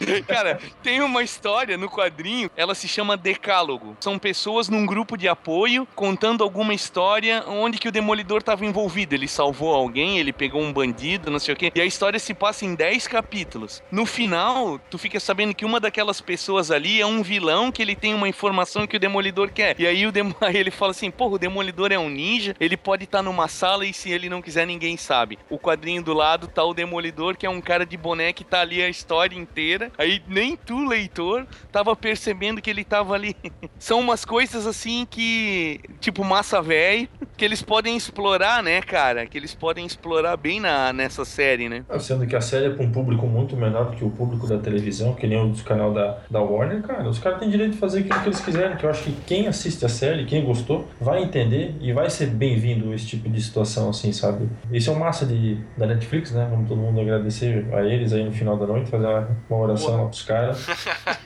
Cara, 0.27 0.59
tem 0.81 1.01
uma 1.01 1.23
história 1.23 1.77
no 1.77 1.89
quadrinho, 1.89 2.49
ela 2.55 2.75
se 2.75 2.87
chama 2.87 3.17
Decálogo. 3.17 3.95
São 3.99 4.19
pessoas 4.19 4.69
num 4.69 4.85
grupo 4.85 5.17
de 5.17 5.27
apoio 5.27 5.87
contando 5.95 6.43
alguma 6.43 6.73
história 6.73 7.43
onde 7.47 7.77
que 7.77 7.87
o 7.87 7.91
Demolidor 7.91 8.39
estava 8.39 8.65
envolvido. 8.65 9.15
Ele 9.15 9.27
salvou 9.27 9.73
alguém, 9.73 10.19
ele 10.19 10.33
pegou 10.33 10.61
um 10.61 10.73
bandido, 10.73 11.31
não 11.31 11.39
sei 11.39 11.53
o 11.53 11.57
quê. 11.57 11.71
E 11.73 11.81
a 11.81 11.85
história 11.85 12.19
se 12.19 12.33
passa 12.33 12.65
em 12.65 12.75
10 12.75 13.07
capítulos. 13.07 13.81
No 13.91 14.05
final, 14.05 14.79
tu 14.89 14.97
fica 14.97 15.19
sabendo 15.19 15.53
que 15.53 15.65
uma 15.65 15.79
daquelas 15.79 16.21
pessoas 16.21 16.71
ali 16.71 17.01
é 17.01 17.05
um 17.05 17.21
vilão 17.21 17.71
que 17.71 17.81
ele 17.81 17.95
tem 17.95 18.13
uma 18.13 18.27
informação 18.27 18.87
que 18.87 18.97
o 18.97 18.99
Demolidor 18.99 19.51
quer. 19.51 19.75
E 19.79 19.87
aí 19.87 20.05
o 20.05 20.11
Dem 20.11 20.33
aí 20.41 20.57
ele 20.57 20.71
fala 20.71 20.91
assim: 20.91 21.11
porra, 21.11 21.35
o 21.35 21.39
Demolidor 21.39 21.91
é 21.91 21.99
um 21.99 22.09
ninja, 22.09 22.55
ele 22.59 22.77
pode 22.77 23.03
estar 23.05 23.21
numa 23.21 23.47
sala 23.47 23.85
e 23.85 23.93
se 23.93 24.11
ele 24.11 24.29
não 24.29 24.41
quiser, 24.41 24.65
ninguém 24.65 24.97
sabe. 24.97 25.39
O 25.49 25.57
quadrinho 25.57 26.03
do 26.03 26.13
lado 26.13 26.47
tá 26.47 26.63
o 26.63 26.73
Demolidor, 26.73 27.35
que 27.37 27.45
é 27.45 27.49
um 27.49 27.61
cara 27.61 27.85
de 27.85 27.97
boné 27.97 28.33
que 28.33 28.43
tá 28.43 28.61
ali 28.61 28.81
a 28.81 28.89
história 28.89 29.37
inteira. 29.37 29.91
Aí 29.97 30.21
nem 30.27 30.55
tu, 30.57 30.85
leitor, 30.85 31.45
tava 31.71 31.95
percebendo 31.95 32.61
que 32.61 32.69
ele 32.69 32.83
tava 32.83 33.13
ali. 33.13 33.35
São 33.77 33.99
umas 33.99 34.25
coisas 34.25 34.65
assim 34.65 35.07
que, 35.09 35.79
tipo, 35.99 36.23
massa 36.23 36.61
velho, 36.61 37.07
que 37.37 37.43
eles 37.43 37.61
podem 37.61 37.95
explorar, 37.95 38.63
né, 38.63 38.81
cara? 38.81 39.25
Que 39.25 39.37
eles 39.37 39.53
podem 39.53 39.85
explorar 39.85 40.37
bem 40.37 40.59
na, 40.59 40.93
nessa 40.93 41.25
série, 41.25 41.69
né? 41.69 41.83
Ah, 41.89 41.99
Sendo 41.99 42.25
que 42.25 42.35
a 42.35 42.41
série 42.41 42.67
é 42.67 42.69
para 42.69 42.83
um 42.83 42.91
público 42.91 43.25
muito 43.27 43.55
menor 43.55 43.91
do 43.91 43.97
que 43.97 44.03
o 44.03 44.09
público 44.09 44.47
da 44.47 44.57
televisão, 44.57 45.13
que 45.13 45.27
nem 45.27 45.39
o 45.39 45.47
dos 45.47 45.61
canal 45.61 45.93
da, 45.93 46.19
da 46.29 46.41
Warner, 46.41 46.81
cara, 46.81 47.07
os 47.07 47.19
caras 47.19 47.39
têm 47.39 47.49
direito 47.49 47.73
de 47.73 47.77
fazer 47.77 47.99
aquilo 47.99 48.19
que 48.21 48.27
eles 48.27 48.41
quiserem, 48.41 48.77
que 48.77 48.85
eu 48.85 48.89
acho 48.89 49.03
que 49.03 49.11
quem 49.25 49.47
assiste 49.47 49.85
a 49.85 49.89
série, 49.89 50.25
quem 50.25 50.43
gostou, 50.43 50.87
vai 50.99 51.23
entender 51.23 51.75
e 51.81 51.91
vai 51.93 52.09
ser 52.09 52.27
bem-vindo 52.27 52.93
esse 52.93 53.05
tipo 53.05 53.29
de 53.29 53.41
situação, 53.41 53.89
assim, 53.89 54.11
sabe? 54.11 54.49
Isso 54.71 54.89
é 54.89 54.93
o 54.93 54.99
massa 54.99 55.25
de, 55.25 55.57
da 55.77 55.85
Netflix, 55.85 56.31
né? 56.31 56.47
Vamos 56.49 56.67
todo 56.67 56.79
mundo 56.79 56.99
agradecer 56.99 57.65
a 57.73 57.83
eles 57.83 58.13
aí 58.13 58.23
no 58.23 58.31
final 58.31 58.57
da 58.57 58.65
noite, 58.65 58.89
fazer 58.89 59.07
uma 59.49 59.59
oração 59.59 59.82
pros 59.91 60.23
caras, 60.23 60.65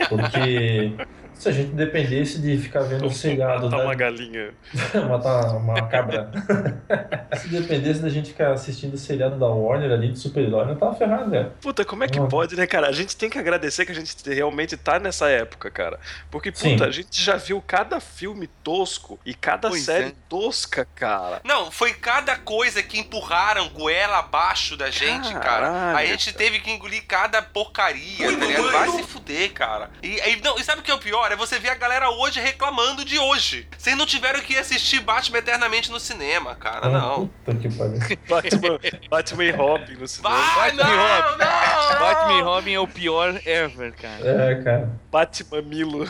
porque 0.10 0.93
se 1.38 1.50
a 1.50 1.52
gente 1.52 1.71
dependesse 1.71 2.39
de 2.39 2.58
ficar 2.58 2.82
vendo 2.82 3.06
o 3.06 3.12
seriado 3.13 3.65
Matar 3.65 3.78
da, 3.78 3.84
uma 3.84 3.95
galinha. 3.95 4.50
matar 5.08 5.56
uma 5.56 5.88
cabra. 5.88 6.32
Se 7.38 7.47
dependesse 7.50 8.02
da 8.02 8.10
gente 8.10 8.30
ficar 8.30 8.52
assistindo 8.54 8.93
o 8.95 8.97
seriado 8.97 9.38
da 9.38 9.45
Warner 9.47 9.91
ali 9.91 10.12
de 10.12 10.17
super-herói, 10.19 10.65
não 10.65 10.76
tava 10.76 10.95
ferrado, 10.95 11.30
velho. 11.30 11.52
Puta, 11.62 11.86
como 11.86 12.04
é 12.04 12.08
que 12.08 12.19
Não. 12.19 12.28
pode, 12.28 12.56
né, 12.56 12.65
cara? 12.65 12.88
A 12.88 12.91
gente 12.91 13.15
tem 13.15 13.30
que 13.30 13.38
agradecer 13.38 13.86
que 13.86 13.91
a 13.91 13.95
gente 13.95 14.15
realmente 14.34 14.76
tá 14.76 14.97
nessa 15.00 15.30
época, 15.30 15.69
cara. 15.69 16.00
Porque, 16.32 16.52
puta, 16.52 16.63
Sim. 16.67 16.84
a 16.84 16.89
gente 16.89 17.21
já 17.21 17.36
viu 17.36 17.62
cada 17.65 18.00
filme 18.00 18.47
tosco 18.63 19.19
e 19.26 19.34
cada 19.34 19.69
Pois 19.69 19.84
série 19.84 20.08
é. 20.08 20.13
tosca, 20.30 20.88
cara. 20.95 21.41
Não, 21.43 21.69
foi 21.71 21.93
cada 21.93 22.36
coisa 22.38 22.82
que 22.82 22.97
empurraram 23.00 23.69
goela 23.69 24.19
abaixo 24.19 24.76
da 24.76 24.89
gente, 24.89 25.32
cara. 25.34 25.41
Caralho, 25.67 25.97
A 25.97 26.06
gente 26.06 26.34
teve 26.34 26.60
que 26.60 26.71
engolir 26.71 27.04
cada 27.08 27.41
porcaria, 27.41 28.36
tá 28.38 28.45
ligado? 28.45 28.71
Vai 28.71 28.89
se 28.91 29.04
fuder, 29.04 29.52
cara. 29.54 29.89
E, 30.02 30.17
e- 30.17 30.41
não, 30.41 30.58
e 30.58 30.63
sabe 30.63 30.82
o 30.82 30.84
que 30.84 30.89
é 30.91 30.93
o 30.95 31.00
pior? 31.00 31.26
É 31.33 31.35
você 31.37 31.59
ver 31.59 31.69
a 31.69 31.75
galera 31.75 32.09
hoje 32.09 32.39
reclamando 32.39 33.03
de 33.03 33.19
hoje. 33.19 33.67
Vocês 33.77 33.97
não 33.97 34.05
tiveram 34.05 34.39
que 34.41 34.53
ir 34.53 34.57
assistir 34.57 34.99
Batman 35.01 35.39
eternamente 35.39 35.91
no 35.91 35.99
cinema, 35.99 36.55
cara. 36.55 36.89
Não. 36.89 37.27
Puta 37.43 37.57
que 37.57 37.69
pariu. 37.69 37.99
Batman, 38.27 38.79
Batman 39.09 39.43
e 39.43 39.51
Robin 39.51 39.93
no 39.95 40.07
cinema. 40.07 40.35
Vai, 40.35 40.71
Batman 40.71 40.93
e 40.93 40.95
não, 40.95 41.21
Robin. 41.21 41.37
não! 41.39 41.99
Batman 41.99 42.37
e 42.37 42.41
Robin 42.41 42.73
é 42.73 42.79
o 42.79 42.87
pior 42.87 43.41
ever, 43.45 43.93
cara. 43.93 44.27
É, 44.27 44.63
cara. 44.63 44.89
Batman 45.11 45.61
Milo. 45.63 46.07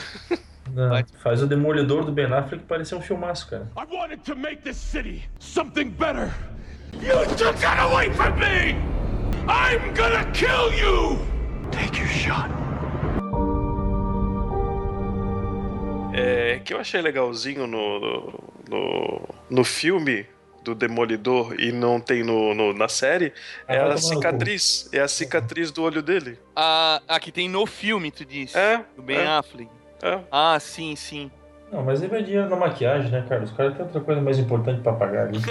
Não, 0.71 0.91
faz 1.23 1.41
o 1.41 1.47
Demolidor 1.47 2.03
do 2.03 2.12
Ben 2.12 2.25
Affleck 2.25 2.63
parecer 2.65 2.95
um 2.95 3.01
filmaço, 3.01 3.49
cara. 3.49 3.67
I 3.77 3.95
wanted 3.95 4.21
to 4.23 4.36
make 4.36 4.62
this 4.62 4.77
city 4.77 5.27
something 5.39 5.89
better. 5.89 6.32
You 6.93 7.25
took 7.38 7.58
that 7.62 7.80
away 7.80 8.12
from 8.13 8.38
me! 8.39 8.75
I'm 9.47 9.93
gonna 9.95 10.30
kill 10.34 10.73
you! 10.73 11.19
Take 11.71 11.97
your 11.97 12.08
shot. 12.10 12.49
É, 16.17 16.60
que 16.63 16.73
eu 16.73 16.80
achei 16.80 17.01
legalzinho 17.01 17.67
no, 17.67 18.34
no, 18.69 19.21
no 19.49 19.63
filme 19.63 20.25
do 20.63 20.75
Demolidor 20.75 21.56
e 21.60 21.71
não 21.71 21.99
tem 21.99 22.23
no, 22.23 22.53
no- 22.53 22.73
na 22.73 22.89
série 22.89 23.32
Ah, 23.67 23.75
é 23.75 23.80
a 23.80 23.89
no 23.89 23.97
cicatriz. 23.97 24.89
É 24.91 24.99
a 24.99 25.08
cicatriz 25.08 25.71
do 25.71 25.82
olho 25.84 26.01
dele. 26.01 26.38
A, 26.56 27.01
a 27.08 27.19
que 27.19 27.32
tem 27.32 27.47
no 27.47 27.65
filme, 27.65 28.12
tu 28.12 28.25
disse. 28.25 28.58
É. 28.58 28.84
Do 28.95 29.01
Ben 29.01 29.17
é, 29.19 29.27
Affleck. 29.27 29.69
é. 30.03 30.19
Ah, 30.32 30.58
sim, 30.60 30.95
sim. 30.95 31.32
Não, 31.71 31.84
mas 31.84 32.01
aí 32.01 32.08
vai 32.08 32.23
dinheiro 32.23 32.49
na 32.49 32.56
maquiagem, 32.56 33.12
né, 33.12 33.25
cara? 33.27 33.43
Os 33.43 33.51
caras 33.51 33.75
têm 33.75 33.86
outra 33.86 33.99
coisa 34.01 34.21
mais 34.21 34.39
importante 34.39 34.82
pra 34.82 34.93
pagar 34.93 35.27
ali. 35.27 35.39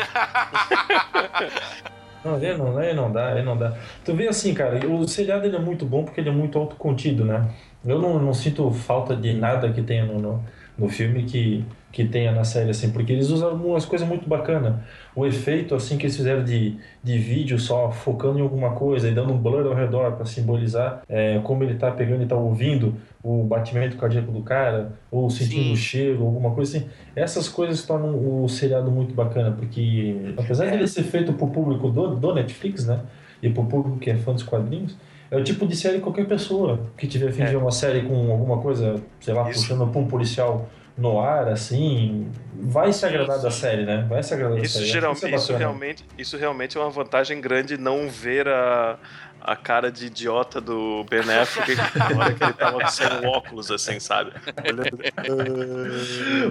Não, 2.24 2.35
aí 2.35 2.57
não, 2.59 2.76
aí 2.76 2.92
não 2.92 3.12
dá, 3.12 3.29
aí 3.35 3.44
não 3.44 3.57
dá. 3.57 3.76
Tu 4.05 4.12
vê 4.12 4.26
assim, 4.26 4.52
cara, 4.52 4.85
o 4.85 5.07
seriado 5.07 5.46
ele 5.46 5.55
é 5.55 5.61
muito 5.61 5.87
bom 5.87 6.05
porque 6.05 6.20
ele 6.20 6.29
é 6.29 6.33
muito 6.33 6.59
autocontido, 6.59 7.24
né? 7.24 7.48
Eu 7.85 8.00
não, 8.00 8.18
não 8.18 8.35
sinto 8.35 8.68
falta 8.72 9.14
de 9.14 9.33
nada 9.33 9.72
que 9.72 9.81
tenha 9.81 10.05
no, 10.05 10.18
no, 10.18 10.44
no 10.79 10.89
filme 10.89 11.25
que, 11.25 11.65
que 11.91 12.05
tenha 12.05 12.33
na 12.33 12.45
série, 12.45 12.71
assim, 12.71 12.91
porque 12.91 13.12
eles 13.12 13.31
usam 13.31 13.55
umas 13.55 13.87
coisas 13.87 14.07
muito 14.07 14.29
bacanas. 14.29 14.75
O 15.15 15.25
efeito, 15.25 15.75
assim, 15.75 15.97
que 15.97 16.05
eles 16.05 16.17
fizeram 16.17 16.45
de, 16.45 16.77
de 17.03 17.19
vídeo 17.19 17.59
só 17.59 17.91
focando 17.91 18.39
em 18.39 18.43
alguma 18.43 18.73
coisa 18.73 19.09
e 19.09 19.15
dando 19.15 19.33
um 19.33 19.39
blur 19.39 19.67
ao 19.67 19.75
redor 19.75 20.12
pra 20.12 20.27
simbolizar 20.27 21.03
é, 21.09 21.39
como 21.43 21.65
ele 21.65 21.75
tá 21.75 21.91
pegando 21.91 22.23
e 22.23 22.27
tá 22.27 22.37
ouvindo 22.37 22.95
o 23.23 23.43
batimento 23.43 23.97
cardíaco 23.97 24.31
do 24.31 24.43
cara, 24.43 24.93
ou 25.11 25.29
sentindo 25.31 25.73
o 25.73 25.77
cheiro, 25.77 26.23
alguma 26.23 26.51
coisa 26.51 26.77
assim. 26.77 26.87
Essas 27.15 27.49
coisas 27.49 27.85
tornam 27.85 28.45
o 28.45 28.49
seriado 28.49 28.91
muito 28.91 29.15
bacana, 29.15 29.51
porque 29.51 30.35
apesar 30.37 30.67
de 30.67 30.75
ele 30.75 30.87
ser 30.87 31.03
feito 31.03 31.33
pro 31.33 31.49
público 31.49 31.89
do, 31.89 32.15
do 32.15 32.35
Netflix, 32.35 32.87
né? 32.87 33.01
E 33.43 33.51
pro 33.51 33.65
público 33.65 33.99
que 33.99 34.11
é 34.11 34.17
fã 34.17 34.33
dos 34.33 34.43
quadrinhos, 34.43 34.97
é 35.31 35.37
o 35.37 35.43
tipo 35.45 35.67
de 35.67 35.77
série 35.77 35.97
que 35.97 36.03
qualquer 36.03 36.27
pessoa 36.27 36.81
que 36.97 37.07
tiver 37.07 37.33
fim 37.33 37.45
de 37.45 37.51
ver 37.51 37.57
uma 37.57 37.71
série 37.73 38.03
com 38.03 38.31
alguma 38.31 38.59
coisa, 38.59 38.97
sei 39.21 39.35
lá, 39.35 39.51
Isso. 39.51 39.61
puxando 39.61 39.87
pra 39.91 40.01
um 40.01 40.07
policial 40.07 40.69
no 40.97 41.21
ar, 41.21 41.49
assim, 41.49 42.27
vai 42.55 42.91
se 42.93 43.05
agradar 43.05 43.39
da 43.41 43.51
série, 43.51 43.85
né? 43.85 44.07
Vai 44.09 44.23
se 44.23 44.33
agradar 44.33 44.57
da 44.57 44.65
Isso, 44.65 44.79
série. 44.79 44.87
geral, 44.91 45.12
Acho 45.12 45.21
que 45.27 45.35
isso, 45.35 45.53
é 45.53 45.57
realmente, 45.59 46.05
isso 46.17 46.37
realmente 46.39 46.79
é 46.79 46.81
uma 46.81 46.89
vantagem 46.91 47.39
grande 47.41 47.77
não 47.77 48.09
ver 48.09 48.49
a, 48.49 48.99
a 49.47 49.55
cara 49.55 49.93
de 49.93 50.07
idiota 50.07 50.61
do 50.61 51.05
Ben 51.09 51.21
Affleck 51.21 51.77
na 51.97 52.07
hora 52.19 52.35
que 52.35 52.43
ele 52.45 52.53
tava 52.55 52.89
sem 52.89 53.07
o 53.07 53.29
óculos, 53.29 53.71
assim, 53.71 54.01
sabe? 54.01 54.33
Olhando... 54.65 54.99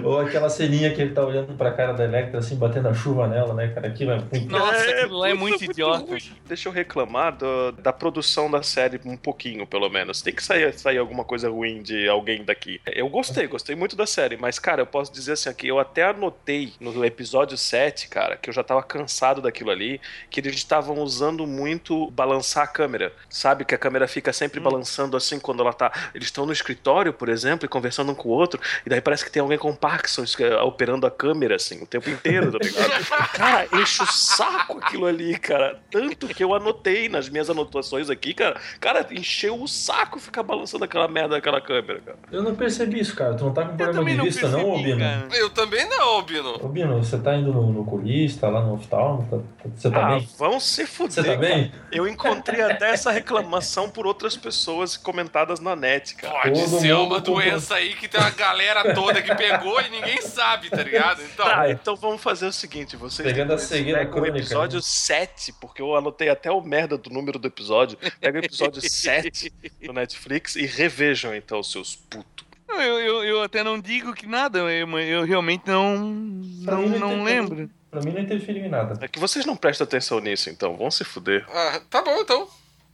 Ou 0.02 0.20
aquela 0.20 0.48
ceninha 0.48 0.92
que 0.94 1.02
ele 1.02 1.12
tá 1.12 1.22
olhando 1.24 1.54
pra 1.56 1.70
cara 1.72 1.92
da 1.92 2.04
Electra, 2.04 2.38
assim, 2.38 2.56
batendo 2.56 2.88
a 2.88 2.94
chuva 2.94 3.28
nela, 3.28 3.52
né, 3.52 3.68
cara? 3.68 3.88
Aquilo 3.88 4.12
é 4.12 4.16
muito... 4.18 4.50
Nossa, 4.50 4.90
aquilo 4.90 5.18
lá 5.18 5.28
é 5.28 5.34
muito 5.34 5.62
idiota. 5.64 6.06
ruim. 6.06 6.18
Deixa 6.46 6.68
eu 6.68 6.72
reclamar 6.72 7.36
do- 7.36 7.72
da 7.72 7.92
produção 7.92 8.50
da 8.50 8.62
série 8.62 8.98
um 9.04 9.16
pouquinho, 9.16 9.66
pelo 9.66 9.90
menos. 9.90 10.22
Tem 10.22 10.34
que 10.34 10.42
sair, 10.42 10.72
sair 10.78 10.96
alguma 10.98 11.24
coisa 11.24 11.50
ruim 11.50 11.82
de 11.82 12.08
alguém 12.08 12.44
daqui. 12.44 12.80
Eu 12.86 13.08
gostei, 13.10 13.46
gostei 13.46 13.76
muito 13.76 13.94
da 13.94 14.06
série, 14.06 14.36
mas, 14.38 14.58
cara, 14.58 14.80
eu 14.80 14.86
posso 14.86 15.12
dizer 15.12 15.32
assim 15.32 15.50
aqui, 15.50 15.68
eu 15.68 15.78
até 15.78 16.04
anotei 16.04 16.72
no 16.80 17.04
episódio 17.04 17.58
7, 17.58 18.08
cara, 18.08 18.36
que 18.36 18.48
eu 18.48 18.54
já 18.54 18.64
tava 18.64 18.82
cansado 18.82 19.42
daquilo 19.42 19.70
ali, 19.70 20.00
que 20.30 20.40
eles 20.40 20.54
estavam 20.54 20.98
usando 21.00 21.46
muito 21.46 22.10
balançar 22.12 22.64
a 22.64 22.66
câmera. 22.66 22.85
Sabe? 23.28 23.64
Que 23.64 23.74
a 23.74 23.78
câmera 23.78 24.06
fica 24.08 24.32
sempre 24.32 24.60
balançando 24.60 25.16
assim 25.16 25.38
quando 25.38 25.62
ela 25.62 25.72
tá. 25.72 25.92
Eles 26.14 26.28
estão 26.28 26.46
no 26.46 26.52
escritório, 26.52 27.12
por 27.12 27.28
exemplo, 27.28 27.66
e 27.66 27.68
conversando 27.68 28.12
um 28.12 28.14
com 28.14 28.28
o 28.28 28.32
outro, 28.32 28.60
e 28.84 28.88
daí 28.88 29.00
parece 29.00 29.24
que 29.24 29.30
tem 29.30 29.40
alguém 29.40 29.58
com 29.58 29.74
Parkinson 29.74 30.24
eh, 30.40 30.56
operando 30.62 31.06
a 31.06 31.10
câmera, 31.10 31.56
assim, 31.56 31.82
o 31.82 31.86
tempo 31.86 32.08
inteiro, 32.10 32.52
tá 32.52 32.58
ligado? 32.58 33.06
cara, 33.32 33.68
enche 33.80 34.02
o 34.02 34.06
saco 34.06 34.78
aquilo 34.78 35.06
ali, 35.06 35.38
cara. 35.38 35.80
Tanto 35.90 36.28
que 36.28 36.42
eu 36.42 36.54
anotei 36.54 37.08
nas 37.08 37.28
minhas 37.28 37.50
anotações 37.50 38.10
aqui, 38.10 38.34
cara. 38.34 38.58
Cara, 38.80 39.06
encheu 39.10 39.60
o 39.60 39.68
saco 39.68 40.18
ficar 40.18 40.42
balançando 40.42 40.84
aquela 40.84 41.08
merda 41.08 41.36
daquela 41.36 41.60
câmera, 41.60 42.00
cara. 42.00 42.18
Eu 42.30 42.42
não 42.42 42.54
percebi 42.54 43.00
isso, 43.00 43.14
cara. 43.14 43.34
Tu 43.34 43.44
não 43.44 43.52
tá 43.52 43.62
com 43.62 43.72
Eu 43.72 43.76
problema 43.76 43.98
também 43.98 44.14
de 44.14 44.18
não 44.18 44.24
vista, 44.24 44.48
não, 44.48 44.60
ô 44.60 44.72
percebi, 44.74 44.92
Bino? 44.92 44.98
cara. 45.00 45.28
Eu 45.32 45.50
também 45.50 45.88
não, 45.88 46.22
Bino. 46.22 46.64
Ô, 46.64 46.68
Bino, 46.68 46.98
você 46.98 47.18
tá 47.18 47.36
indo 47.36 47.52
no, 47.52 47.72
no 47.72 47.80
oculista, 47.82 48.48
lá 48.48 48.60
no 48.60 48.74
oftalmo? 48.74 49.26
Tá- 49.30 49.36
tá- 49.38 49.70
você 49.74 49.90
tá 49.90 50.06
ah, 50.06 50.10
bem? 50.10 50.28
vão 50.38 50.60
se 50.60 50.86
fuder. 50.86 51.12
Você 51.12 51.22
tá 51.22 51.36
bem? 51.36 51.72
Eu 51.92 52.06
encontrei 52.06 52.62
até 52.66 52.90
essa 52.90 53.10
reclamação 53.10 53.88
por 53.90 54.06
outras 54.06 54.36
pessoas 54.36 54.96
comentadas 54.96 55.60
na 55.60 55.74
net, 55.76 56.14
cara. 56.14 56.34
Pode 56.42 56.60
Todo 56.64 56.80
ser 56.80 56.92
uma 56.94 57.16
comprou. 57.16 57.36
doença 57.36 57.74
aí 57.76 57.94
que 57.94 58.08
tem 58.08 58.20
uma 58.20 58.30
galera 58.30 58.94
toda 58.94 59.22
que 59.22 59.34
pegou 59.34 59.80
e 59.80 59.88
ninguém 59.90 60.20
sabe, 60.22 60.70
tá 60.70 60.82
ligado? 60.82 61.22
Então, 61.22 61.46
Tá, 61.46 61.70
então 61.70 61.96
vamos 61.96 62.22
fazer 62.22 62.46
o 62.46 62.52
seguinte, 62.52 62.96
vocês 62.96 63.26
Pegando 63.26 63.52
a 63.54 63.58
cegueira 63.58 63.98
pegam 64.00 64.12
o 64.12 64.14
crônica, 64.16 64.38
episódio 64.38 64.76
né? 64.76 64.82
7, 64.84 65.52
porque 65.60 65.80
eu 65.82 65.96
anotei 65.96 66.28
até 66.28 66.50
o 66.50 66.60
merda 66.60 66.96
do 66.98 67.10
número 67.10 67.38
do 67.38 67.46
episódio. 67.48 67.98
Pega 68.20 68.40
o 68.40 68.44
episódio 68.44 68.80
7 68.88 69.52
do 69.84 69.92
Netflix 69.92 70.56
e 70.56 70.66
revejam 70.66 71.34
então, 71.34 71.62
seus 71.62 71.94
putos. 71.96 72.46
Eu, 72.68 72.98
eu, 73.00 73.24
eu 73.24 73.42
até 73.42 73.62
não 73.62 73.80
digo 73.80 74.12
que 74.12 74.26
nada, 74.26 74.58
eu, 74.58 74.98
eu 74.98 75.24
realmente 75.24 75.62
não, 75.66 75.96
não, 75.98 76.82
não 76.88 77.22
lembro. 77.24 77.70
Pra 77.90 78.00
mim 78.00 78.12
não 78.12 78.20
interferiu 78.20 78.64
em 78.64 78.68
nada. 78.68 78.98
É 79.04 79.08
que 79.08 79.18
vocês 79.18 79.46
não 79.46 79.56
prestam 79.56 79.84
atenção 79.84 80.20
nisso, 80.20 80.50
então, 80.50 80.76
vão 80.76 80.90
se 80.90 81.04
fuder. 81.04 81.46
ah, 81.48 81.80
tá 81.88 82.02
bom 82.02 82.16
então. 82.20 82.48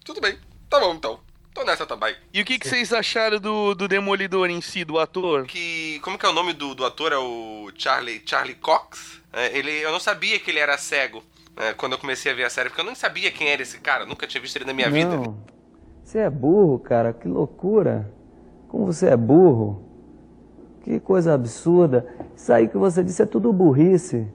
Tudo 0.05 0.21
bem. 0.21 0.39
Tá 0.69 0.79
bom 0.81 0.95
então. 0.95 1.19
Tô 1.55 1.65
nessa 1.65 1.85
também. 1.85 2.15
E 2.33 2.41
o 2.41 2.45
que, 2.45 2.59
que 2.59 2.67
vocês 2.67 2.93
acharam 2.93 3.39
do, 3.39 3.75
do 3.75 3.87
Demolidor 3.87 4.49
em 4.49 4.61
si, 4.63 4.85
do 4.85 4.99
ator? 4.99 5.45
Que. 5.45 6.01
Como 6.03 6.19
que 6.19 6.25
é 6.25 6.29
o 6.29 6.33
nome 6.33 6.55
do, 6.55 6.75
do 6.75 6.85
ator? 6.85 7.13
É 7.13 7.19
o 7.19 7.71
Charlie, 7.77 8.23
Charlie 8.25 8.55
Cox? 8.55 9.21
É, 9.33 9.57
ele, 9.57 9.71
eu 9.71 9.93
não 9.93 10.01
sabia 10.01 10.39
que 10.39 10.51
ele 10.51 10.59
era 10.59 10.79
cego 10.79 11.23
é, 11.57 11.73
quando 11.75 11.93
eu 11.93 11.99
comecei 11.99 12.33
a 12.33 12.35
ver 12.35 12.45
a 12.45 12.51
série, 12.51 12.69
porque 12.71 12.81
eu 12.81 12.87
nem 12.87 12.95
sabia 12.95 13.31
quem 13.31 13.49
era 13.49 13.61
esse 13.61 13.79
cara, 13.79 14.07
nunca 14.07 14.27
tinha 14.27 14.41
visto 14.41 14.57
ele 14.57 14.65
na 14.65 14.73
minha 14.73 14.91
vida. 14.91 15.17
Não. 15.17 15.37
Você 16.03 16.19
é 16.19 16.31
burro, 16.31 16.79
cara. 16.79 17.13
Que 17.13 17.29
loucura. 17.29 18.11
Como 18.69 18.87
você 18.87 19.09
é 19.09 19.17
burro. 19.17 19.89
Que 20.83 20.99
coisa 20.99 21.35
absurda. 21.35 22.07
Isso 22.35 22.53
aí 22.53 22.67
que 22.67 22.77
você 22.77 23.05
disse 23.05 23.23
é 23.23 23.27
tudo 23.27 23.53
burrice. 23.53 24.27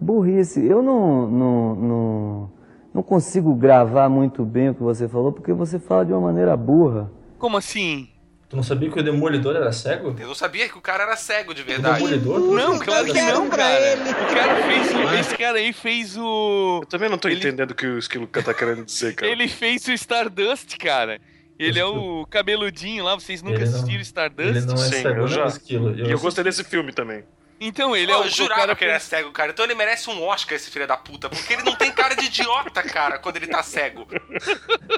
Burrice. 0.00 0.64
Eu 0.64 0.82
não, 0.82 1.28
não, 1.30 1.74
não, 1.74 2.52
não 2.94 3.02
consigo 3.02 3.54
gravar 3.54 4.08
muito 4.08 4.44
bem 4.44 4.70
o 4.70 4.74
que 4.74 4.82
você 4.82 5.08
falou, 5.08 5.32
porque 5.32 5.52
você 5.52 5.78
fala 5.78 6.04
de 6.04 6.12
uma 6.12 6.20
maneira 6.20 6.56
burra. 6.56 7.10
Como 7.38 7.56
assim? 7.56 8.08
Tu 8.48 8.56
não 8.56 8.64
sabia 8.64 8.90
que 8.90 8.98
o 8.98 9.02
Demolidor 9.02 9.54
era 9.54 9.70
cego? 9.70 10.12
Eu 10.18 10.26
não 10.26 10.34
sabia 10.34 10.68
que 10.68 10.76
o 10.76 10.80
cara 10.80 11.04
era 11.04 11.14
cego 11.16 11.54
de 11.54 11.62
O 11.62 11.64
verdade. 11.64 11.98
Demolidor? 12.02 12.40
Não, 12.40 12.78
claro 12.80 13.06
que 13.06 13.22
não, 13.22 13.48
cara. 13.48 13.96
O 13.96 14.34
cara 14.34 14.56
fez 14.64 14.90
o, 14.92 14.98
Ué? 15.06 15.20
esse 15.20 15.36
cara 15.38 15.58
aí 15.58 15.72
fez 15.72 16.16
o 16.16 16.80
Eu 16.82 16.86
também 16.88 17.08
não 17.08 17.16
tô 17.16 17.28
Ele- 17.28 17.36
entendendo 17.38 17.70
o 17.70 17.74
que 17.76 17.86
o 17.86 17.96
Esquilo 17.96 18.26
tá 18.26 18.52
querendo 18.52 18.84
dizer, 18.84 19.14
cara. 19.14 19.30
ele 19.30 19.46
fez 19.46 19.86
o 19.86 19.92
Stardust, 19.92 20.76
cara. 20.78 21.20
Ele 21.60 21.78
é 21.78 21.84
o 21.84 22.26
cabeludinho 22.28 23.04
lá, 23.04 23.14
vocês 23.14 23.40
nunca 23.42 23.56
Ele 23.58 23.66
não- 23.66 23.72
assistiram 23.76 24.00
Stardust? 24.00 24.48
Ele 24.56 24.60
não 24.62 24.74
é 24.74 24.78
Sim, 24.78 24.90
cego, 25.02 25.08
eu 25.10 25.16
não 25.20 25.28
já. 25.28 25.44
é 25.44 25.46
esquilo. 25.46 25.94
E 25.94 26.10
eu 26.10 26.18
gostei 26.18 26.42
desse 26.42 26.64
filme 26.64 26.90
também. 26.92 27.22
Então, 27.62 27.94
ele 27.94 28.06
Pô, 28.06 28.12
é 28.12 28.16
o, 28.16 28.22
eu 28.22 28.26
o 28.26 28.30
jurava 28.30 28.60
cara 28.62 28.74
que 28.74 28.84
ele 28.84 28.90
era 28.92 29.00
cego, 29.00 29.30
cara. 29.32 29.50
Então 29.50 29.64
ele 29.64 29.74
merece 29.74 30.08
um 30.08 30.22
Oscar, 30.22 30.56
esse 30.56 30.70
filho 30.70 30.86
da 30.86 30.96
puta. 30.96 31.28
Porque 31.28 31.52
ele 31.52 31.62
não 31.62 31.74
tem 31.76 31.92
cara 31.92 32.14
de 32.16 32.24
idiota, 32.24 32.82
cara, 32.82 33.18
quando 33.18 33.36
ele 33.36 33.46
tá 33.46 33.62
cego. 33.62 34.08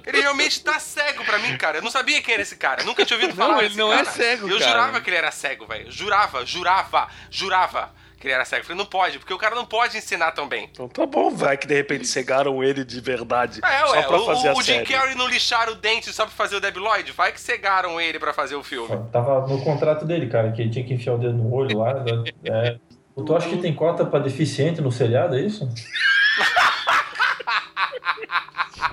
Ele 0.07 0.20
realmente 0.20 0.62
tá 0.62 0.79
cego 0.79 1.25
pra 1.25 1.38
mim, 1.40 1.57
cara. 1.57 1.79
Eu 1.79 1.83
não 1.83 1.90
sabia 1.90 2.22
quem 2.22 2.35
era 2.35 2.42
esse 2.42 2.57
cara. 2.57 2.85
Nunca 2.85 3.05
tinha 3.05 3.16
ouvido 3.18 3.37
Não, 3.37 3.46
falar 3.46 3.59
ele 3.59 3.68
desse 3.68 3.79
não 3.81 3.90
cara. 3.90 4.03
é 4.03 4.05
cego, 4.05 4.48
Eu 4.48 4.59
cara. 4.61 4.70
jurava 4.70 5.01
que 5.01 5.11
ele 5.11 5.16
era 5.16 5.31
cego, 5.33 5.66
velho. 5.66 5.90
Jurava, 5.90 6.46
jurava, 6.46 7.09
jurava 7.29 7.92
ele 8.26 8.35
era 8.35 8.44
cego. 8.44 8.61
Eu 8.62 8.66
falei, 8.66 8.78
não 8.78 8.87
pode, 8.87 9.18
porque 9.18 9.32
o 9.35 9.38
cara 9.38 9.54
não 9.54 9.64
pode 9.64 9.96
ensinar 9.96 10.32
tão 10.32 10.48
bem. 10.48 10.68
Então 10.70 10.88
tá 10.88 11.04
bom, 11.06 11.30
vai 11.30 11.56
que 11.56 11.66
de 11.66 11.74
repente 11.74 12.06
cegaram 12.06 12.62
ele 12.62 12.85
de 12.85 13.00
verdade. 13.00 13.61
É, 13.64 13.87
só 13.87 13.92
ué, 13.92 14.02
pra 14.02 14.16
o, 14.20 14.26
fazer 14.26 14.48
a 14.48 14.54
o 14.54 14.62
Jim. 14.62 14.85
Carrey 14.85 15.14
não 15.14 15.28
lixaram 15.28 15.72
o 15.72 15.76
dente 15.76 16.12
só 16.12 16.24
pra 16.24 16.35
fazer 16.35 16.56
o 16.56 16.61
Debi 16.61 16.78
Lloyd? 16.78 17.12
Vai 17.12 17.32
que 17.32 17.40
cegaram 17.40 18.00
ele 18.00 18.18
pra 18.18 18.32
fazer 18.32 18.54
o 18.54 18.62
filme. 18.62 18.88
Tava 19.12 19.46
no 19.46 19.62
contrato 19.62 20.04
dele, 20.04 20.28
cara, 20.28 20.52
que 20.52 20.62
ele 20.62 20.70
tinha 20.70 20.85
que 20.85 20.94
enfiar 20.94 21.14
o 21.14 21.18
dedo 21.18 21.35
no 21.35 21.52
olho 21.52 21.78
lá. 21.78 21.94
né? 21.94 22.24
É. 22.44 22.76
Tu 23.14 23.37
acha 23.37 23.48
que 23.48 23.58
tem 23.58 23.74
cota 23.74 24.04
pra 24.06 24.18
deficiente 24.18 24.80
no 24.80 24.90
seriado, 24.90 25.37
é 25.37 25.40
isso? 25.40 25.68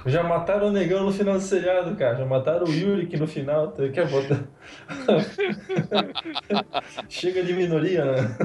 Já 0.06 0.24
mataram 0.24 0.68
o 0.68 0.72
negão 0.72 1.06
no 1.06 1.12
final 1.12 1.36
do 1.36 1.42
seriado, 1.42 1.96
cara. 1.96 2.18
Já 2.18 2.26
mataram 2.26 2.66
o 2.66 2.74
Yurik 2.74 3.18
no 3.18 3.28
final. 3.28 3.72
Quer 3.72 4.08
botar. 4.08 4.44
Chega 7.10 7.44
de 7.44 7.54
minoria, 7.54 8.06
né? 8.06 8.38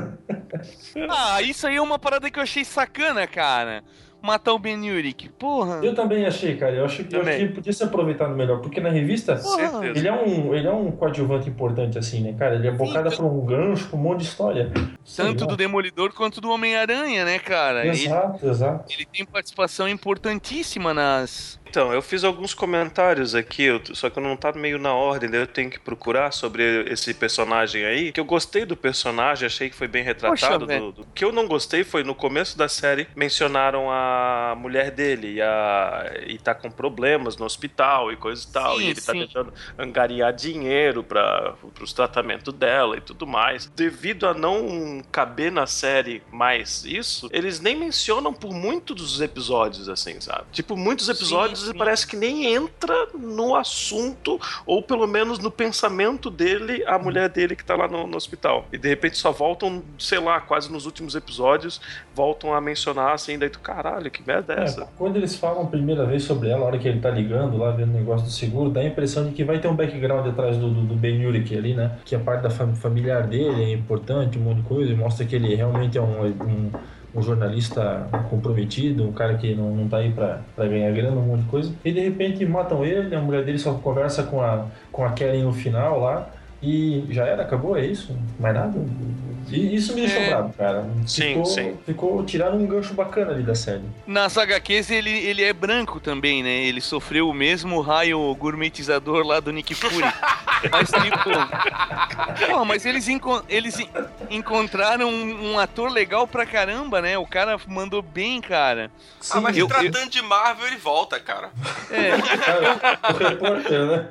Ah, 1.09 1.43
isso 1.43 1.67
aí 1.67 1.77
é 1.77 1.83
uma 1.83 1.99
parada 1.99 2.31
que 2.31 2.39
eu 2.39 2.43
achei 2.43 2.65
sacana, 2.65 3.27
cara. 3.27 3.83
Matar 4.25 4.55
o 4.55 4.59
Ben 4.59 4.91
Urich. 4.91 5.29
Porra. 5.39 5.81
Eu 5.83 5.95
também 5.95 6.25
achei, 6.25 6.57
cara. 6.57 6.73
Eu 6.73 6.87
acho 6.87 7.05
que, 7.05 7.15
eu 7.15 7.21
Também. 7.21 7.35
achei 7.35 7.49
que 7.49 7.55
podia 7.57 7.73
ser 7.75 7.85
aproveitado 7.85 8.35
melhor. 8.35 8.59
Porque 8.63 8.81
na 8.81 8.89
revista. 8.89 9.37
Certeza. 9.37 9.87
Ele 9.99 10.09
é, 10.09 10.13
um, 10.13 10.55
ele 10.55 10.67
é 10.67 10.73
um 10.73 10.91
coadjuvante 10.93 11.51
importante, 11.51 11.99
assim, 11.99 12.23
né, 12.23 12.35
cara? 12.39 12.55
Ele 12.55 12.67
é 12.67 12.71
bocada 12.71 13.11
Sim, 13.11 13.19
pra 13.19 13.27
um 13.27 13.45
gancho, 13.45 13.87
pra 13.87 13.99
um 13.99 14.03
monte 14.03 14.21
de 14.21 14.25
história. 14.25 14.73
Tanto 15.15 15.47
do 15.47 15.59
Demolidor 15.59 16.15
quanto 16.15 16.41
do 16.41 16.51
Homem-Aranha, 16.51 17.23
né, 17.27 17.39
cara? 17.39 17.87
Ele, 17.87 18.07
Exato, 18.07 18.49
exato. 18.49 18.93
ele 18.95 19.05
tem 19.05 19.27
participação 19.27 19.87
importantíssima 19.87 20.95
nas, 20.95 21.61
Então, 21.75 21.93
eu 21.93 22.01
fiz 22.01 22.23
alguns 22.23 22.55
comentários 22.55 23.35
aqui, 23.35 23.67
só 23.95 24.09
que 24.09 24.21
não 24.21 24.37
tá 24.37 24.53
meio 24.53 24.79
na 24.79 24.95
ordem, 24.95 25.29
daí 25.29 25.41
eu 25.41 25.47
tenho 25.47 25.69
que 25.69 25.81
procurar 25.81 26.31
sobre 26.31 26.63
esse 26.89 27.13
personagem 27.13 27.85
aí. 27.85 28.13
Que 28.13 28.21
eu 28.21 28.25
gostei 28.25 28.65
do 28.65 28.77
personagem, 28.77 29.45
achei 29.45 29.69
que 29.69 29.75
foi 29.75 29.89
bem 29.89 30.05
retratado. 30.05 30.67
Poxa, 30.67 30.79
do- 30.79 30.93
do- 30.93 31.03
O 31.03 31.07
que 31.13 31.25
eu 31.25 31.33
não 31.33 31.49
gostei 31.49 31.83
foi 31.83 32.05
no 32.05 32.15
começo 32.15 32.57
da 32.57 32.69
série 32.69 33.09
mencionaram 33.17 33.91
a 33.91 34.55
mulher 34.57 34.93
dele 34.93 35.35
e, 35.35 35.43
a, 35.43 36.13
e 36.29 36.39
tá 36.39 36.55
com 36.55 36.71
problemas 36.71 37.37
no 37.37 37.45
hospital 37.45 38.13
e 38.13 38.17
coisa 38.17 38.47
e 38.49 38.53
tal. 38.53 38.77
Sim, 38.79 38.85
e 38.85 38.91
ele 38.91 39.01
tá 39.01 39.13
sim. 39.13 39.27
tentando 39.27 39.53
angariar 39.77 40.33
dinheiro 40.33 41.03
para 41.03 41.57
os 41.81 41.93
tratamentos 41.93 42.55
dela 42.55 42.97
e 42.97 43.01
tudo 43.01 43.27
mais. 43.27 43.67
Devido 43.75 44.29
a 44.29 44.33
não 44.35 45.03
caber 45.11 45.51
na 45.51 45.67
série 45.67 46.23
mais 46.31 46.85
isso, 46.85 47.29
eles 47.33 47.59
nem 47.59 47.75
mencionam 47.75 48.33
por 48.33 48.53
muitos 48.53 48.95
dos 48.95 49.21
episódios, 49.21 49.89
assim, 49.89 50.21
sabe? 50.21 50.45
Tipo, 50.53 50.77
muitos 50.77 51.09
episódios 51.09 51.64
sim. 51.64 51.64
Parece 51.73 52.07
que 52.07 52.17
nem 52.17 52.53
entra 52.53 53.09
no 53.15 53.55
assunto, 53.55 54.41
ou 54.67 54.83
pelo 54.83 55.07
menos 55.07 55.39
no 55.39 55.51
pensamento 55.51 56.31
dele, 56.31 56.85
a 56.87 56.99
mulher 56.99 57.29
dele 57.29 57.55
que 57.57 57.65
tá 57.65 57.77
lá 57.77 57.87
no, 57.89 58.07
no 58.07 58.17
hospital. 58.17 58.67
E 58.73 58.79
de 58.79 58.89
repente 58.89 59.17
só 59.17 59.31
voltam, 59.33 59.83
sei 59.99 60.19
lá, 60.19 60.41
quase 60.41 60.71
nos 60.71 60.85
últimos 60.87 61.15
episódios, 61.15 61.81
voltam 62.15 62.53
a 62.53 62.61
mencionar 62.61 63.13
assim, 63.15 63.39
daí 63.39 63.49
tu, 63.49 63.61
caralho, 63.61 64.11
que 64.11 64.23
merda 64.27 64.55
é 64.55 64.61
É, 64.61 64.65
essa? 64.65 64.89
quando 64.99 65.17
eles 65.17 65.37
falam 65.37 65.63
a 65.63 65.67
primeira 65.67 66.05
vez 66.05 66.25
sobre 66.25 66.49
ela, 66.49 66.63
a 66.63 66.67
hora 66.67 66.79
que 66.79 66.89
ele 66.89 67.01
tá 67.01 67.11
ligando 67.11 67.57
lá, 67.57 67.71
vendo 67.71 67.91
o 67.91 67.99
negócio 67.99 68.27
do 68.27 68.33
seguro, 68.33 68.71
dá 68.71 68.81
a 68.81 68.85
impressão 68.85 69.25
de 69.27 69.33
que 69.33 69.45
vai 69.45 69.59
ter 69.59 69.69
um 69.69 69.77
background 69.77 70.27
atrás 70.27 70.57
do, 70.57 70.69
do, 70.69 70.83
do 70.83 70.95
Ben 70.95 71.25
Urich 71.27 71.57
ali, 71.57 71.75
né? 71.75 71.99
Que 72.05 72.15
a 72.15 72.19
parte 72.19 72.43
da 72.43 72.51
fam- 72.51 72.75
familiar 72.75 73.27
dele 73.27 73.63
é 73.65 73.73
importante, 73.73 74.39
um 74.39 74.43
monte 74.43 74.59
de 74.63 74.63
coisa, 74.69 74.91
e 74.93 74.95
mostra 74.97 75.25
que 75.25 75.37
ele 75.37 75.55
realmente 75.55 75.97
é 75.99 76.01
um, 76.03 76.27
um, 76.27 76.71
um 77.15 77.23
jornalista 77.23 78.09
comprometido, 78.29 79.05
um 79.05 79.13
cara 79.13 79.35
que 79.35 79.55
não, 79.55 79.71
não 79.75 79.89
tá 79.89 79.99
aí 79.99 80.11
pra 80.11 80.41
ganhar 80.57 80.91
grana, 80.93 81.17
um 81.17 81.27
monte 81.27 81.43
de 81.43 81.49
coisa. 81.49 81.73
E 81.85 81.93
de 81.93 82.01
repente 82.01 82.45
matam 82.45 82.85
ele, 82.85 83.15
a 83.15 83.21
mulher 83.21 83.45
dele 83.45 83.59
só 83.59 83.75
conversa 83.75 84.25
com 84.25 84.43
a, 84.43 84.67
com 84.91 85.05
a 85.05 85.13
Kelly 85.13 85.43
no 85.43 85.53
final 85.53 86.01
lá. 86.01 86.29
E 86.67 87.05
já 87.11 87.27
era, 87.27 87.43
acabou, 87.43 87.77
é 87.77 87.85
isso? 87.85 88.17
Mais 88.41 88.55
nada? 88.55 88.73
E 89.51 89.75
isso 89.77 89.95
me 89.95 90.01
deixou 90.01 90.23
É. 90.23 90.29
bravo, 90.31 90.55
cara. 90.55 90.87
Sim, 91.07 91.23
ficou, 91.29 91.45
sim. 91.45 91.77
Ficou, 91.85 92.25
tiraram 92.25 92.57
um 92.57 92.67
gancho 92.67 92.95
bacana 92.95 93.33
ali 93.33 93.43
da 93.43 93.55
série. 93.55 93.83
Nas 94.07 94.39
HQs 94.39 94.91
ele, 94.91 95.11
ele 95.11 95.43
é 95.45 95.53
branco 95.53 96.01
também, 96.01 96.43
né? 96.43 96.65
Ele 96.65 96.81
sofreu 96.81 97.29
o 97.29 97.35
mesmo 97.35 97.79
raio 97.83 98.35
gourmetizador 98.37 99.25
lá 99.27 99.41
do 99.41 99.53
Nick 99.53 99.75
Fury. 99.75 100.03
mas 100.73 100.89
tipo. 100.91 102.47
Porra, 102.47 102.65
mas 102.65 102.87
eles, 102.87 103.07
enco- 103.07 103.45
eles 103.47 103.79
en- 103.79 103.89
encontraram 104.31 105.11
um, 105.11 105.53
um 105.53 105.59
ator 105.59 105.91
legal 105.91 106.27
pra 106.27 106.47
caramba, 106.47 107.03
né? 107.03 107.19
O 107.19 107.27
cara 107.27 107.59
mandou 107.69 108.01
bem, 108.01 108.41
cara. 108.41 108.91
ah, 109.31 109.41
mas 109.43 109.59
eu- 109.59 109.69
tratando 109.69 110.09
de 110.09 110.23
Marvel, 110.23 110.67
ele 110.69 110.77
volta, 110.79 111.21
cara. 111.21 111.51
É, 111.91 112.15
o 113.13 113.17
repórter, 113.19 113.85
né? 113.85 114.09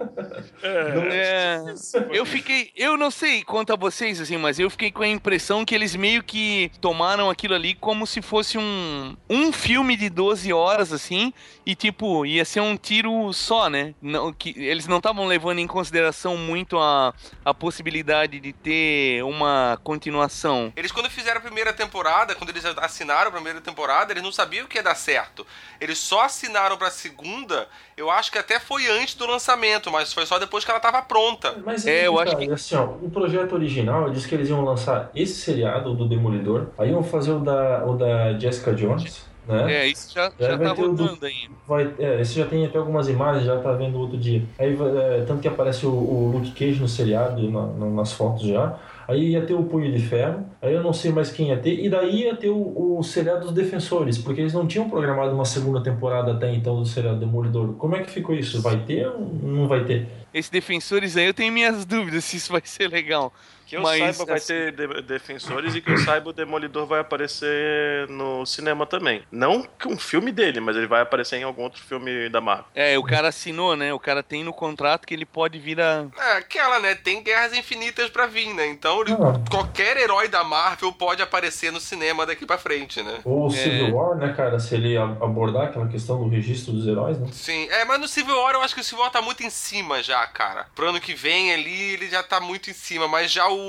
é, 1.12 1.64
eu 2.12 2.24
fiquei. 2.24 2.43
Eu 2.76 2.98
não 2.98 3.12
sei 3.12 3.44
quanto 3.44 3.74
a 3.74 3.76
vocês, 3.76 4.20
assim, 4.20 4.38
mas 4.38 4.60
eu 4.60 4.70
fiquei 4.70 4.92
com 4.92 5.04
a 5.04 5.08
impressão 5.08 5.64
que 5.64 5.74
eles 5.74 5.96
meio 5.96 6.24
que 6.24 6.72
tomaram 6.82 7.30
aquilo 7.30 7.54
ali 7.54 7.76
como 7.76 8.06
se 8.06 8.22
fosse 8.22 8.58
um, 8.58 9.16
um 9.30 9.52
filme 9.52 9.96
de 9.96 10.10
12 10.10 10.52
horas, 10.52 10.92
assim, 10.92 11.34
e 11.66 11.76
tipo, 11.76 12.26
ia 12.26 12.46
ser 12.46 12.62
um 12.62 12.76
tiro 12.76 13.32
só, 13.34 13.70
né? 13.70 13.94
Não, 14.02 14.34
que, 14.34 14.54
eles 14.58 14.88
não 14.88 14.98
estavam 14.98 15.26
levando 15.26 15.60
em 15.60 15.68
consideração 15.68 16.38
muito 16.38 16.78
a, 16.78 17.14
a 17.46 17.54
possibilidade 17.54 18.40
de 18.40 18.54
ter 18.54 19.24
uma 19.24 19.80
continuação. 19.84 20.74
Eles, 20.76 20.92
quando 20.92 21.10
fizeram 21.10 21.40
a 21.40 21.44
primeira 21.44 21.74
temporada, 21.74 22.36
quando 22.36 22.50
eles 22.50 22.66
assinaram 22.66 23.30
a 23.30 23.32
primeira 23.32 23.62
temporada, 23.62 24.12
eles 24.12 24.24
não 24.24 24.32
sabiam 24.32 24.68
que 24.68 24.78
ia 24.78 24.84
dar 24.84 24.96
certo. 24.96 25.46
Eles 25.80 25.98
só 25.98 26.22
assinaram 26.22 26.78
pra 26.78 26.90
segunda, 26.90 27.68
eu 27.96 28.10
acho 28.10 28.32
que 28.32 28.38
até 28.38 28.60
foi 28.60 28.88
antes 28.90 29.16
do 29.16 29.26
lançamento, 29.26 29.92
mas 29.92 30.14
foi 30.14 30.26
só 30.26 30.40
depois 30.40 30.66
que 30.66 30.72
ela 30.72 30.80
tava 30.80 31.02
pronta. 31.02 31.62
Mas 31.66 31.86
É, 31.86 32.08
eu 32.08 32.20
acho 32.20 32.33
que- 32.36 32.52
assim, 32.52 32.76
ó, 32.76 32.86
o 33.02 33.10
projeto 33.10 33.54
original 33.54 34.10
diz 34.10 34.26
que 34.26 34.36
eles 34.36 34.50
iam 34.50 34.64
lançar 34.64 35.10
esse 35.16 35.36
seriado, 35.36 35.92
o 35.92 35.96
do 35.96 36.08
Demolidor, 36.08 36.68
aí 36.78 36.90
iam 36.92 37.04
fazer 37.04 37.32
o 37.32 37.40
da, 37.40 37.84
o 37.86 37.96
da 37.96 38.38
Jessica 38.38 38.74
Jones, 38.74 39.26
né? 39.48 39.74
É, 39.74 39.88
isso 39.88 40.14
já, 40.14 40.32
Já 40.40 40.58
tá 40.58 40.74
ter 40.76 40.82
o 40.84 40.94
do- 40.94 41.04
rodando 41.06 41.26
aí. 41.26 41.50
Vai, 41.68 41.94
é, 42.00 42.22
esse 42.22 42.34
já 42.40 42.46
tem 42.46 42.66
até 42.66 42.78
algumas 42.78 43.08
imagens, 43.10 43.46
já 43.46 43.58
tá 43.60 43.72
vendo 43.74 43.98
outro 44.00 44.18
dia. 44.18 44.42
Aí, 44.60 44.74
é, 44.74 45.24
tanto 45.28 45.42
que 45.42 45.48
aparece 45.48 45.86
o, 45.86 45.90
o 45.92 46.32
Luke 46.34 46.52
Cage 46.52 46.80
no 46.80 46.88
seriado, 46.88 47.42
na- 47.50 47.66
na- 47.68 47.86
nas 47.88 48.12
fotos 48.14 48.44
já. 48.48 48.78
Aí 49.08 49.32
ia 49.32 49.46
ter 49.46 49.54
o 49.54 49.64
Punho 49.64 49.92
de 49.92 50.00
Ferro, 50.00 50.46
aí 50.62 50.74
eu 50.74 50.84
não 50.84 50.94
sei 50.94 51.12
mais 51.12 51.32
quem 51.32 51.50
ia 51.50 51.58
ter, 51.58 51.84
e 51.84 51.90
daí 51.90 52.24
ia 52.24 52.36
ter 52.36 52.50
o, 52.50 52.98
o 52.98 53.04
seriado 53.04 53.46
dos 53.46 53.54
Defensores, 53.54 54.18
porque 54.18 54.42
eles 54.42 54.54
não 54.54 54.68
tinham 54.68 54.90
programado 54.90 55.34
uma 55.34 55.46
segunda 55.46 55.82
temporada 55.82 56.32
até 56.32 56.54
então 56.54 56.80
do 56.80 56.86
seriado 56.86 57.20
Demolidor. 57.20 57.74
Como 57.74 57.96
é 57.96 58.02
que 58.02 58.12
ficou 58.12 58.36
isso? 58.36 58.62
Vai 58.62 58.78
ter 58.78 59.08
ou 59.08 59.20
não 59.42 59.68
vai 59.68 59.84
ter? 59.84 60.08
Esses 60.34 60.50
defensores 60.50 61.16
aí, 61.16 61.28
eu 61.28 61.34
tenho 61.34 61.54
minhas 61.54 61.86
dúvidas 61.86 62.26
se 62.26 62.38
isso 62.38 62.52
vai 62.52 62.62
ser 62.64 62.90
legal. 62.90 63.32
Que 63.74 63.78
eu 63.78 63.82
Mas, 63.82 63.98
saiba, 64.16 64.26
vai 64.26 64.36
assim- 64.38 64.54
ter 64.54 64.72
de- 64.72 65.02
defensores 65.02 65.74
e 65.74 65.82
que 65.82 65.90
eu 65.92 65.98
saiba, 65.98 66.30
o 66.30 66.34
Demolidor 66.34 66.86
vai 66.86 67.00
aparecer 67.00 68.08
no 68.08 68.46
cinema 68.46 68.86
também. 68.86 69.24
Não 69.32 69.64
que 69.64 69.88
um 69.88 69.98
filme 69.98 70.32
dele, 70.32 70.60
mas 70.60 70.76
ele 70.78 70.86
vai 70.86 71.02
aparecer 71.02 71.38
em 71.38 71.44
algum 71.44 71.64
outro 71.64 71.82
filme 71.82 72.30
da 72.30 72.40
Marvel. 72.40 72.66
É, 72.76 72.98
o 73.00 73.04
cara 73.04 73.30
assinou, 73.30 73.76
né? 73.76 73.92
O 73.92 74.00
cara 74.00 74.22
tem 74.22 74.44
no 74.44 74.54
contrato 74.54 75.08
que 75.08 75.14
ele 75.16 75.26
pode 75.26 75.58
vir 75.58 75.82
a. 75.82 76.06
É, 76.20 76.32
aquela, 76.38 76.80
né? 76.80 76.94
Tem 76.94 77.24
guerras 77.24 77.54
infinitas 77.58 78.12
pra 78.12 78.28
vir, 78.28 78.54
né? 78.54 78.68
Então, 78.68 79.02
ele- 79.02 79.14
Ah. 79.14 79.42
qualquer 79.50 79.98
herói 79.98 80.28
da 80.28 80.44
Marvel 80.44 80.92
pode 80.94 81.24
aparecer 81.24 81.72
no 81.72 81.80
cinema 81.80 82.28
daqui 82.28 82.46
pra 82.46 82.60
frente, 82.60 83.02
né? 83.02 83.22
Ou 83.26 83.46
o 83.50 83.54
É. 83.54 83.58
Civil 83.58 83.96
War, 83.96 84.16
né, 84.18 84.34
cara? 84.38 84.60
Se 84.60 84.76
ele 84.76 84.96
abordar 84.98 85.64
aquela 85.70 85.88
questão 85.88 86.20
do 86.22 86.30
registro 86.30 86.74
dos 86.74 86.88
heróis, 86.88 87.18
né? 87.20 87.28
Sim, 87.32 87.68
é, 87.72 87.84
mas 87.86 88.00
no 88.00 88.08
Civil 88.08 88.36
War 88.40 88.54
eu 88.54 88.62
acho 88.62 88.76
que 88.76 88.82
o 88.82 88.84
Civil 88.84 89.02
War 89.04 89.12
tá 89.12 89.22
muito 89.22 89.42
em 89.44 89.50
cima 89.50 90.04
já, 90.04 90.26
cara. 90.28 90.68
Pro 90.76 90.90
ano 90.90 91.02
que 91.02 91.16
vem 91.16 91.52
ali, 91.52 91.94
ele 91.94 92.08
já 92.10 92.22
tá 92.22 92.40
muito 92.40 92.70
em 92.70 92.74
cima, 92.74 93.08
mas 93.08 93.32
já 93.32 93.48
o, 93.48 93.63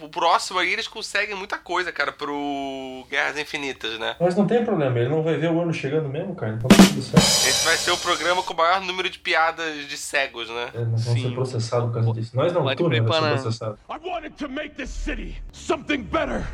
o 0.00 0.08
próximo 0.08 0.58
aí 0.58 0.72
eles 0.72 0.86
conseguem 0.88 1.34
muita 1.34 1.58
coisa, 1.58 1.90
cara, 1.92 2.12
pro 2.12 3.04
Guerras 3.10 3.38
Infinitas, 3.38 3.98
né? 3.98 4.16
Mas 4.20 4.34
não 4.36 4.46
tem 4.46 4.64
problema, 4.64 4.98
ele 4.98 5.08
não 5.08 5.22
vai 5.22 5.36
ver 5.36 5.50
o 5.50 5.60
ano 5.60 5.72
chegando 5.72 6.08
mesmo, 6.08 6.34
cara. 6.34 6.52
Então 6.54 6.68
tá 6.68 6.76
tudo 6.76 7.02
certo. 7.02 7.18
Esse 7.24 7.64
vai 7.64 7.76
ser 7.76 7.90
o 7.90 7.96
programa 7.98 8.42
com 8.42 8.54
o 8.54 8.56
maior 8.56 8.80
número 8.80 9.08
de 9.10 9.18
piadas 9.18 9.86
de 9.88 9.96
cegos, 9.96 10.48
né? 10.48 10.70
É, 10.74 10.78
nós 10.84 11.04
vamos 11.04 11.20
Sim. 11.20 11.28
ser 11.28 11.34
processados 11.34 11.86
por 11.88 11.94
causa 11.94 12.12
disso. 12.12 12.36
Nós 12.36 12.52
não, 12.52 12.62
Pode 12.62 12.76
tu 12.76 12.88
né, 12.88 12.88
vai 12.88 12.98
ser 12.98 13.02
preparar. 13.10 13.40
processado. 13.40 13.78
I 13.88 14.08
wanted 14.08 14.34
to 14.36 14.48
make 14.48 14.74
this 14.74 14.90
city 14.90 15.36
something 15.52 16.02
better. 16.02 16.46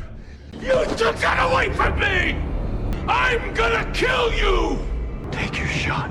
You 0.53 0.85
took 0.95 1.19
that 1.19 1.39
away 1.39 1.69
from 1.73 1.97
me! 1.99 2.35
I'm 3.07 3.53
gonna 3.53 3.85
kill 3.93 4.33
you! 4.33 4.79
Take 5.31 5.57
your 5.59 5.67
shot. 5.67 6.09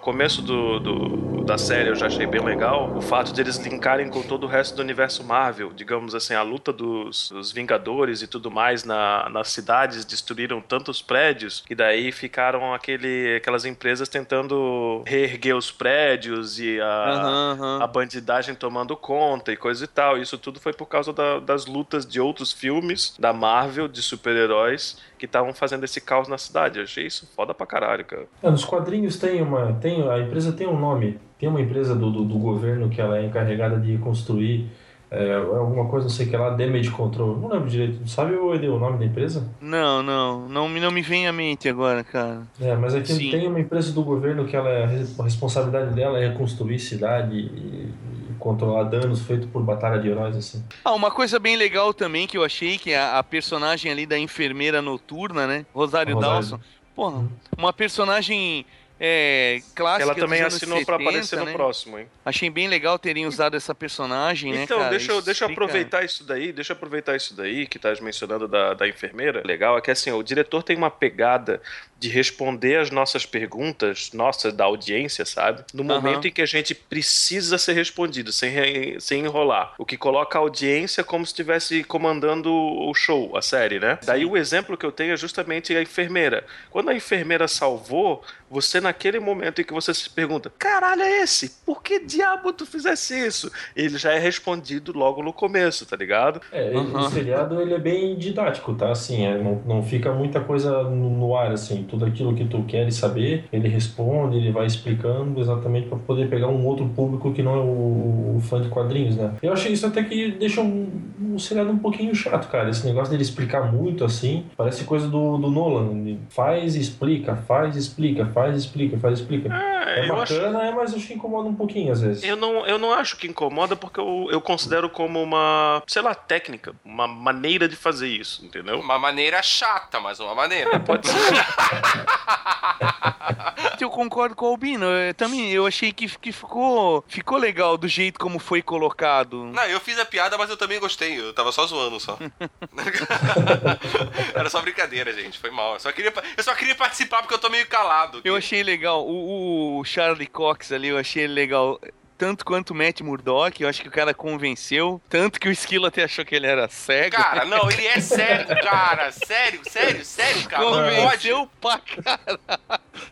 Começo 0.00 0.40
do, 0.42 0.80
do- 0.80 1.42
da 1.44 1.58
série 1.58 1.88
eu 1.90 1.94
já 1.94 2.06
achei 2.06 2.26
bem 2.26 2.42
legal. 2.42 2.90
O 2.94 3.00
fato 3.00 3.32
de 3.34 3.40
eles 3.40 3.58
linkarem 3.58 4.08
com 4.08 4.22
todo 4.22 4.44
o 4.44 4.46
resto 4.46 4.76
do 4.76 4.82
universo 4.82 5.22
Marvel. 5.22 5.72
Digamos 5.74 6.14
assim, 6.14 6.32
a 6.34 6.42
luta 6.42 6.72
dos, 6.72 7.30
dos 7.30 7.52
Vingadores 7.52 8.22
e 8.22 8.26
tudo 8.26 8.50
mais 8.50 8.84
na, 8.84 9.28
nas 9.28 9.48
cidades 9.48 10.04
destruíram 10.04 10.60
tantos 10.60 11.02
prédios 11.02 11.62
que 11.66 11.74
daí 11.74 12.12
ficaram 12.12 12.72
aquele, 12.72 13.36
aquelas 13.36 13.64
empresas 13.64 14.08
tentando 14.08 15.02
reerguer 15.06 15.56
os 15.56 15.70
prédios 15.70 16.58
e 16.58 16.80
a, 16.80 16.86
Aham, 16.86 17.52
aham. 17.60 17.82
a 17.82 17.86
bandidagem 17.86 18.54
tomando 18.54 18.96
conta 18.96 19.52
e 19.52 19.56
coisa 19.56 19.84
e 19.84 19.88
tal. 19.88 20.16
Isso 20.18 20.38
tudo 20.38 20.58
foi 20.60 20.72
por 20.72 20.86
causa 20.86 21.12
da- 21.12 21.40
das 21.40 21.66
lutas 21.66 22.06
de 22.06 22.20
outros 22.20 22.52
filmes 22.52 23.14
da 23.18 23.32
Marvel, 23.32 23.86
de 23.88 24.00
super-heróis, 24.02 24.98
que 25.20 25.26
estavam 25.26 25.52
fazendo 25.52 25.84
esse 25.84 26.00
caos 26.00 26.26
na 26.26 26.38
cidade. 26.38 26.78
Eu 26.78 26.84
achei 26.84 27.06
isso 27.06 27.30
foda 27.36 27.52
pra 27.54 27.66
caralho, 27.66 28.04
cara. 28.04 28.24
É, 28.42 28.50
nos 28.50 28.64
quadrinhos 28.64 29.18
tem 29.18 29.42
uma. 29.42 29.74
Tem, 29.74 30.08
a 30.08 30.18
empresa 30.18 30.50
tem 30.52 30.66
um 30.66 30.78
nome. 30.80 31.18
Tem 31.38 31.48
uma 31.48 31.60
empresa 31.60 31.94
do, 31.94 32.10
do, 32.10 32.24
do 32.24 32.38
governo 32.38 32.88
que 32.88 33.00
ela 33.00 33.18
é 33.18 33.24
encarregada 33.26 33.78
de 33.78 33.96
construir 33.98 34.66
é, 35.10 35.34
alguma 35.34 35.86
coisa, 35.88 36.04
não 36.04 36.10
sei 36.10 36.26
o 36.26 36.30
que 36.30 36.36
lá, 36.36 36.50
Damage 36.50 36.90
Control. 36.90 37.36
Não 37.36 37.48
lembro 37.48 37.68
direito. 37.68 38.08
Sabe 38.08 38.34
o, 38.34 38.50
o 38.50 38.78
nome 38.78 38.98
da 38.98 39.04
empresa? 39.04 39.46
Não, 39.60 40.02
não, 40.02 40.48
não, 40.48 40.68
me- 40.68 40.80
não 40.80 40.90
me 40.90 41.02
vem 41.02 41.26
à 41.28 41.32
mente 41.32 41.68
agora, 41.68 42.02
cara. 42.02 42.42
É, 42.60 42.74
mas 42.76 42.94
aqui 42.94 43.12
Sim. 43.12 43.30
tem 43.30 43.46
uma 43.46 43.60
empresa 43.60 43.92
do 43.92 44.02
governo 44.02 44.44
que 44.46 44.56
ela 44.56 44.68
é, 44.68 44.84
a 44.84 45.22
responsabilidade 45.24 45.94
dela 45.94 46.18
é 46.18 46.28
reconstruir 46.28 46.78
cidade 46.78 47.34
e, 47.36 47.40
e 47.46 47.92
controlar 48.40 48.84
danos 48.84 49.22
feitos 49.22 49.48
por 49.48 49.62
batalha 49.62 50.00
de 50.00 50.08
heróis, 50.08 50.36
assim. 50.36 50.64
Ah, 50.84 50.92
uma 50.92 51.10
coisa 51.10 51.38
bem 51.38 51.56
legal 51.56 51.94
também 51.94 52.26
que 52.26 52.36
eu 52.36 52.44
achei 52.44 52.76
que 52.78 52.92
a, 52.92 53.18
a 53.18 53.22
personagem 53.22 53.92
ali 53.92 54.06
da 54.06 54.18
enfermeira 54.18 54.82
noturna, 54.82 55.46
né? 55.46 55.64
Rosário, 55.72 56.14
Rosário. 56.14 56.34
Dawson. 56.34 56.60
Porra, 56.96 57.24
uma 57.56 57.72
personagem 57.72 58.66
é, 59.02 59.62
clássica. 59.74 60.02
Ela 60.02 60.14
também 60.14 60.42
assinou 60.42 60.78
70, 60.78 60.94
aparecer 60.94 61.38
no 61.38 61.46
né? 61.46 61.52
próximo, 61.52 61.98
hein? 61.98 62.06
Achei 62.22 62.50
bem 62.50 62.68
legal 62.68 62.98
terem 62.98 63.26
usado 63.26 63.56
essa 63.56 63.74
personagem, 63.74 64.52
né, 64.52 64.64
Então, 64.64 64.90
deixa, 64.90 65.10
eu, 65.10 65.22
deixa 65.22 65.44
eu 65.46 65.48
aproveitar 65.50 66.04
isso 66.04 66.22
daí, 66.22 66.52
deixa 66.52 66.72
eu 66.72 66.76
aproveitar 66.76 67.16
isso 67.16 67.34
daí 67.34 67.66
que 67.66 67.78
tá 67.78 67.94
mencionando 68.02 68.46
da, 68.46 68.74
da 68.74 68.86
enfermeira. 68.86 69.42
Legal 69.44 69.78
é 69.78 69.80
que 69.80 69.90
assim, 69.90 70.12
o 70.12 70.22
diretor 70.22 70.62
tem 70.62 70.76
uma 70.76 70.90
pegada 70.90 71.62
de 71.98 72.08
responder 72.08 72.76
as 72.76 72.90
nossas 72.90 73.24
perguntas, 73.26 74.10
nossas 74.12 74.52
da 74.52 74.64
audiência, 74.64 75.24
sabe? 75.24 75.64
No 75.72 75.84
momento 75.84 76.26
em 76.28 76.30
que 76.32 76.40
a 76.42 76.46
gente 76.46 76.74
precisa 76.74 77.58
ser 77.58 77.72
respondido, 77.74 78.32
sem, 78.32 78.50
re- 78.50 78.96
sem 79.00 79.22
enrolar. 79.24 79.74
O 79.78 79.84
que 79.84 79.96
coloca 79.96 80.38
a 80.38 80.40
audiência 80.40 81.02
como 81.04 81.24
se 81.26 81.32
estivesse 81.32 81.84
comandando 81.84 82.50
o 82.52 82.92
show, 82.94 83.36
a 83.36 83.42
série, 83.42 83.78
né? 83.78 83.98
Daí 84.04 84.24
o 84.24 84.36
exemplo 84.36 84.76
que 84.76 84.84
eu 84.86 84.92
tenho 84.92 85.12
é 85.12 85.16
justamente 85.16 85.74
a 85.76 85.82
enfermeira. 85.82 86.44
Quando 86.70 86.88
a 86.90 86.94
enfermeira 86.94 87.46
salvou, 87.46 88.24
você 88.50 88.80
naquele 88.80 89.20
momento 89.20 89.60
em 89.60 89.64
que 89.64 89.72
você 89.72 89.94
se 89.94 90.10
pergunta: 90.10 90.52
caralho, 90.58 91.02
é 91.02 91.22
esse? 91.22 91.52
Por 91.64 91.82
que 91.82 92.00
diabo 92.00 92.52
tu 92.52 92.66
fizesse 92.66 93.14
isso? 93.14 93.50
Ele 93.76 93.96
já 93.96 94.12
é 94.12 94.18
respondido 94.18 94.92
logo 94.92 95.22
no 95.22 95.32
começo, 95.32 95.86
tá 95.86 95.96
ligado? 95.96 96.40
É, 96.50 96.70
uhum. 96.76 96.98
o 96.98 97.10
seriado 97.10 97.60
ele 97.60 97.74
é 97.74 97.78
bem 97.78 98.16
didático, 98.16 98.74
tá? 98.74 98.90
Assim, 98.90 99.24
é, 99.24 99.38
não, 99.38 99.62
não 99.66 99.82
fica 99.82 100.12
muita 100.12 100.40
coisa 100.40 100.82
no, 100.82 101.10
no, 101.10 101.36
ar, 101.36 101.52
assim. 101.52 101.84
Tudo 101.88 102.04
aquilo 102.04 102.34
que 102.34 102.44
tu 102.44 102.64
queres 102.64 102.96
saber, 102.96 103.44
ele 103.52 103.68
responde, 103.68 104.36
ele 104.36 104.50
vai 104.50 104.66
explicando 104.66 105.40
exatamente 105.40 105.88
para 105.88 105.98
poder 105.98 106.28
pegar 106.28 106.48
um 106.48 106.66
outro 106.66 106.88
público 106.88 107.32
que 107.32 107.42
não 107.42 107.54
é 107.54 107.58
o, 107.58 108.36
o, 108.36 108.40
fã 108.40 108.60
de 108.60 108.68
quadrinhos, 108.68 109.16
né? 109.16 109.34
Eu 109.42 109.52
achei 109.52 109.72
isso 109.72 109.86
até 109.86 110.02
que 110.02 110.32
deixa 110.32 110.60
um, 110.60 110.90
um 111.20 111.38
seriado 111.38 111.70
um 111.70 111.78
pouquinho 111.78 112.14
chato, 112.14 112.50
cara. 112.50 112.70
Esse 112.70 112.84
negócio 112.84 113.10
dele 113.10 113.22
explicar 113.22 113.72
muito, 113.72 114.04
assim, 114.04 114.46
parece 114.56 114.84
coisa 114.84 115.06
do, 115.06 115.38
do 115.38 115.50
Nolan. 115.50 115.92
Ele 115.92 116.18
faz, 116.30 116.74
explica, 116.74 117.36
faz, 117.36 117.76
explica, 117.76 118.26
faz, 118.26 118.39
explica, 118.48 118.98
faz, 118.98 119.20
explica. 119.20 119.54
É, 119.54 120.06
é 120.06 120.08
bacana, 120.08 120.58
acho... 120.58 120.68
é, 120.68 120.74
mas 120.74 120.94
acho 120.94 121.06
que 121.06 121.14
incomoda 121.14 121.48
um 121.48 121.54
pouquinho 121.54 121.92
às 121.92 122.00
vezes. 122.00 122.24
Eu 122.24 122.36
não, 122.36 122.66
eu 122.66 122.78
não 122.78 122.92
acho 122.92 123.16
que 123.16 123.26
incomoda 123.26 123.76
porque 123.76 124.00
eu, 124.00 124.28
eu 124.30 124.40
considero 124.40 124.88
como 124.88 125.22
uma, 125.22 125.82
sei 125.86 126.02
lá, 126.02 126.14
técnica, 126.14 126.74
uma 126.84 127.06
maneira 127.06 127.68
de 127.68 127.76
fazer 127.76 128.08
isso, 128.08 128.44
entendeu? 128.44 128.80
Uma 128.80 128.98
maneira 128.98 129.42
chata, 129.42 130.00
mas 130.00 130.20
uma 130.20 130.34
maneira. 130.34 130.76
É, 130.76 130.78
pode 130.78 131.06
ser. 131.06 131.16
eu 133.84 133.90
concordo 133.90 134.34
com 134.34 134.46
o 134.46 134.48
Albino. 134.48 134.86
Eu, 134.86 135.14
também 135.14 135.50
eu 135.50 135.66
achei 135.66 135.92
que, 135.92 136.08
que 136.18 136.32
ficou, 136.32 137.04
ficou 137.08 137.38
legal 137.38 137.76
do 137.76 137.88
jeito 137.88 138.18
como 138.18 138.38
foi 138.38 138.62
colocado. 138.62 139.44
Não, 139.44 139.64
eu 139.64 139.80
fiz 139.80 139.98
a 139.98 140.04
piada, 140.04 140.36
mas 140.38 140.50
eu 140.50 140.56
também 140.56 140.80
gostei. 140.80 141.18
Eu 141.18 141.32
tava 141.32 141.52
só 141.52 141.66
zoando 141.66 142.00
só. 142.00 142.18
Era 144.34 144.50
só 144.50 144.60
brincadeira, 144.60 145.12
gente. 145.12 145.38
Foi 145.38 145.50
mal. 145.50 145.74
Eu 145.74 145.80
só 145.80 145.92
queria, 145.92 146.12
eu 146.36 146.42
só 146.42 146.54
queria 146.54 146.74
participar 146.74 147.22
porque 147.22 147.34
eu 147.34 147.38
tô 147.38 147.48
meio 147.48 147.66
calado. 147.66 148.20
Eu 148.24 148.36
achei 148.36 148.62
legal. 148.62 149.06
O, 149.06 149.78
o 149.78 149.84
Charlie 149.84 150.26
Cox 150.26 150.72
ali, 150.72 150.88
eu 150.88 150.98
achei 150.98 151.26
legal 151.26 151.80
tanto 152.20 152.44
quanto 152.44 152.72
o 152.72 152.74
Matt 152.74 153.00
Murdock, 153.00 153.62
eu 153.62 153.66
acho 153.66 153.80
que 153.80 153.88
o 153.88 153.90
cara 153.90 154.12
convenceu, 154.12 155.00
tanto 155.08 155.40
que 155.40 155.48
o 155.48 155.50
Esquilo 155.50 155.86
até 155.86 156.04
achou 156.04 156.22
que 156.22 156.34
ele 156.34 156.46
era 156.46 156.68
cego. 156.68 157.16
Cara, 157.16 157.46
não, 157.46 157.70
ele 157.70 157.86
é 157.86 157.98
cego, 157.98 158.50
cara, 158.62 159.10
sério, 159.10 159.60
sério, 159.64 160.04
sério, 160.04 160.46
cara. 160.46 160.62
Convenceu 160.62 161.48
pra 161.58 161.78
caralho. 161.78 162.38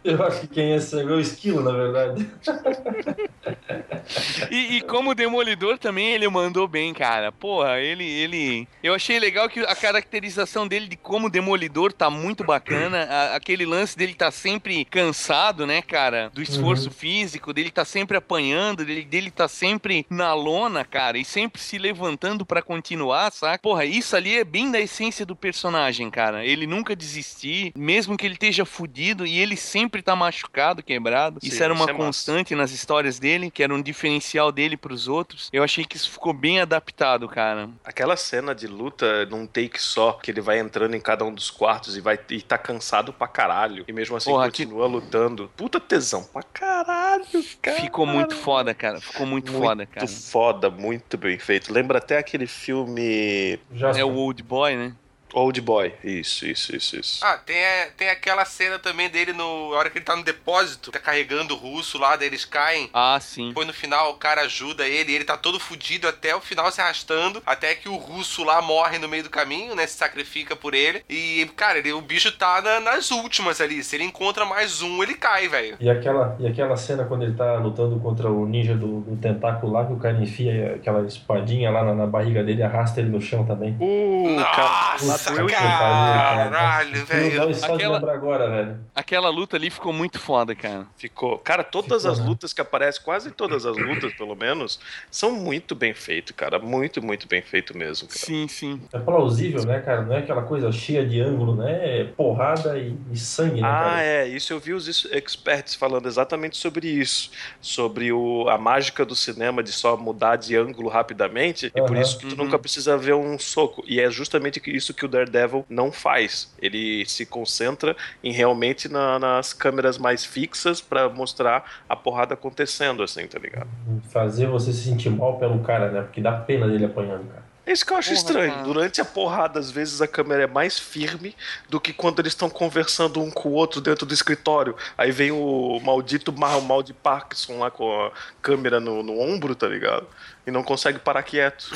Eu 0.04 0.22
acho 0.22 0.42
que 0.42 0.48
quem 0.48 0.74
é 0.74 0.80
cego 0.80 1.14
é 1.14 1.16
o 1.16 1.20
Esquilo, 1.20 1.62
na 1.62 1.72
verdade. 1.72 2.30
e, 4.50 4.76
e, 4.76 4.82
como 4.82 5.14
Demolidor 5.14 5.78
também 5.78 6.12
ele 6.12 6.28
mandou 6.28 6.68
bem, 6.68 6.92
cara. 6.92 7.32
Porra, 7.32 7.80
ele, 7.80 8.04
ele... 8.04 8.68
Eu 8.82 8.92
achei 8.92 9.18
legal 9.18 9.48
que 9.48 9.60
a 9.60 9.74
caracterização 9.74 10.68
dele 10.68 10.86
de 10.86 10.98
como 10.98 11.30
Demolidor 11.30 11.94
tá 11.94 12.10
muito 12.10 12.44
bacana, 12.44 13.04
a, 13.04 13.36
aquele 13.36 13.64
lance 13.64 13.96
dele 13.96 14.12
tá 14.12 14.30
sempre 14.30 14.84
cansado, 14.84 15.66
né, 15.66 15.80
cara, 15.80 16.30
do 16.34 16.42
esforço 16.42 16.88
uhum. 16.88 16.94
físico, 16.94 17.54
dele 17.54 17.70
tá 17.70 17.86
sempre 17.86 18.18
apanhando, 18.18 18.84
dele 18.84 18.97
dele, 18.98 19.04
dele 19.04 19.30
tá 19.30 19.46
sempre 19.46 20.06
na 20.08 20.34
lona, 20.34 20.84
cara, 20.84 21.18
e 21.18 21.24
sempre 21.24 21.60
se 21.60 21.78
levantando 21.78 22.44
para 22.44 22.62
continuar, 22.62 23.30
saca? 23.32 23.58
Porra, 23.58 23.84
isso 23.84 24.16
ali 24.16 24.36
é 24.36 24.44
bem 24.44 24.70
da 24.70 24.80
essência 24.80 25.24
do 25.24 25.36
personagem, 25.36 26.10
cara. 26.10 26.44
Ele 26.44 26.66
nunca 26.66 26.96
desistir, 26.96 27.72
mesmo 27.76 28.16
que 28.16 28.26
ele 28.26 28.34
esteja 28.34 28.64
fudido, 28.64 29.26
e 29.26 29.38
ele 29.38 29.56
sempre 29.56 30.02
tá 30.02 30.16
machucado, 30.16 30.82
quebrado. 30.82 31.40
Sim, 31.40 31.48
isso 31.48 31.62
era 31.62 31.72
uma 31.72 31.84
isso 31.84 31.90
é 31.90 31.94
constante 31.94 32.54
massa. 32.54 32.62
nas 32.62 32.70
histórias 32.72 33.18
dele, 33.18 33.50
que 33.50 33.62
era 33.62 33.74
um 33.74 33.82
diferencial 33.82 34.50
dele 34.50 34.76
pros 34.76 35.08
outros. 35.08 35.48
Eu 35.52 35.62
achei 35.62 35.84
que 35.84 35.96
isso 35.96 36.10
ficou 36.10 36.32
bem 36.32 36.60
adaptado, 36.60 37.28
cara. 37.28 37.68
Aquela 37.84 38.16
cena 38.16 38.54
de 38.54 38.66
luta 38.66 39.26
num 39.26 39.46
take 39.46 39.80
só, 39.80 40.12
que 40.12 40.30
ele 40.30 40.40
vai 40.40 40.58
entrando 40.58 40.94
em 40.94 41.00
cada 41.00 41.24
um 41.24 41.32
dos 41.32 41.50
quartos 41.50 41.96
e 41.96 42.00
vai 42.00 42.18
e 42.30 42.42
tá 42.42 42.58
cansado 42.58 43.12
pra 43.12 43.28
caralho. 43.28 43.84
E 43.86 43.92
mesmo 43.92 44.16
assim 44.16 44.30
Porra, 44.30 44.46
continua 44.46 44.86
que... 44.86 44.92
lutando. 44.92 45.50
Puta 45.56 45.80
tesão 45.80 46.24
pra 46.24 46.42
caralho, 46.42 47.44
cara. 47.60 47.80
Ficou 47.80 48.06
muito 48.06 48.34
foda, 48.34 48.74
cara 48.74 48.87
cara. 48.88 49.00
Ficou 49.00 49.26
muito, 49.26 49.52
muito 49.52 49.64
foda, 49.64 49.86
cara. 49.86 50.06
Muito 50.06 50.22
foda, 50.22 50.70
muito 50.70 51.18
bem 51.18 51.38
feito. 51.38 51.72
Lembra 51.72 51.98
até 51.98 52.18
aquele 52.18 52.46
filme. 52.46 53.58
Já 53.74 53.90
é 53.90 54.04
o 54.04 54.14
Old 54.14 54.42
Boy, 54.42 54.76
né? 54.76 54.92
Old 55.32 55.60
Boy, 55.60 55.92
isso, 56.02 56.46
isso, 56.46 56.74
isso, 56.74 56.98
isso. 56.98 57.24
Ah, 57.24 57.36
tem, 57.36 57.56
tem 57.96 58.08
aquela 58.08 58.44
cena 58.44 58.78
também 58.78 59.08
dele 59.08 59.32
no. 59.32 59.72
A 59.74 59.78
hora 59.78 59.90
que 59.90 59.98
ele 59.98 60.04
tá 60.04 60.16
no 60.16 60.24
depósito, 60.24 60.90
tá 60.90 60.98
carregando 60.98 61.54
o 61.54 61.56
russo 61.56 61.98
lá, 61.98 62.16
daí 62.16 62.28
eles 62.28 62.44
caem. 62.44 62.88
Ah, 62.92 63.18
sim. 63.20 63.48
Depois 63.48 63.66
no 63.66 63.72
final 63.72 64.10
o 64.10 64.14
cara 64.14 64.42
ajuda 64.42 64.86
ele, 64.86 65.14
ele 65.14 65.24
tá 65.24 65.36
todo 65.36 65.60
fudido 65.60 66.08
até 66.08 66.34
o 66.34 66.40
final 66.40 66.70
se 66.70 66.80
arrastando, 66.80 67.42
até 67.44 67.74
que 67.74 67.88
o 67.88 67.96
russo 67.96 68.44
lá 68.44 68.62
morre 68.62 68.98
no 68.98 69.08
meio 69.08 69.22
do 69.22 69.30
caminho, 69.30 69.74
né? 69.74 69.86
Se 69.86 69.96
sacrifica 69.96 70.56
por 70.56 70.74
ele. 70.74 71.04
E, 71.08 71.48
cara, 71.56 71.78
ele, 71.78 71.92
o 71.92 72.00
bicho 72.00 72.32
tá 72.32 72.60
na, 72.60 72.80
nas 72.80 73.10
últimas 73.10 73.60
ali. 73.60 73.82
Se 73.82 73.96
ele 73.96 74.04
encontra 74.04 74.44
mais 74.44 74.82
um, 74.82 75.02
ele 75.02 75.14
cai, 75.14 75.48
velho. 75.48 75.76
E 75.80 75.90
aquela, 75.90 76.36
e 76.38 76.46
aquela 76.46 76.76
cena 76.76 77.04
quando 77.04 77.22
ele 77.24 77.34
tá 77.34 77.56
lutando 77.56 77.98
contra 78.00 78.30
o 78.30 78.46
ninja 78.46 78.74
do, 78.74 79.00
do 79.00 79.16
tentáculo 79.16 79.72
lá, 79.72 79.84
que 79.84 79.92
o 79.92 79.98
cara 79.98 80.16
enfia 80.20 80.74
aquela 80.76 81.06
espadinha 81.06 81.70
lá 81.70 81.84
na, 81.84 81.94
na 81.94 82.06
barriga 82.06 82.42
dele 82.42 82.60
e 82.60 82.62
arrasta 82.62 83.00
ele 83.00 83.10
no 83.10 83.20
chão 83.20 83.44
também. 83.44 83.76
Uh, 83.80 84.30
Nossa! 84.30 85.17
Nossa, 85.18 85.46
caralho, 85.46 87.04
velho. 87.06 87.50
Aquela, 87.64 88.12
agora, 88.12 88.50
velho. 88.50 88.80
Aquela 88.94 89.28
luta 89.28 89.56
ali 89.56 89.70
ficou 89.70 89.92
muito 89.92 90.18
foda, 90.18 90.54
cara. 90.54 90.86
Ficou. 90.96 91.38
Cara, 91.38 91.64
todas 91.64 92.02
ficou, 92.02 92.12
as 92.12 92.18
né? 92.18 92.26
lutas 92.26 92.52
que 92.52 92.60
aparecem, 92.60 93.02
quase 93.02 93.30
todas 93.30 93.66
as 93.66 93.76
lutas, 93.76 94.12
pelo 94.14 94.34
menos, 94.34 94.78
são 95.10 95.32
muito 95.32 95.74
bem 95.74 95.92
feitas, 95.92 96.34
cara. 96.36 96.58
Muito, 96.58 97.02
muito 97.02 97.26
bem 97.26 97.42
feito 97.42 97.76
mesmo. 97.76 98.08
Cara. 98.08 98.20
Sim, 98.20 98.46
sim. 98.48 98.80
É 98.92 98.98
plausível, 98.98 99.64
né, 99.64 99.80
cara? 99.80 100.02
Não 100.02 100.14
é 100.14 100.18
aquela 100.18 100.42
coisa 100.42 100.70
cheia 100.70 101.04
de 101.06 101.20
ângulo, 101.20 101.56
né? 101.56 102.00
É 102.00 102.04
porrada 102.04 102.78
e, 102.78 102.96
e 103.12 103.16
sangue, 103.16 103.60
né? 103.60 103.68
Ah, 103.68 103.82
cara? 103.82 104.02
é. 104.02 104.28
Isso 104.28 104.52
eu 104.52 104.60
vi 104.60 104.72
os 104.72 105.06
experts 105.10 105.74
falando 105.74 106.06
exatamente 106.06 106.56
sobre 106.56 106.86
isso. 106.88 107.30
Sobre 107.60 108.12
o, 108.12 108.48
a 108.48 108.56
mágica 108.56 109.04
do 109.04 109.14
cinema 109.14 109.62
de 109.62 109.72
só 109.72 109.96
mudar 109.96 110.36
de 110.36 110.56
ângulo 110.56 110.88
rapidamente. 110.88 111.72
E 111.74 111.82
por 111.82 111.96
isso 111.96 112.18
que 112.18 112.26
tu 112.26 112.36
uhum. 112.36 112.44
nunca 112.44 112.58
precisa 112.58 112.96
ver 112.96 113.14
um 113.14 113.38
soco. 113.38 113.82
E 113.86 114.00
é 114.00 114.10
justamente 114.10 114.60
isso 114.66 114.94
que 114.94 115.04
o 115.04 115.07
Daredevil 115.08 115.38
Daredevil 115.38 115.64
não 115.68 115.92
faz. 115.92 116.52
Ele 116.60 117.04
se 117.06 117.24
concentra 117.24 117.96
em 118.22 118.32
realmente 118.32 118.88
na, 118.88 119.18
nas 119.18 119.52
câmeras 119.52 119.98
mais 119.98 120.24
fixas 120.24 120.80
para 120.80 121.08
mostrar 121.08 121.64
a 121.88 121.96
porrada 121.96 122.34
acontecendo, 122.34 123.02
assim, 123.02 123.26
tá 123.26 123.38
ligado? 123.38 123.68
Fazer 124.10 124.46
você 124.46 124.72
se 124.72 124.84
sentir 124.84 125.10
mal 125.10 125.38
pelo 125.38 125.60
cara, 125.60 125.90
né? 125.90 126.02
Porque 126.02 126.20
dá 126.20 126.32
pena 126.32 126.66
dele 126.66 126.84
apanhando, 126.84 127.28
cara. 127.28 127.48
É 127.66 127.72
isso 127.72 127.84
que 127.84 127.92
eu 127.92 127.98
acho 127.98 128.08
Porra, 128.08 128.18
estranho. 128.18 128.50
Cara. 128.50 128.62
Durante 128.62 129.00
a 129.02 129.04
porrada, 129.04 129.60
às 129.60 129.70
vezes 129.70 130.00
a 130.00 130.08
câmera 130.08 130.44
é 130.44 130.46
mais 130.46 130.78
firme 130.78 131.36
do 131.68 131.78
que 131.78 131.92
quando 131.92 132.18
eles 132.18 132.32
estão 132.32 132.48
conversando 132.48 133.20
um 133.20 133.30
com 133.30 133.50
o 133.50 133.52
outro 133.52 133.78
dentro 133.82 134.06
do 134.06 134.14
escritório. 134.14 134.74
Aí 134.96 135.12
vem 135.12 135.30
o 135.30 135.78
maldito 135.84 136.32
mal 136.32 136.82
de 136.82 136.94
Parkinson 136.94 137.58
lá 137.58 137.70
com 137.70 138.06
a 138.06 138.10
câmera 138.40 138.80
no, 138.80 139.02
no 139.02 139.20
ombro, 139.20 139.54
tá 139.54 139.68
ligado? 139.68 140.06
E 140.48 140.50
não 140.50 140.62
consegue 140.62 140.98
parar 140.98 141.22
quieto. 141.22 141.70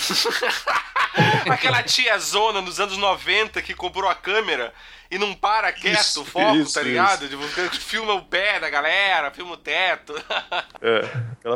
Aquela 1.46 1.82
tia 1.82 2.18
zona 2.18 2.62
nos 2.62 2.80
anos 2.80 2.96
90 2.96 3.60
que 3.60 3.74
comprou 3.74 4.08
a 4.08 4.14
câmera 4.14 4.72
e 5.12 5.18
não 5.18 5.34
para 5.34 5.70
quieto 5.70 6.00
isso, 6.00 6.22
o 6.22 6.24
foco, 6.24 6.56
isso, 6.56 6.72
tá 6.72 6.80
ligado? 6.80 7.28
Tipo, 7.28 7.42
filma 7.76 8.14
o 8.14 8.22
pé 8.22 8.58
da 8.58 8.70
galera, 8.70 9.30
filma 9.30 9.52
o 9.52 9.56
teto. 9.58 10.14
É, 10.84 11.04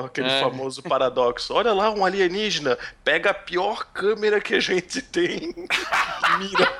aquele 0.04 0.28
é. 0.28 0.40
famoso 0.40 0.80
paradoxo. 0.84 1.52
Olha 1.52 1.72
lá, 1.72 1.90
um 1.90 2.04
alienígena, 2.04 2.78
pega 3.02 3.30
a 3.30 3.34
pior 3.34 3.84
câmera 3.92 4.40
que 4.40 4.54
a 4.54 4.60
gente 4.60 5.02
tem. 5.02 5.52
Mira. 6.38 6.72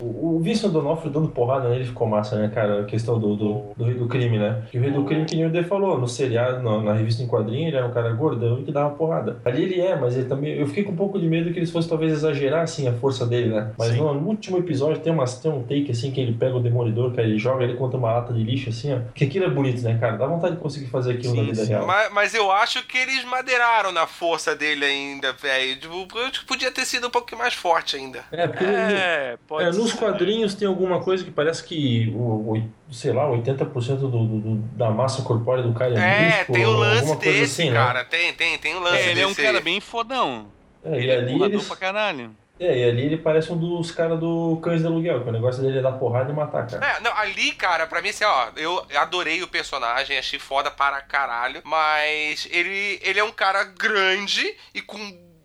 o, 0.00 0.36
o 0.36 0.40
Vincent 0.40 0.72
Donofrio 0.72 1.12
dando 1.12 1.28
porrada 1.28 1.68
nele 1.68 1.84
ficou 1.84 2.08
massa, 2.08 2.36
né, 2.36 2.50
cara? 2.52 2.82
A 2.82 2.84
questão 2.86 3.20
do, 3.20 3.36
do, 3.36 3.74
do 3.76 3.84
rei 3.84 3.94
do 3.94 4.08
crime, 4.08 4.36
né? 4.36 4.64
Que 4.68 4.78
o 4.78 4.80
rei 4.80 4.90
do 4.90 5.04
crime, 5.04 5.24
que 5.24 5.36
nem 5.36 5.46
o 5.46 5.50
D 5.50 5.62
falou, 5.62 5.96
no 5.96 6.08
seriado, 6.08 6.45
na, 6.52 6.82
na 6.82 6.92
revista 6.92 7.22
em 7.22 7.26
quadrinho, 7.26 7.68
ele 7.68 7.76
era 7.76 7.86
um 7.86 7.92
cara 7.92 8.12
gordão 8.12 8.60
e 8.60 8.64
que 8.64 8.72
dava 8.72 8.94
porrada. 8.94 9.38
Ali 9.44 9.62
ele 9.62 9.80
é, 9.80 9.96
mas 9.96 10.16
ele 10.16 10.28
também. 10.28 10.58
Eu 10.58 10.66
fiquei 10.66 10.84
com 10.84 10.92
um 10.92 10.96
pouco 10.96 11.18
de 11.18 11.26
medo 11.26 11.52
que 11.52 11.58
eles 11.58 11.70
fossem 11.70 11.88
talvez 11.88 12.12
exagerar, 12.12 12.62
assim, 12.62 12.88
a 12.88 12.92
força 12.92 13.26
dele, 13.26 13.50
né? 13.50 13.72
Mas 13.78 13.96
no, 13.96 14.14
no, 14.14 14.28
último 14.28 14.58
episódio 14.58 15.00
tem, 15.00 15.12
umas, 15.12 15.38
tem 15.38 15.50
um 15.50 15.62
take 15.62 15.90
assim 15.90 16.10
que 16.10 16.20
ele 16.20 16.32
pega 16.32 16.56
o 16.56 16.60
demolidor, 16.60 17.10
cara, 17.12 17.26
ele 17.26 17.38
joga 17.38 17.64
ele 17.64 17.74
contra 17.74 17.98
uma 17.98 18.12
lata 18.12 18.32
de 18.32 18.42
lixo 18.42 18.70
assim, 18.70 18.94
ó. 18.94 18.98
Que 19.14 19.24
aquilo 19.24 19.44
é 19.44 19.50
bonito, 19.50 19.82
né, 19.82 19.96
cara? 19.98 20.16
Dá 20.16 20.26
vontade 20.26 20.56
de 20.56 20.60
conseguir 20.60 20.86
fazer 20.86 21.12
aquilo 21.12 21.34
sim, 21.34 21.40
na 21.40 21.44
vida 21.44 21.64
sim. 21.64 21.68
real. 21.68 21.86
Mas, 21.86 22.12
mas, 22.12 22.34
eu 22.34 22.50
acho 22.50 22.86
que 22.86 22.98
eles 22.98 23.24
madeiraram 23.24 23.92
na 23.92 24.06
força 24.06 24.54
dele 24.54 24.84
ainda, 24.84 25.32
velho. 25.32 25.76
Tipo, 25.76 26.46
podia 26.46 26.70
ter 26.70 26.84
sido 26.84 27.06
um 27.06 27.10
pouco 27.10 27.36
mais 27.36 27.54
forte 27.54 27.96
ainda. 27.96 28.24
É, 28.30 28.46
porque 28.46 28.64
é, 28.64 29.38
no, 29.48 29.60
é, 29.60 29.70
nos 29.72 29.92
quadrinhos 29.92 30.54
tem 30.54 30.66
alguma 30.66 31.00
coisa 31.00 31.24
que 31.24 31.30
parece 31.30 31.64
que 31.64 32.12
o, 32.14 32.52
o 32.52 32.62
sei 32.90 33.12
lá, 33.12 33.28
80% 33.28 33.96
do, 33.96 34.08
do, 34.08 34.26
do, 34.26 34.54
da 34.76 34.90
massa 34.90 35.22
corpórea 35.22 35.62
do 35.62 35.72
cara 35.72 35.94
é 35.94 36.40
É, 36.40 36.44
tem 36.44 36.64
o 36.66 36.72
lance 36.72 37.16
desse, 37.16 37.62
assim, 37.62 37.70
né? 37.70 37.76
cara. 37.76 38.00
Né? 38.00 38.06
Tem, 38.10 38.32
tem, 38.32 38.58
tem 38.58 38.74
o 38.74 38.80
lance 38.80 38.96
é, 38.96 39.00
ele 39.00 39.06
desse. 39.06 39.18
Ele 39.18 39.22
é 39.22 39.26
um 39.26 39.34
cara 39.34 39.60
bem 39.60 39.80
fodão. 39.80 40.46
É, 40.84 40.96
ele 40.96 41.10
é 41.10 41.16
ali 41.18 41.42
eles... 41.42 41.66
pra 41.66 41.76
caralho. 41.76 42.34
É, 42.58 42.78
e 42.78 42.84
ali 42.88 43.02
ele 43.02 43.18
parece 43.18 43.52
um 43.52 43.58
dos 43.58 43.90
caras 43.90 44.18
do 44.18 44.58
Cães 44.62 44.80
de 44.80 44.86
Aluguel, 44.86 45.22
que 45.22 45.28
o 45.28 45.32
negócio 45.32 45.62
dele 45.62 45.78
é 45.78 45.82
dar 45.82 45.92
porrada 45.92 46.32
e 46.32 46.34
matar, 46.34 46.66
cara. 46.66 46.86
É, 46.86 47.00
não, 47.00 47.12
ali, 47.14 47.52
cara, 47.52 47.86
pra 47.86 48.00
mim, 48.00 48.08
assim, 48.08 48.24
ó, 48.24 48.48
eu 48.56 48.86
adorei 48.96 49.42
o 49.42 49.48
personagem, 49.48 50.16
achei 50.16 50.38
foda 50.38 50.70
para 50.70 51.02
caralho, 51.02 51.60
mas 51.64 52.48
ele, 52.50 52.98
ele 53.02 53.20
é 53.20 53.24
um 53.24 53.32
cara 53.32 53.62
grande 53.64 54.54
e 54.74 54.80
com 54.80 54.98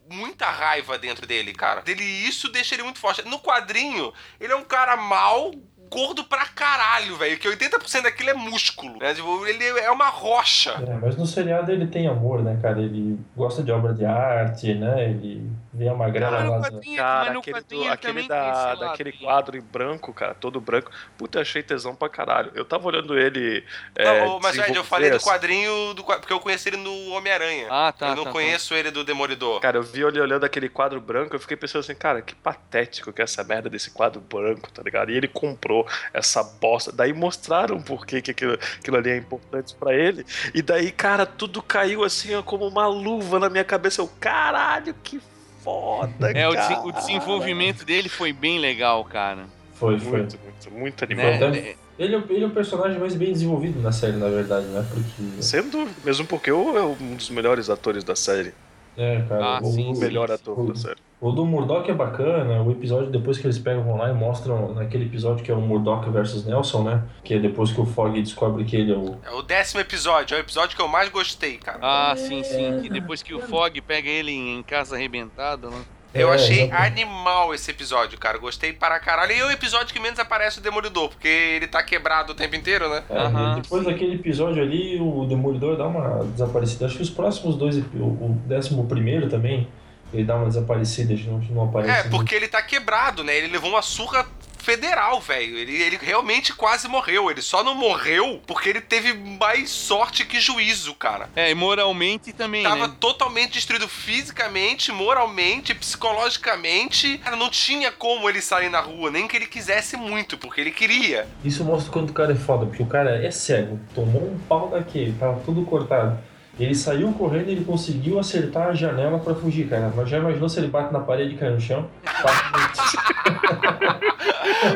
muita 0.10 0.46
raiva 0.50 0.98
dentro 0.98 1.26
dele, 1.26 1.54
cara. 1.54 1.82
Dele, 1.82 2.04
isso 2.04 2.50
deixa 2.50 2.76
ele 2.76 2.84
muito 2.84 3.00
forte. 3.00 3.28
No 3.28 3.40
quadrinho, 3.40 4.14
ele 4.40 4.54
é 4.54 4.56
um 4.56 4.64
cara 4.64 4.96
mal, 4.96 5.52
gordo 5.92 6.24
pra 6.24 6.46
caralho, 6.46 7.18
velho. 7.18 7.38
Que 7.38 7.50
80% 7.50 8.04
daquilo 8.04 8.30
é 8.30 8.34
músculo. 8.34 8.98
Né? 8.98 9.14
Tipo, 9.14 9.46
ele 9.46 9.64
é 9.80 9.92
uma 9.92 10.08
rocha. 10.08 10.72
É, 10.88 10.94
mas 10.96 11.18
no 11.18 11.28
seriado 11.28 11.72
ele 11.72 11.86
tem 11.86 12.08
amor, 12.08 12.42
né, 12.42 12.58
cara? 12.62 12.82
Ele 12.82 13.20
gosta 13.36 13.62
de 13.62 13.72
obra 13.72 13.94
de 13.94 14.06
arte, 14.06 14.74
né? 14.74 15.04
Ele 15.10 15.52
vê 15.74 15.88
a 15.88 15.94
magrela 15.94 16.32
Cara, 16.38 16.50
lá. 16.50 16.56
no 16.58 16.64
do- 16.64 16.70
quadrinho- 16.72 16.98
Cara, 16.98 17.24
mas 17.26 17.34
no 17.34 17.40
aquele, 17.40 17.62
do- 17.62 17.90
aquele 17.90 18.28
da, 18.28 18.76
daquele 18.76 19.12
quadro 19.14 19.58
em 19.58 19.62
branco, 19.62 20.14
cara, 20.14 20.34
todo 20.34 20.60
branco. 20.60 20.92
Puta, 21.18 21.38
eu 21.38 21.42
achei 21.42 21.64
tesão 21.64 21.96
pra 21.96 22.10
caralho. 22.10 22.52
Eu 22.56 22.66
tava 22.66 22.88
olhando 22.88 23.18
ele. 23.18 23.64
Não, 23.98 24.06
é, 24.06 24.40
mas, 24.42 24.58
Ed, 24.58 24.76
eu 24.76 24.84
falei 24.84 25.10
do 25.10 25.16
essa- 25.16 25.26
quadrinho, 25.30 25.94
do, 25.94 26.04
porque 26.04 26.34
eu 26.34 26.40
conheci 26.40 26.70
ele 26.70 26.78
no 26.78 27.12
Homem-Aranha. 27.12 27.68
Ah, 27.70 27.92
tá. 27.98 28.10
eu 28.10 28.16
não 28.16 28.24
tá, 28.24 28.30
tá. 28.30 28.34
conheço 28.34 28.74
ele 28.74 28.92
do 28.92 29.04
Demolidor. 29.04 29.60
Cara, 29.62 29.78
eu 29.78 29.84
vi 29.84 30.02
ele 30.04 30.20
olhando 30.20 30.44
aquele 30.46 30.68
quadro 30.68 31.00
branco, 31.00 31.36
eu 31.36 31.40
fiquei 31.40 31.56
pensando 31.56 31.80
assim, 31.82 31.96
cara, 31.96 32.22
que 32.22 32.36
patético 32.36 33.14
que 33.14 33.22
é 33.22 33.24
essa 33.24 33.44
merda 33.44 33.70
desse 33.70 33.92
quadro 33.92 34.20
branco, 34.20 34.70
tá 34.72 34.82
ligado? 34.84 35.12
E 35.12 35.16
ele 35.16 35.28
comprou 35.28 35.88
essa 36.14 36.44
bosta. 36.44 36.92
Daí 36.92 37.14
mostraram 37.14 37.82
por 37.82 38.06
que 38.06 38.22
que 38.22 38.32
aquilo, 38.32 38.54
aquilo 38.80 38.98
ali 38.98 39.10
é 39.12 39.18
importante 39.18 39.74
pra 39.76 39.94
ele. 39.94 40.26
E 40.54 40.62
daí, 40.62 40.92
cara, 40.92 41.26
tudo 41.26 41.62
caiu 41.62 42.04
assim, 42.04 42.36
ó, 42.36 42.42
como 42.44 42.68
uma 42.68 42.88
luva 42.88 43.40
na 43.40 43.50
minha 43.50 43.64
cabeça. 43.64 44.02
Eu, 44.02 44.10
caralho, 44.20 44.94
que 45.04 45.22
foda, 45.64 46.32
É, 46.32 46.48
o, 46.48 46.54
cara. 46.54 46.68
desen- 46.76 46.86
o 46.88 46.92
desenvolvimento 46.92 47.86
dele 47.86 48.10
foi 48.10 48.34
bem 48.34 48.60
legal, 48.60 49.04
cara. 49.06 49.46
Foi, 49.76 50.00
foi. 50.00 50.20
Muito, 50.20 50.38
muito, 50.44 50.72
muito. 50.72 51.06
Né? 51.16 51.36
Então- 51.36 51.50
É, 51.54 51.76
Ele, 52.00 52.16
é 52.16 52.18
o- 52.18 52.24
ele 52.30 52.44
é 52.44 52.48
o 52.48 52.52
personagem 52.52 52.98
mais 53.00 53.14
bem 53.16 53.32
desenvolvido 53.32 53.80
na 53.80 53.92
série, 53.92 54.18
na 54.18 54.28
verdade, 54.28 54.66
né? 54.68 54.84
Porque. 54.92 55.42
Sem 55.42 55.62
dúvida, 55.70 55.92
mesmo 56.04 56.26
porque 56.26 56.50
eu 56.50 56.76
é 56.78 56.82
um 56.84 57.16
dos 57.16 57.30
melhores 57.30 57.70
atores 57.70 58.04
da 58.04 58.16
série. 58.16 58.54
É, 58.98 59.22
cara. 59.28 59.46
Ah, 59.46 59.60
o, 59.62 59.66
sim, 59.66 59.92
O 59.92 59.96
sim. 59.96 60.02
melhor 60.02 60.30
ator 60.32 60.60
o- 60.60 60.68
da 60.68 60.76
série. 60.76 60.98
O 61.22 61.32
do 61.32 61.46
Murdoch 61.46 61.90
é 61.90 61.94
bacana, 61.94 62.64
o 62.64 62.72
episódio 62.72 63.12
depois 63.12 63.38
que 63.38 63.46
eles 63.46 63.60
pegam 63.60 63.96
lá 63.96 64.10
e 64.10 64.14
mostram 64.14 64.74
naquele 64.74 65.06
episódio 65.06 65.44
que 65.46 65.52
é 65.52 65.54
o 65.54 65.62
Murdoch 65.62 66.10
versus 66.10 66.46
Nelson, 66.48 66.82
né? 66.84 67.04
Que 67.24 67.36
é 67.36 67.40
depois 67.40 67.72
que 67.72 67.80
o 67.80 67.86
Fogg 67.86 68.20
descobre 68.20 68.66
que 68.66 68.76
ele 68.76 68.92
é 68.92 68.96
o. 68.98 69.18
É 69.24 69.30
o 69.32 69.44
décimo 69.44 69.80
episódio, 69.82 70.34
é 70.36 70.40
o 70.40 70.42
episódio 70.42 70.76
que 70.76 70.82
eu 70.82 70.88
mais 70.88 71.10
gostei, 71.10 71.58
cara. 71.58 71.78
Ah, 71.80 72.16
sim, 72.18 72.42
sim. 72.44 72.82
Que 72.82 72.90
depois 72.90 73.22
que 73.22 73.36
o 73.36 73.40
Fog 73.40 73.80
pega 73.82 74.10
ele 74.10 74.32
em 74.32 74.64
casa 74.64 74.96
arrebentado, 74.96 75.70
né? 75.70 75.78
Eu 76.14 76.32
É, 76.32 76.36
achei 76.36 76.64
exatamente. 76.64 77.04
animal 77.04 77.54
esse 77.54 77.72
episódio, 77.72 78.18
cara. 78.20 78.38
Gostei 78.38 78.74
para 78.74 79.00
caralho. 79.00 79.32
E 79.32 79.40
é 79.40 79.46
o 79.46 79.52
episódio 79.52 79.94
que 79.94 80.00
menos 80.00 80.20
aparece 80.20 80.60
o 80.60 80.62
Demolidor, 80.62 81.10
porque 81.10 81.28
ele 81.28 81.68
tá 81.68 81.82
quebrado 81.82 82.34
o 82.34 82.36
tempo 82.36 82.56
inteiro, 82.56 82.90
né? 82.90 83.04
É, 83.10 83.18
Aham, 83.18 83.58
e 83.58 83.62
depois 83.62 83.86
daquele 83.86 84.16
episódio 84.16 84.62
ali, 84.62 85.00
o 85.00 85.26
Demolidor 85.26 85.78
dá 85.78 85.88
uma 85.88 86.24
desaparecida. 86.26 86.86
Acho 86.86 86.98
que 86.98 87.04
os 87.04 87.10
próximos 87.10 87.56
dois, 87.56 87.78
o 87.78 88.38
décimo 88.46 88.86
primeiro 88.88 89.30
também, 89.30 89.68
ele 90.14 90.24
dá 90.24 90.36
uma 90.36 90.48
desaparecida, 90.48 91.14
não, 91.26 91.40
não 91.40 91.64
aparece. 91.66 91.92
É, 91.92 92.02
muito. 92.04 92.10
porque 92.12 92.36
ele 92.36 92.48
tá 92.48 92.62
quebrado, 92.62 93.24
né? 93.24 93.36
Ele 93.36 93.48
levou 93.48 93.72
uma 93.72 93.82
surra 93.82 94.26
federal, 94.62 95.20
velho. 95.20 95.58
Ele, 95.58 95.74
ele 95.74 95.98
realmente 96.02 96.54
quase 96.54 96.88
morreu. 96.88 97.30
Ele 97.30 97.42
só 97.42 97.64
não 97.64 97.76
morreu 97.76 98.42
porque 98.46 98.70
ele 98.70 98.82
teve 98.82 99.14
mais 99.14 99.70
sorte 99.70 100.26
que 100.26 100.40
juízo, 100.40 100.94
cara. 100.94 101.30
É, 101.36 101.50
e 101.50 101.56
moralmente 101.56 102.32
também, 102.32 102.64
Tava 102.64 102.88
né? 102.88 102.96
totalmente 103.00 103.54
destruído 103.54 103.88
fisicamente, 103.88 104.92
moralmente, 104.92 105.74
psicologicamente. 105.74 107.18
Cara, 107.18 107.36
não 107.36 107.50
tinha 107.50 107.92
como 107.92 108.30
ele 108.30 108.42
sair 108.42 108.70
na 108.70 108.80
rua, 108.80 109.12
nem 109.12 109.28
que 109.28 109.36
ele 109.36 109.48
quisesse 109.48 109.98
muito, 109.98 110.38
porque 110.38 110.62
ele 110.62 110.72
queria. 110.72 111.28
Isso 111.44 111.64
mostra 111.64 111.92
quanto 111.92 112.12
o 112.12 112.14
cara 112.14 112.32
é 112.32 112.36
foda, 112.36 112.66
porque 112.66 112.84
o 112.84 112.88
cara 112.88 113.26
é 113.26 113.32
cego, 113.32 113.80
tomou 113.94 114.24
um 114.24 114.40
pau 114.48 114.70
daquele, 114.70 115.14
tava 115.14 115.40
tudo 115.42 115.64
cortado. 115.66 116.20
Ele 116.62 116.76
saiu 116.76 117.12
correndo 117.14 117.50
e 117.50 117.54
ele 117.54 117.66
conseguiu 117.66 118.20
acertar 118.20 118.68
a 118.68 118.74
janela 118.74 119.20
pra 119.20 119.34
fugir, 119.34 119.68
cara. 119.68 119.92
Mas 119.96 120.10
já 120.10 120.18
imaginou 120.18 120.48
se 120.48 120.60
ele 120.60 120.68
bate 120.68 120.94
na 120.94 121.00
parede 121.00 121.34
e 121.34 121.38
cai 121.38 121.50
no 121.50 121.60
chão? 121.60 121.90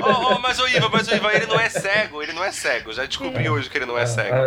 Ô, 0.01 0.33
ô, 0.33 0.39
mas 0.39 0.59
o 0.59 0.67
Iva, 0.67 0.89
mas 0.91 1.07
o 1.07 1.15
Iva, 1.15 1.33
ele 1.33 1.45
não 1.45 1.59
é 1.59 1.69
cego, 1.69 2.23
ele 2.23 2.33
não 2.33 2.43
é 2.43 2.51
cego. 2.51 2.91
Já 2.91 3.05
descobri 3.05 3.47
hoje 3.49 3.69
que 3.69 3.77
ele 3.77 3.85
não 3.85 3.97
é 3.97 4.05
cego. 4.05 4.35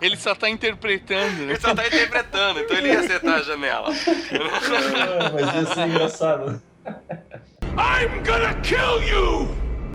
Ele 0.00 0.16
só 0.16 0.34
tá 0.34 0.48
interpretando, 0.50 1.38
né? 1.38 1.52
Ele 1.52 1.60
só 1.60 1.74
tá 1.74 1.86
interpretando, 1.86 2.60
então 2.60 2.76
ele 2.76 2.88
ia 2.88 3.00
acertar 3.00 3.36
a 3.36 3.42
janela. 3.42 3.88
Ah, 3.88 5.30
mas 5.32 5.54
ia 5.54 5.74
ser 5.74 5.88
engraçado. 5.88 6.62
I'm 6.84 8.22
gonna 8.24 8.54
kill 8.62 9.02
you! 9.02 9.48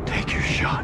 Take 0.05 0.33
your 0.33 0.43
shot. 0.43 0.83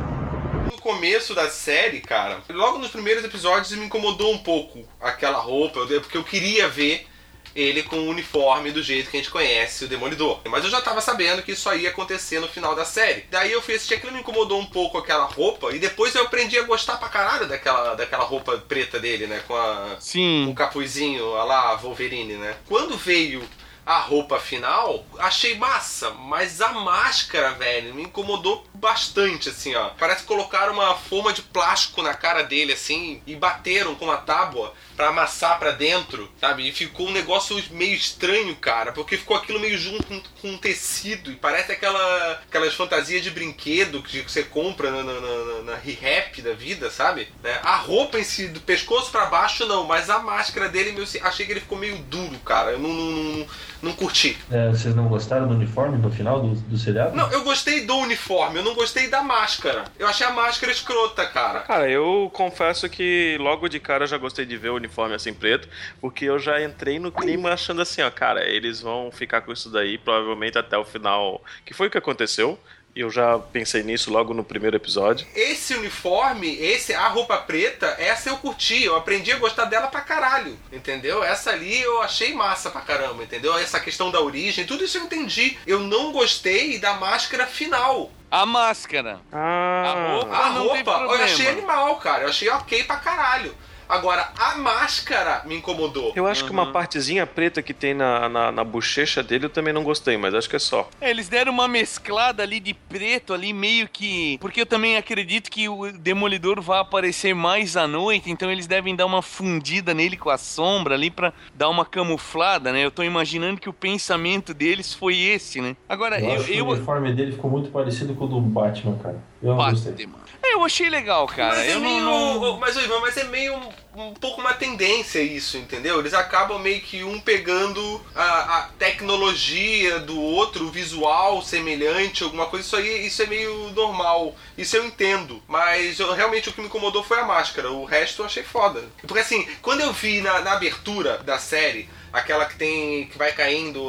Começo 0.89 1.33
da 1.33 1.49
série, 1.49 1.99
cara, 1.99 2.43
logo 2.47 2.77
nos 2.77 2.91
primeiros 2.91 3.23
episódios 3.25 3.71
me 3.71 3.87
incomodou 3.87 4.31
um 4.31 4.37
pouco 4.37 4.87
aquela 5.01 5.39
roupa, 5.39 5.79
eu- 5.79 5.99
porque 5.99 6.15
eu 6.15 6.23
queria 6.23 6.67
ver 6.67 7.07
ele 7.55 7.81
com 7.81 7.95
o 7.95 8.07
uniforme 8.07 8.71
do 8.71 8.83
jeito 8.83 9.09
que 9.09 9.17
a 9.17 9.19
gente 9.19 9.31
conhece 9.31 9.83
o 9.85 9.87
Demolidor. 9.87 10.41
Mas 10.45 10.63
eu 10.63 10.69
já 10.69 10.79
tava 10.79 11.01
sabendo 11.01 11.41
que 11.41 11.53
isso 11.53 11.67
aí 11.67 11.81
ia 11.85 11.89
acontecer 11.89 12.39
no 12.39 12.47
final 12.47 12.75
da 12.75 12.85
série. 12.85 13.25
Daí 13.31 13.51
eu 13.51 13.63
fui 13.63 13.73
assistir 13.73 13.95
aquilo 13.95 14.13
me 14.13 14.19
incomodou 14.19 14.59
um 14.61 14.65
pouco 14.67 14.99
aquela 14.99 15.25
roupa, 15.25 15.73
e 15.73 15.79
depois 15.79 16.13
eu 16.13 16.21
aprendi 16.21 16.55
a 16.59 16.61
gostar 16.63 16.97
pra 16.97 17.09
caralho 17.09 17.47
daquela, 17.47 17.95
daquela 17.95 18.23
roupa 18.23 18.55
preta 18.67 18.99
dele, 18.99 19.25
né? 19.25 19.41
Com 19.47 19.55
a, 19.55 19.95
um 19.97 19.99
Sim. 19.99 20.53
capuzinho, 20.55 21.33
a 21.33 21.43
lá, 21.45 21.75
Wolverine, 21.77 22.33
né? 22.35 22.55
Quando 22.67 22.95
veio 22.95 23.41
a 23.85 23.99
roupa 23.99 24.39
final, 24.39 25.05
achei 25.19 25.55
massa, 25.55 26.09
mas 26.09 26.59
a 26.59 26.69
máscara, 26.73 27.51
velho, 27.51 27.93
me 27.93 28.03
incomodou 28.03 28.65
bastante, 28.73 29.49
assim, 29.49 29.75
ó. 29.75 29.89
Parece 29.89 30.21
que 30.21 30.27
colocaram 30.27 30.73
uma 30.73 30.95
forma 30.95 31.31
de 31.31 31.43
plástico 31.43 32.01
na 32.01 32.15
cara 32.15 32.41
dele, 32.41 32.73
assim, 32.73 33.21
e 33.27 33.35
bateram 33.35 33.93
com 33.93 34.05
uma 34.05 34.17
tábua 34.17 34.73
pra 34.95 35.09
amassar 35.09 35.59
pra 35.59 35.71
dentro, 35.71 36.29
sabe? 36.39 36.67
E 36.67 36.71
ficou 36.71 37.07
um 37.07 37.11
negócio 37.11 37.61
meio 37.71 37.93
estranho, 37.93 38.55
cara, 38.55 38.91
porque 38.91 39.17
ficou 39.17 39.37
aquilo 39.37 39.59
meio 39.59 39.77
junto 39.77 40.03
com, 40.03 40.21
com 40.41 40.49
um 40.49 40.57
tecido, 40.57 41.31
e 41.31 41.35
parece 41.35 41.71
aquela, 41.71 42.31
aquelas 42.47 42.73
fantasias 42.73 43.23
de 43.23 43.29
brinquedo 43.29 44.01
que 44.01 44.21
você 44.21 44.43
compra 44.43 44.91
na, 44.91 45.03
na, 45.03 45.19
na, 45.21 45.61
na 45.63 45.75
Re-Rap 45.75 46.41
da 46.41 46.53
vida, 46.53 46.89
sabe? 46.89 47.27
Né? 47.43 47.59
A 47.63 47.75
roupa 47.77 48.19
em 48.19 48.23
si, 48.23 48.47
do 48.47 48.59
pescoço 48.61 49.11
pra 49.11 49.25
baixo, 49.25 49.65
não, 49.65 49.85
mas 49.85 50.09
a 50.09 50.19
máscara 50.19 50.69
dele, 50.69 50.91
meu, 50.91 51.05
achei 51.23 51.45
que 51.45 51.51
ele 51.51 51.59
ficou 51.59 51.77
meio 51.77 51.97
duro, 51.97 52.37
cara. 52.39 52.71
Eu 52.71 52.79
não, 52.79 52.89
não, 52.89 53.11
não, 53.11 53.47
não 53.83 53.93
curti. 53.93 54.37
É, 54.51 54.69
vocês 54.69 54.95
não 54.95 55.07
gostaram 55.07 55.47
do 55.47 55.55
uniforme 55.55 55.97
no 55.97 56.11
final 56.11 56.41
do, 56.41 56.55
do 56.55 56.77
seriado? 56.77 57.15
Não, 57.15 57.31
eu 57.31 57.43
gostei 57.43 57.85
do 57.85 57.95
uniforme, 57.97 58.59
eu 58.59 58.63
não 58.63 58.73
gostei 58.73 59.07
da 59.07 59.21
máscara. 59.21 59.85
Eu 59.97 60.07
achei 60.07 60.25
a 60.25 60.31
máscara 60.31 60.71
escrota, 60.71 61.25
cara. 61.25 61.61
Cara, 61.61 61.89
eu 61.89 62.29
confesso 62.33 62.89
que 62.89 63.37
logo 63.39 63.67
de 63.67 63.79
cara 63.79 64.03
eu 64.03 64.07
já 64.07 64.17
gostei 64.17 64.45
de 64.45 64.57
ver 64.57 64.69
o 64.69 64.79
uniforme 64.85 65.15
assim 65.15 65.33
preto, 65.33 65.67
porque 65.99 66.25
eu 66.25 66.39
já 66.39 66.61
entrei 66.63 66.99
no 66.99 67.11
clima 67.11 67.51
achando 67.51 67.81
assim, 67.81 68.01
ó, 68.01 68.09
cara, 68.09 68.47
eles 68.47 68.79
vão 68.81 69.11
ficar 69.11 69.41
com 69.41 69.51
isso 69.51 69.69
daí 69.69 69.97
provavelmente 69.97 70.57
até 70.57 70.77
o 70.77 70.85
final, 70.85 71.43
que 71.65 71.73
foi 71.73 71.87
o 71.87 71.91
que 71.91 71.97
aconteceu. 71.97 72.57
E 72.95 73.01
eu 73.01 73.09
já 73.11 73.37
pensei 73.37 73.83
nisso 73.83 74.09
logo 74.09 74.33
no 74.33 74.41
primeiro 74.41 74.77
episódio. 74.77 75.27
Esse 75.35 75.75
uniforme, 75.75 76.47
esse 76.61 76.93
a 76.93 77.09
roupa 77.09 77.35
preta, 77.39 77.87
essa 77.99 78.29
eu 78.29 78.37
curti. 78.37 78.85
Eu 78.85 78.95
aprendi 78.95 79.33
a 79.33 79.37
gostar 79.37 79.65
dela 79.65 79.87
pra 79.87 79.99
caralho. 79.99 80.57
Entendeu? 80.71 81.21
Essa 81.21 81.49
ali 81.51 81.81
eu 81.81 82.01
achei 82.01 82.33
massa 82.33 82.69
pra 82.69 82.79
caramba, 82.79 83.21
entendeu? 83.21 83.53
Essa 83.57 83.81
questão 83.81 84.09
da 84.11 84.21
origem, 84.21 84.65
tudo 84.65 84.85
isso 84.85 84.97
eu 84.97 85.03
entendi. 85.03 85.57
Eu 85.67 85.81
não 85.81 86.13
gostei 86.13 86.79
da 86.79 86.93
máscara 86.93 87.45
final. 87.45 88.09
A 88.31 88.45
máscara. 88.45 89.19
Ah, 89.29 89.83
A 89.85 90.11
roupa- 90.13 90.35
A 90.37 90.49
não 90.51 90.69
tem 90.69 90.83
roupa, 90.83 90.91
eu 91.15 91.23
achei 91.25 91.47
animal, 91.49 91.95
cara. 91.97 92.23
Eu 92.23 92.29
achei 92.29 92.47
ok 92.49 92.85
pra 92.85 92.95
caralho. 92.95 93.53
Agora, 93.87 94.29
a 94.37 94.57
máscara 94.57 95.41
me 95.45 95.55
incomodou. 95.55 96.13
eu 96.15 96.25
acho 96.27 96.43
que 96.43 96.49
Uhum. 96.51 96.55
uma 96.61 96.71
partezinha 96.71 97.25
preta 97.25 97.61
que 97.61 97.73
tem 97.73 97.93
na, 97.93 98.27
na, 98.29 98.51
na 98.51 98.63
bochecha 98.63 99.21
dele 99.23 99.45
eu 99.45 99.49
também 99.49 99.73
não 99.73 99.83
gostei, 99.83 100.17
mas 100.17 100.33
acho 100.33 100.49
que 100.49 100.55
é 100.55 100.59
só. 100.59 100.89
É, 101.01 101.09
eles 101.09 101.27
deram 101.29 101.51
uma 101.51 101.67
mesclada 101.67 102.43
ali 102.43 102.59
de 102.59 102.73
preto 102.73 103.33
ali, 103.33 103.53
meio 103.53 103.87
que. 103.87 104.37
Porque 104.39 104.61
eu 104.61 104.65
também 104.65 104.97
acredito 104.97 105.49
que 105.51 105.67
o 105.69 105.91
Demolidor 105.91 106.61
vai 106.61 106.79
aparecer 106.79 107.33
mais 107.35 107.75
à 107.77 107.87
noite, 107.87 108.29
então 108.31 108.51
eles 108.51 108.67
devem 108.67 108.95
dar 108.95 109.05
uma 109.05 109.21
fundida 109.21 109.93
nele 109.93 110.17
com 110.17 110.29
a 110.29 110.37
sombra 110.37 110.95
ali 110.95 111.09
pra 111.09 111.33
dar 111.53 111.69
uma 111.69 111.85
camuflada, 111.85 112.71
né? 112.71 112.83
Eu 112.85 112.91
tô 112.91 113.03
imaginando 113.03 113.59
que 113.59 113.69
o 113.69 113.73
pensamento 113.73 114.53
deles 114.53 114.93
foi 114.93 115.17
esse, 115.17 115.61
né? 115.61 115.75
Agora, 115.87 116.19
Eu, 116.19 116.29
eu. 116.29 116.35
acho 116.35 116.45
que 116.45 116.57
eu, 116.57 116.65
o 116.67 116.71
uniforme 116.73 117.13
dele 117.13 117.31
ficou 117.33 117.49
muito 117.51 117.69
parecido 117.69 118.13
com 118.15 118.25
o 118.25 118.27
do 118.27 118.39
Batman, 118.41 118.97
cara. 118.97 119.17
Eu. 119.41 119.55
Batman. 119.55 120.25
É, 120.43 120.53
eu 120.53 120.63
achei 120.63 120.89
legal, 120.89 121.25
cara. 121.27 121.55
mas 121.55 121.67
é 121.67 121.73
eu 121.73 121.79
meio. 121.79 122.01
não. 122.01 122.57
Mas, 122.59 122.75
Ivan, 122.75 122.99
mas 122.99 123.17
é 123.17 123.23
meio 123.23 123.55
um, 123.55 123.69
um 124.09 124.13
pouco 124.13 124.39
uma 124.41 124.53
tendência 124.53 125.19
isso, 125.19 125.57
entendeu? 125.57 125.99
Eles 125.99 126.13
acabam 126.13 126.59
meio 126.61 126.81
que 126.81 127.03
um 127.03 127.19
pegando 127.19 127.99
a, 128.13 128.57
a 128.59 128.61
tecnologia 128.77 129.99
do 129.99 130.19
outro, 130.21 130.65
o 130.65 130.71
visual 130.71 131.41
semelhante, 131.41 132.23
alguma 132.23 132.45
coisa. 132.45 132.65
Isso 132.65 132.75
aí 132.75 133.07
isso 133.07 133.21
é 133.23 133.25
meio 133.25 133.71
normal. 133.71 134.35
Isso 134.57 134.77
eu 134.77 134.85
entendo. 134.85 135.41
Mas 135.47 135.99
eu- 135.99 136.13
realmente 136.13 136.49
o 136.49 136.53
que 136.53 136.61
me 136.61 136.67
incomodou 136.67 137.03
foi 137.03 137.19
a 137.19 137.25
máscara. 137.25 137.71
O 137.71 137.85
resto 137.85 138.21
eu 138.21 138.25
achei 138.25 138.43
foda. 138.43 138.83
Porque 139.01 139.19
assim, 139.19 139.47
quando 139.61 139.81
eu 139.81 139.91
vi 139.93 140.21
na, 140.21 140.41
na 140.41 140.53
abertura 140.53 141.17
da 141.19 141.39
série. 141.39 141.89
Aquela 142.15 142.45
que 142.45 142.55
tem. 142.55 143.07
que 143.07 143.17
vai 143.17 143.33
caindo, 143.33 143.81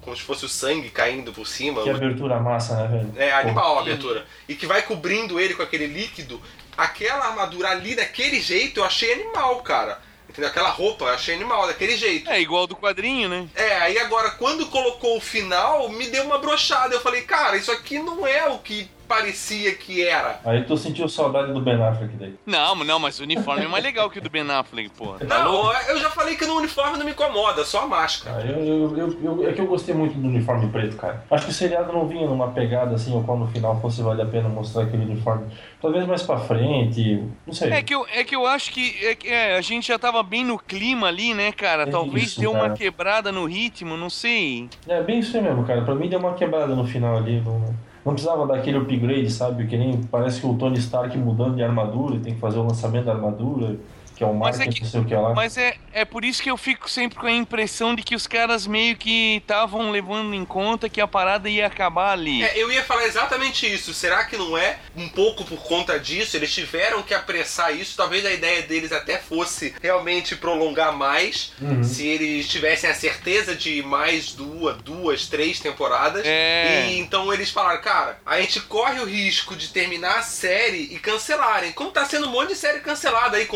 como 0.00 0.16
se 0.16 0.22
fosse 0.22 0.46
o 0.46 0.48
sangue 0.48 0.88
caindo 0.88 1.30
por 1.30 1.46
cima. 1.46 1.82
Que 1.82 1.90
abertura 1.90 2.40
massa, 2.40 2.74
né, 2.74 2.88
velho? 2.88 3.12
É, 3.16 3.32
animal 3.32 3.76
a 3.76 3.80
abertura. 3.82 4.24
E 4.48 4.54
que 4.54 4.66
vai 4.66 4.80
cobrindo 4.80 5.38
ele 5.38 5.52
com 5.52 5.62
aquele 5.62 5.86
líquido. 5.86 6.40
Aquela 6.74 7.26
armadura 7.26 7.68
ali 7.68 7.94
daquele 7.94 8.40
jeito 8.40 8.80
eu 8.80 8.84
achei 8.84 9.12
animal, 9.12 9.62
cara. 9.62 10.00
Entendeu? 10.26 10.48
Aquela 10.48 10.70
roupa, 10.70 11.04
eu 11.04 11.10
achei 11.10 11.34
animal, 11.34 11.66
daquele 11.66 11.96
jeito. 11.98 12.30
É 12.30 12.40
igual 12.40 12.66
do 12.66 12.74
quadrinho, 12.74 13.28
né? 13.28 13.46
É, 13.54 13.76
aí 13.76 13.98
agora, 13.98 14.30
quando 14.30 14.66
colocou 14.66 15.18
o 15.18 15.20
final, 15.20 15.90
me 15.90 16.08
deu 16.08 16.24
uma 16.24 16.38
brochada. 16.38 16.94
Eu 16.94 17.00
falei, 17.02 17.22
cara, 17.22 17.56
isso 17.58 17.70
aqui 17.70 17.98
não 17.98 18.26
é 18.26 18.48
o 18.48 18.58
que 18.58 18.90
parecia 19.08 19.74
que 19.74 20.02
era. 20.04 20.40
Aí 20.44 20.62
tu 20.64 20.76
sentiu 20.76 21.08
saudade 21.08 21.52
do 21.52 21.60
Ben 21.60 21.82
Affleck 21.82 22.14
daí. 22.16 22.34
Não, 22.46 22.74
não, 22.76 22.98
mas 22.98 23.18
o 23.20 23.22
uniforme 23.22 23.64
é 23.64 23.68
mais 23.68 23.82
legal 23.84 24.10
que 24.10 24.18
o 24.18 24.22
do 24.22 24.30
Ben 24.30 24.48
Affleck, 24.50 24.90
pô. 24.90 25.14
Tá 25.14 25.44
não, 25.44 25.52
louco? 25.52 25.74
eu 25.88 25.98
já 25.98 26.10
falei 26.10 26.36
que 26.36 26.46
no 26.46 26.56
uniforme 26.56 26.98
não 26.98 27.04
me 27.04 27.12
incomoda, 27.12 27.64
só 27.64 27.82
a 27.82 27.86
máscara. 27.86 28.38
Ah, 28.38 28.46
eu, 28.46 28.58
eu, 28.66 28.96
eu, 28.98 29.18
eu- 29.42 29.48
é 29.48 29.52
que 29.52 29.60
eu 29.60 29.66
gostei 29.66 29.94
muito 29.94 30.16
do 30.18 30.26
uniforme 30.28 30.68
preto, 30.70 30.96
cara. 30.96 31.24
Acho 31.30 31.44
que 31.46 31.50
o 31.50 31.54
seriado 31.54 31.92
não 31.92 32.06
vinha 32.08 32.26
numa 32.26 32.48
pegada 32.52 32.94
assim, 32.94 33.12
ou 33.14 33.22
qual 33.22 33.38
no 33.38 33.46
final 33.48 33.80
fosse 33.80 34.02
valer 34.02 34.22
a 34.22 34.26
pena 34.28 34.48
mostrar 34.48 34.82
aquele 34.84 35.04
uniforme. 35.04 35.46
Talvez 35.80 36.06
mais 36.06 36.22
pra 36.22 36.38
frente, 36.38 37.22
não 37.46 37.52
sei. 37.52 37.70
É 37.72 37.82
que, 37.82 37.94
eu, 37.94 38.06
é 38.12 38.24
que 38.24 38.34
eu 38.34 38.46
acho 38.46 38.70
que 38.72 39.04
é 39.06 39.14
que, 39.14 39.28
é, 39.28 39.56
a 39.56 39.60
gente 39.60 39.88
já 39.88 39.98
tava 39.98 40.22
bem 40.22 40.44
no 40.44 40.58
clima 40.58 41.08
ali, 41.08 41.34
né, 41.34 41.52
cara? 41.52 41.82
É 41.82 41.86
Talvez 41.86 42.24
isso, 42.28 42.40
deu 42.40 42.50
uma 42.52 42.62
cara. 42.62 42.74
quebrada 42.74 43.30
no 43.30 43.44
ritmo, 43.44 43.96
não 43.96 44.08
sei. 44.08 44.68
É 44.88 45.02
bem 45.02 45.18
isso 45.18 45.36
aí 45.36 45.42
mesmo, 45.42 45.64
cara. 45.66 45.82
Pra 45.82 45.94
mim 45.94 46.08
deu 46.08 46.18
uma 46.18 46.32
quebrada 46.34 46.74
no 46.74 46.86
final 46.86 47.16
ali. 47.18 47.40
Não, 47.44 47.74
não 48.04 48.12
precisava 48.12 48.46
daquele 48.46 48.78
upgrade, 48.78 49.30
sabe? 49.30 49.66
Que 49.66 49.76
nem 49.76 50.02
parece 50.04 50.40
que 50.40 50.46
o 50.46 50.54
Tony 50.54 50.78
Stark 50.78 51.16
mudando 51.16 51.56
de 51.56 51.62
armadura 51.62 52.16
e 52.16 52.20
tem 52.20 52.34
que 52.34 52.40
fazer 52.40 52.58
o 52.58 52.62
lançamento 52.62 53.06
da 53.06 53.12
armadura, 53.12 53.76
que 54.16 54.22
é 54.22 54.26
o 54.26 54.34
Mas 54.34 54.58
marketing, 54.58 54.70
é 54.70 54.72
que- 54.78 54.84
não 54.84 54.90
sei 54.90 55.00
o 55.00 55.04
que 55.04 55.14
lá. 55.14 55.34
Mas 55.34 55.56
é, 55.56 55.76
é 55.92 56.04
por 56.04 56.24
isso 56.24 56.42
que 56.42 56.50
eu 56.50 56.56
fico 56.56 56.88
sempre 56.88 57.18
com 57.18 57.26
a 57.26 57.32
impressão 57.32 57.94
de 57.94 58.02
que 58.02 58.14
os 58.14 58.26
caras 58.26 58.66
meio 58.66 58.96
que 58.96 59.36
estavam 59.36 59.90
levando 59.90 60.34
em 60.34 60.44
conta 60.44 60.88
que 60.88 61.00
a 61.00 61.06
parada 61.06 61.48
ia 61.48 61.66
acabar 61.66 62.12
ali. 62.12 62.42
É, 62.42 62.56
eu 62.56 62.70
ia 62.70 62.82
falar 62.84 63.04
exatamente 63.04 63.72
isso. 63.72 63.92
Será 63.94 64.24
que 64.24 64.36
não 64.36 64.56
é 64.56 64.78
um 64.96 65.08
pouco 65.08 65.44
por 65.44 65.62
conta 65.62 65.98
disso? 65.98 66.36
Eles 66.36 66.52
tiveram 66.52 67.02
que 67.02 67.12
apressar 67.14 67.74
isso. 67.74 67.96
Talvez 67.96 68.24
a 68.24 68.32
ideia 68.32 68.62
deles 68.62 68.92
até 68.92 69.18
fosse 69.18 69.74
realmente 69.82 70.36
prolongar 70.36 70.92
mais. 70.96 71.52
Uhum. 71.60 71.82
Se 71.82 72.06
eles 72.06 72.48
tivessem 72.48 72.88
a 72.88 72.94
certeza 72.94 73.54
de 73.54 73.82
mais 73.82 74.32
duas, 74.32 74.76
duas, 74.82 75.26
três 75.26 75.58
temporadas. 75.60 76.22
É. 76.24 76.88
E 76.90 76.98
então 76.98 77.32
eles 77.32 77.50
falaram, 77.50 77.80
cara, 77.82 78.18
a 78.24 78.40
gente 78.40 78.60
corre 78.60 79.00
o 79.00 79.04
risco 79.04 79.56
de 79.56 79.68
terminar 79.68 80.18
a 80.18 80.22
série 80.22 80.88
e 80.92 80.98
cancelarem. 80.98 81.72
Como 81.72 81.90
tá 81.90 82.04
sendo 82.04 82.26
um 82.28 82.30
monte 82.30 82.48
de 82.50 82.56
série 82.56 82.80
cancelada 82.80 83.36
aí, 83.36 83.46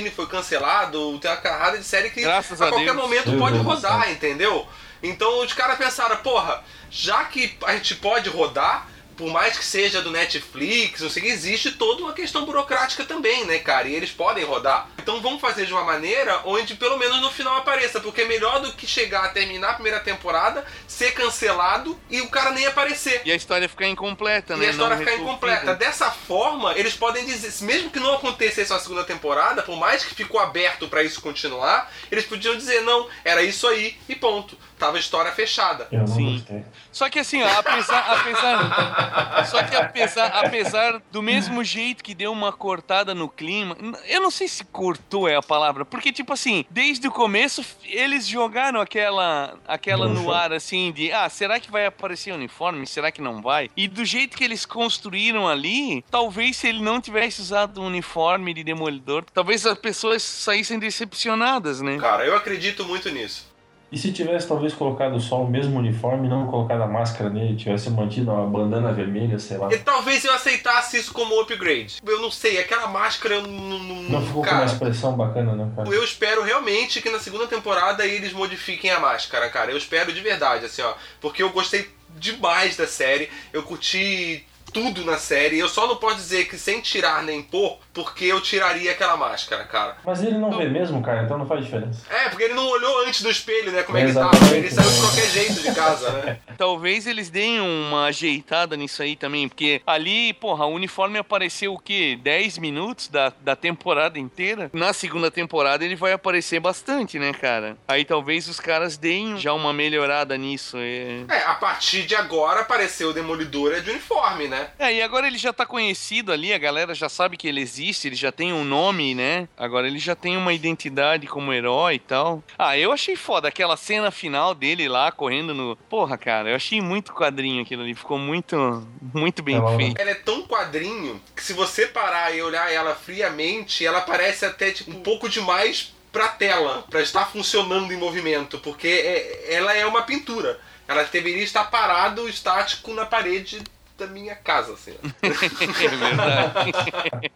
Constantine 0.00 0.10
foi 0.10 0.26
cancelado, 0.26 1.18
tem 1.18 1.30
uma 1.30 1.36
carrada 1.36 1.78
de 1.78 1.84
série 1.84 2.10
que 2.10 2.22
Graças 2.22 2.60
a, 2.60 2.66
a 2.66 2.68
qualquer 2.70 2.94
momento 2.94 3.36
pode 3.38 3.58
do 3.58 3.62
rodar, 3.62 4.10
entendeu? 4.10 4.66
Então 5.02 5.42
os 5.42 5.52
caras 5.52 5.78
pensaram, 5.78 6.16
porra, 6.18 6.62
já 6.90 7.24
que 7.24 7.56
a 7.64 7.74
gente 7.74 7.96
pode 7.96 8.28
rodar, 8.28 8.88
por 9.20 9.28
mais 9.30 9.58
que 9.58 9.64
seja 9.64 10.00
do 10.00 10.10
Netflix, 10.10 11.02
não 11.02 11.10
sei 11.10 11.28
existe 11.28 11.72
toda 11.72 12.02
uma 12.02 12.14
questão 12.14 12.46
burocrática 12.46 13.04
também, 13.04 13.44
né, 13.44 13.58
cara? 13.58 13.86
E 13.86 13.94
eles 13.94 14.10
podem 14.10 14.44
rodar. 14.46 14.88
Então 14.96 15.20
vamos 15.20 15.42
fazer 15.42 15.66
de 15.66 15.74
uma 15.74 15.84
maneira 15.84 16.40
onde 16.46 16.74
pelo 16.74 16.96
menos 16.96 17.20
no 17.20 17.30
final 17.30 17.58
apareça, 17.58 18.00
porque 18.00 18.22
é 18.22 18.24
melhor 18.24 18.60
do 18.60 18.72
que 18.72 18.86
chegar 18.86 19.24
a 19.26 19.28
terminar 19.28 19.72
a 19.72 19.74
primeira 19.74 20.00
temporada, 20.00 20.64
ser 20.88 21.12
cancelado 21.12 22.00
e 22.08 22.22
o 22.22 22.30
cara 22.30 22.52
nem 22.52 22.64
aparecer. 22.64 23.20
E 23.26 23.30
a 23.30 23.36
história 23.36 23.68
ficar 23.68 23.88
incompleta, 23.88 24.56
né? 24.56 24.64
E 24.64 24.68
a 24.68 24.70
história 24.70 24.96
Não 24.96 25.00
ficar 25.04 25.10
resolvida. 25.18 25.36
incompleta. 25.36 25.74
Dessa 25.74 26.10
forma, 26.10 26.72
eles 26.78 26.94
podem 26.94 27.26
dizer, 27.26 27.52
mesmo 27.66 27.90
que 27.90 28.00
não 28.00 28.14
acontecesse 28.14 28.72
a 28.72 28.78
segunda 28.78 29.04
temporada, 29.04 29.62
por 29.62 29.76
mais 29.76 30.02
que 30.02 30.14
ficou 30.14 30.40
aberto 30.40 30.88
pra 30.88 31.02
isso 31.02 31.20
continuar, 31.20 31.92
eles 32.10 32.24
podiam 32.24 32.56
dizer, 32.56 32.80
não, 32.80 33.06
era 33.22 33.42
isso 33.42 33.68
aí 33.68 33.98
e 34.08 34.14
ponto. 34.16 34.56
Tava 34.78 34.96
a 34.96 35.00
história 35.00 35.30
fechada. 35.32 35.86
Eu 35.92 36.00
não 36.00 36.06
Sim. 36.06 36.32
gostei. 36.38 36.64
Só 36.90 37.10
que 37.10 37.18
assim, 37.18 37.42
ó, 37.42 37.48
apesar, 37.58 37.98
apesar, 37.98 39.09
só 39.46 39.62
que 39.62 39.76
apesar, 39.76 40.26
apesar 40.26 41.02
do 41.10 41.22
mesmo 41.22 41.62
jeito 41.64 42.02
que 42.02 42.14
deu 42.14 42.32
uma 42.32 42.52
cortada 42.52 43.14
no 43.14 43.28
clima, 43.28 43.76
eu 44.06 44.20
não 44.20 44.30
sei 44.30 44.48
se 44.48 44.64
cortou 44.64 45.28
é 45.28 45.36
a 45.36 45.42
palavra, 45.42 45.84
porque 45.84 46.12
tipo 46.12 46.32
assim, 46.32 46.64
desde 46.70 47.08
o 47.08 47.12
começo 47.12 47.64
eles 47.84 48.26
jogaram 48.26 48.80
aquela, 48.80 49.58
aquela 49.66 50.08
no 50.08 50.32
ar 50.32 50.52
assim 50.52 50.92
de, 50.92 51.12
ah, 51.12 51.28
será 51.28 51.58
que 51.60 51.70
vai 51.70 51.86
aparecer 51.86 52.32
uniforme? 52.32 52.86
Será 52.86 53.10
que 53.10 53.20
não 53.20 53.42
vai? 53.42 53.70
E 53.76 53.88
do 53.88 54.04
jeito 54.04 54.36
que 54.36 54.44
eles 54.44 54.64
construíram 54.64 55.48
ali, 55.48 56.04
talvez 56.10 56.56
se 56.56 56.68
ele 56.68 56.80
não 56.80 57.00
tivesse 57.00 57.40
usado 57.40 57.80
o 57.80 57.86
uniforme 57.86 58.54
de 58.54 58.64
demolidor, 58.64 59.24
talvez 59.32 59.66
as 59.66 59.78
pessoas 59.78 60.22
saíssem 60.22 60.78
decepcionadas, 60.78 61.80
né? 61.80 61.98
Cara, 61.98 62.24
eu 62.24 62.36
acredito 62.36 62.84
muito 62.84 63.08
nisso. 63.10 63.49
E 63.92 63.98
se 63.98 64.12
tivesse 64.12 64.46
talvez 64.46 64.72
colocado 64.72 65.18
só 65.18 65.42
o 65.42 65.50
mesmo 65.50 65.78
uniforme, 65.78 66.28
não 66.28 66.46
colocado 66.46 66.82
a 66.82 66.86
máscara 66.86 67.28
nele, 67.28 67.56
tivesse 67.56 67.90
mantido 67.90 68.30
uma 68.30 68.46
bandana 68.46 68.92
vermelha, 68.92 69.38
sei 69.38 69.56
lá. 69.56 69.72
E 69.72 69.78
talvez 69.78 70.24
eu 70.24 70.32
aceitasse 70.32 70.96
isso 70.96 71.12
como 71.12 71.40
upgrade. 71.40 72.00
Eu 72.06 72.20
não 72.20 72.30
sei, 72.30 72.58
aquela 72.60 72.86
máscara 72.86 73.34
eu 73.34 73.42
não. 73.42 73.78
não, 73.78 74.02
Não 74.02 74.26
ficou 74.26 74.42
com 74.42 74.48
cara, 74.48 74.62
uma 74.62 74.66
expressão 74.66 75.16
bacana, 75.16 75.54
né, 75.54 75.68
cara? 75.74 75.88
Eu 75.88 76.04
espero 76.04 76.42
realmente 76.44 77.02
que 77.02 77.10
na 77.10 77.18
segunda 77.18 77.48
temporada 77.48 78.06
eles 78.06 78.32
modifiquem 78.32 78.90
a 78.92 79.00
máscara, 79.00 79.48
cara. 79.48 79.72
Eu 79.72 79.76
espero 79.76 80.12
de 80.12 80.20
verdade, 80.20 80.66
assim, 80.66 80.82
ó. 80.82 80.94
Porque 81.20 81.42
eu 81.42 81.50
gostei 81.50 81.90
demais 82.16 82.76
da 82.76 82.86
série. 82.86 83.28
Eu 83.52 83.64
curti 83.64 84.44
tudo 84.72 85.04
na 85.04 85.18
série. 85.18 85.58
Eu 85.58 85.68
só 85.68 85.86
não 85.86 85.96
posso 85.96 86.16
dizer 86.16 86.46
que 86.46 86.56
sem 86.58 86.80
tirar 86.80 87.22
nem 87.22 87.42
pôr, 87.42 87.78
porque 87.92 88.24
eu 88.24 88.40
tiraria 88.40 88.92
aquela 88.92 89.16
máscara, 89.16 89.64
cara. 89.64 89.96
Mas 90.04 90.22
ele 90.22 90.38
não 90.38 90.50
vê 90.50 90.68
mesmo, 90.68 91.02
cara, 91.02 91.22
então 91.22 91.38
não 91.38 91.46
faz 91.46 91.64
diferença. 91.64 92.04
É, 92.10 92.28
porque 92.28 92.44
ele 92.44 92.54
não 92.54 92.66
olhou 92.68 93.06
antes 93.06 93.22
do 93.22 93.30
espelho, 93.30 93.72
né? 93.72 93.82
Como 93.82 93.98
é 93.98 94.02
que 94.04 94.10
Exatamente, 94.10 94.40
tava. 94.40 94.56
Ele 94.56 94.70
saiu 94.70 94.90
de 94.90 94.96
né? 94.96 95.00
qualquer 95.00 95.30
jeito 95.30 95.62
de 95.62 95.74
casa, 95.74 96.10
né? 96.12 96.38
Talvez 96.56 97.06
eles 97.06 97.30
deem 97.30 97.60
uma 97.60 98.06
ajeitada 98.06 98.76
nisso 98.76 99.02
aí 99.02 99.16
também, 99.16 99.48
porque 99.48 99.80
ali, 99.86 100.32
porra, 100.34 100.66
o 100.66 100.74
uniforme 100.74 101.18
apareceu 101.18 101.74
o 101.74 101.78
quê? 101.78 102.18
10 102.22 102.58
minutos 102.58 103.08
da, 103.08 103.32
da 103.40 103.56
temporada 103.56 104.18
inteira? 104.18 104.70
Na 104.72 104.92
segunda 104.92 105.30
temporada 105.30 105.84
ele 105.84 105.96
vai 105.96 106.12
aparecer 106.12 106.60
bastante, 106.60 107.18
né, 107.18 107.32
cara? 107.32 107.76
Aí 107.88 108.04
talvez 108.04 108.48
os 108.48 108.60
caras 108.60 108.96
deem 108.96 109.38
já 109.38 109.52
uma 109.52 109.72
melhorada 109.72 110.36
nisso. 110.36 110.76
É, 110.78 111.24
É, 111.28 111.44
a 111.44 111.54
partir 111.54 112.02
de 112.04 112.14
agora 112.14 112.60
apareceu 112.60 113.10
o 113.10 113.12
Demolidor 113.12 113.72
é 113.72 113.80
de 113.80 113.90
uniforme, 113.90 114.48
né? 114.48 114.59
É 114.78 114.94
e 114.94 115.02
agora 115.02 115.26
ele 115.26 115.38
já 115.38 115.52
tá 115.52 115.64
conhecido 115.66 116.32
ali, 116.32 116.52
a 116.52 116.58
galera 116.58 116.94
já 116.94 117.08
sabe 117.08 117.36
que 117.36 117.46
ele 117.48 117.60
existe, 117.60 118.08
ele 118.08 118.16
já 118.16 118.30
tem 118.32 118.52
um 118.52 118.64
nome, 118.64 119.14
né? 119.14 119.48
Agora 119.56 119.86
ele 119.86 119.98
já 119.98 120.14
tem 120.14 120.36
uma 120.36 120.52
identidade 120.52 121.26
como 121.26 121.52
herói 121.52 121.94
e 121.94 121.98
tal. 121.98 122.42
Ah, 122.58 122.76
eu 122.76 122.92
achei 122.92 123.16
foda 123.16 123.48
aquela 123.48 123.76
cena 123.76 124.10
final 124.10 124.54
dele 124.54 124.88
lá 124.88 125.10
correndo 125.12 125.54
no. 125.54 125.76
Porra, 125.88 126.16
cara, 126.18 126.50
eu 126.50 126.56
achei 126.56 126.80
muito 126.80 127.12
quadrinho 127.12 127.62
aquilo 127.62 127.82
ali, 127.82 127.94
ficou 127.94 128.18
muito, 128.18 128.86
muito 129.14 129.42
bem 129.42 129.56
Ela- 129.56 129.76
feito. 129.76 130.00
Ela 130.00 130.10
é 130.10 130.14
tão 130.14 130.42
quadrinho 130.42 131.20
que 131.34 131.42
se 131.42 131.52
você 131.52 131.86
parar 131.86 132.34
e 132.34 132.42
olhar 132.42 132.72
ela 132.72 132.94
friamente, 132.94 133.84
ela 133.84 134.00
parece 134.00 134.44
até 134.44 134.70
tipo 134.70 134.90
um 134.90 135.00
pouco 135.02 135.28
demais 135.28 135.92
pra 136.12 136.28
tela, 136.28 136.84
pra 136.90 137.00
estar 137.00 137.26
funcionando 137.26 137.92
em 137.92 137.96
movimento, 137.96 138.58
porque 138.58 138.88
é- 138.88 139.54
ela 139.54 139.72
é 139.74 139.86
uma 139.86 140.02
pintura. 140.02 140.58
Ela 140.88 141.04
deveria 141.04 141.44
estar 141.44 141.64
parado, 141.70 142.28
estático 142.28 142.92
na 142.92 143.06
parede 143.06 143.62
da 144.00 144.06
minha 144.06 144.34
casa, 144.34 144.72
assim. 144.72 144.92
ó. 144.92 145.08
É 145.84 145.88
verdade. 145.88 147.32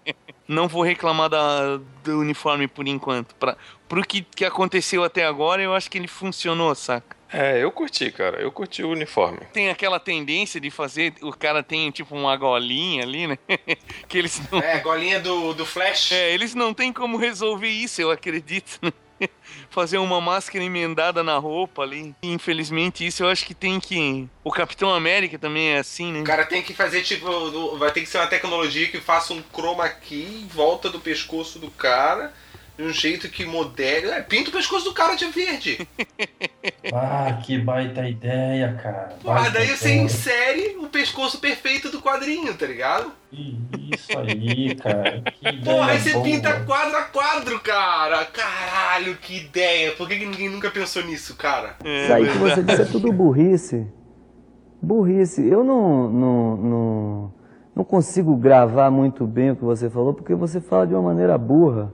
Não 0.49 0.69
vou 0.69 0.83
reclamar 0.83 1.29
da, 1.29 1.79
do 2.03 2.19
uniforme 2.19 2.67
por 2.67 2.87
enquanto. 2.87 3.35
Pra, 3.37 3.57
pro 3.89 4.03
que, 4.03 4.23
que 4.23 4.45
aconteceu 4.45 5.05
até 5.05 5.25
agora, 5.25 5.63
eu 5.63 5.75
acho 5.75 5.91
que 5.91 5.99
ele 5.99 6.09
funcionou, 6.09 6.75
saca? 6.75 7.17
É, 7.33 7.63
eu 7.63 7.73
curti, 7.73 8.11
cara. 8.13 8.41
Eu 8.41 8.53
curti 8.53 8.83
o 8.83 8.91
uniforme. 8.91 9.41
Tem 9.53 9.69
aquela 9.69 9.99
tendência 9.99 10.61
de 10.61 10.71
fazer. 10.71 11.15
O 11.21 11.33
cara 11.33 11.63
tem 11.63 11.91
tipo 11.91 12.15
uma 12.15 12.37
golinha 12.37 13.03
ali, 13.03 13.27
né? 13.27 13.39
que 14.07 14.19
eles 14.19 14.41
não. 14.51 14.61
É, 14.61 14.79
golinha 14.79 15.19
do, 15.19 15.53
do 15.53 15.67
Flash. 15.67 16.13
É, 16.13 16.33
eles 16.33 16.55
não 16.55 16.73
têm 16.73 16.93
como 16.93 17.17
resolver 17.17 17.69
isso, 17.69 18.01
eu 18.01 18.11
acredito. 18.11 18.79
Fazer 19.71 19.99
uma 19.99 20.21
máscara 20.21 20.65
emendada 20.65 21.23
na 21.23 21.37
roupa 21.37 21.83
ali. 21.83 22.15
Infelizmente, 22.23 23.07
isso 23.07 23.23
eu 23.23 23.29
acho 23.29 23.45
que 23.45 23.55
tem 23.55 23.81
que. 23.81 24.29
O 24.43 24.51
Capitão 24.51 24.93
América 24.93 25.39
também 25.39 25.71
é 25.71 25.79
assim, 25.79 26.13
né? 26.13 26.21
O 26.21 26.25
cara 26.25 26.45
tem 26.45 26.63
que 26.63 26.75
fazer 26.75 27.03
tipo. 27.03 27.77
Vai 27.77 27.91
ter 27.91 28.01
que 28.01 28.09
ser 28.09 28.19
uma 28.19 28.27
tecnologia 28.27 28.89
que 28.89 29.01
faça 29.01 29.33
um 29.33 29.43
chroma 29.53 29.89
key 29.89 30.43
em 30.43 30.47
volta 30.47 30.91
do 30.91 31.01
pescoço 31.01 31.59
do 31.59 31.71
cara. 31.71 32.33
De 32.77 32.83
um 32.85 32.93
jeito 32.93 33.29
que 33.29 33.45
modele. 33.45 34.09
É, 34.09 34.21
pinta 34.21 34.51
o 34.51 34.53
pescoço 34.53 34.85
do 34.85 34.93
cara 34.95 35.15
de 35.15 35.27
verde. 35.27 35.87
Ah, 36.93 37.41
que 37.45 37.59
baita 37.59 38.07
ideia, 38.09 38.79
cara. 38.83 39.17
Baita 39.23 39.51
daí 39.53 39.69
você 39.69 39.89
ideia. 39.89 40.03
insere 40.03 40.77
o 40.81 40.87
pescoço 40.89 41.39
perfeito 41.41 41.91
do 41.91 42.01
quadrinho, 42.01 42.55
tá 42.55 42.67
ligado? 42.67 43.11
Isso 43.33 44.19
aí, 44.19 44.75
cara. 44.77 45.23
Que 45.41 45.49
ideia 45.49 45.63
Porra, 45.65 45.91
aí 45.93 45.99
você 45.99 46.13
boa. 46.13 46.25
pinta 46.25 46.61
quadro 46.61 46.97
a 46.97 47.03
quadro, 47.03 47.59
cara. 47.61 48.25
Caralho, 48.27 49.17
que 49.17 49.39
ideia. 49.47 49.93
Por 49.93 50.09
que, 50.09 50.17
ninguém 50.17 50.51
nunca 50.51 50.71
pensou 50.71 51.03
nisso, 51.05 51.37
cara? 51.37 51.77
É, 51.85 52.05
Isso 52.05 52.13
aí 52.13 52.29
que 52.31 52.39
você 52.39 52.63
disse 52.63 52.83
é 52.83 52.87
tudo 52.87 53.13
burrice. 53.13 53.87
Burrice. 54.81 55.47
Eu 55.47 55.65
não, 55.65 56.11
não, 56.11 56.57
não, 56.57 57.35
não 57.77 57.85
consigo 57.85 58.37
gravar 58.37 58.91
muito 58.91 59.27
bem 59.27 59.51
o 59.53 59.57
que 59.57 59.65
você 59.65 59.89
falou, 59.89 60.13
porque 60.15 60.35
você 60.35 60.61
fala 60.61 60.87
de 60.87 60.95
uma 60.95 61.03
maneira 61.03 61.37
burra. 61.39 61.93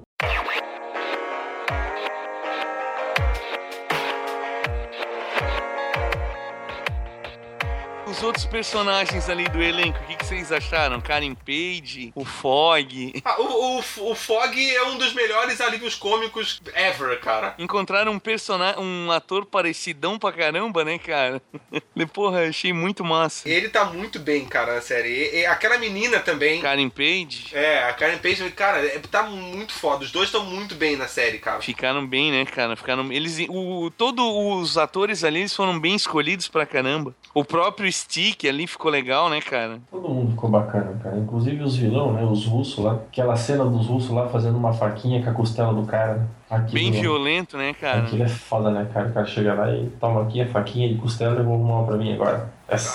Personagens 8.50 9.28
ali 9.28 9.48
do 9.48 9.62
elenco, 9.62 9.98
o 9.98 10.06
que, 10.06 10.16
que 10.16 10.26
vocês 10.26 10.50
acharam? 10.50 11.00
Karen 11.00 11.34
Page, 11.34 12.12
o 12.16 12.24
Fog. 12.24 13.22
Ah, 13.24 13.40
o, 13.40 13.78
o, 13.78 14.10
o 14.10 14.14
Fog 14.14 14.74
é 14.74 14.82
um 14.84 14.98
dos 14.98 15.14
melhores 15.14 15.60
alívios 15.60 15.94
cômicos 15.94 16.60
ever, 16.74 17.20
cara. 17.20 17.54
Encontraram 17.58 18.10
um 18.12 18.18
personagem, 18.18 18.82
um 18.82 19.12
ator 19.12 19.46
parecidão 19.46 20.18
pra 20.18 20.32
caramba, 20.32 20.84
né, 20.84 20.98
cara? 20.98 21.40
Porra, 22.12 22.48
achei 22.48 22.72
muito 22.72 23.04
massa. 23.04 23.48
Ele 23.48 23.68
tá 23.68 23.84
muito 23.84 24.18
bem, 24.18 24.44
cara, 24.44 24.74
na 24.74 24.80
série. 24.80 25.08
E, 25.08 25.40
e 25.40 25.46
aquela 25.46 25.78
menina 25.78 26.18
também. 26.18 26.60
Karen 26.60 26.88
Page. 26.88 27.50
É, 27.52 27.84
a 27.84 27.92
Karen 27.92 28.18
Page, 28.18 28.50
cara, 28.50 28.84
é, 28.84 28.98
tá 28.98 29.22
muito 29.22 29.72
foda. 29.72 30.04
Os 30.04 30.10
dois 30.10 30.26
estão 30.26 30.44
muito 30.44 30.74
bem 30.74 30.96
na 30.96 31.06
série, 31.06 31.38
cara. 31.38 31.60
Ficaram 31.60 32.04
bem, 32.04 32.32
né, 32.32 32.44
cara? 32.44 32.74
Ficaram. 32.74 33.12
Eles. 33.12 33.38
O, 33.48 33.92
todos 33.96 34.24
os 34.24 34.76
atores 34.76 35.22
ali 35.22 35.40
eles 35.40 35.54
foram 35.54 35.78
bem 35.78 35.94
escolhidos 35.94 36.48
pra 36.48 36.66
caramba. 36.66 37.14
O 37.32 37.44
próprio 37.44 37.90
Stick 37.92 38.39
ali 38.48 38.66
ficou 38.66 38.90
legal, 38.90 39.28
né, 39.28 39.40
cara? 39.40 39.80
Todo 39.90 40.08
mundo 40.08 40.30
ficou 40.30 40.50
bacana, 40.50 40.98
cara. 41.02 41.16
Inclusive 41.16 41.62
os 41.62 41.76
vilão, 41.76 42.12
né? 42.12 42.22
Os 42.24 42.46
russos 42.46 42.84
lá. 42.84 42.92
Aquela 42.92 43.36
cena 43.36 43.64
dos 43.64 43.86
russos 43.86 44.10
lá 44.10 44.28
fazendo 44.28 44.56
uma 44.56 44.72
faquinha 44.72 45.22
com 45.22 45.30
a 45.30 45.32
costela 45.34 45.72
do 45.72 45.84
cara. 45.84 46.28
Aquilo, 46.48 46.72
Bem 46.72 46.90
violento, 46.90 47.56
né, 47.56 47.74
cara? 47.74 48.00
Aquilo 48.00 48.22
é 48.22 48.28
foda, 48.28 48.70
né, 48.70 48.88
cara? 48.92 49.08
O 49.08 49.12
cara 49.12 49.26
chega 49.26 49.54
lá 49.54 49.72
e 49.72 49.86
toma 50.00 50.22
aqui 50.22 50.40
a 50.40 50.46
faquinha 50.46 50.88
de 50.88 50.96
costela 50.96 51.34
e 51.34 51.38
levou 51.38 51.56
uma 51.60 51.84
pra 51.84 51.96
mim 51.96 52.12
agora. 52.12 52.52
Essa. 52.68 52.92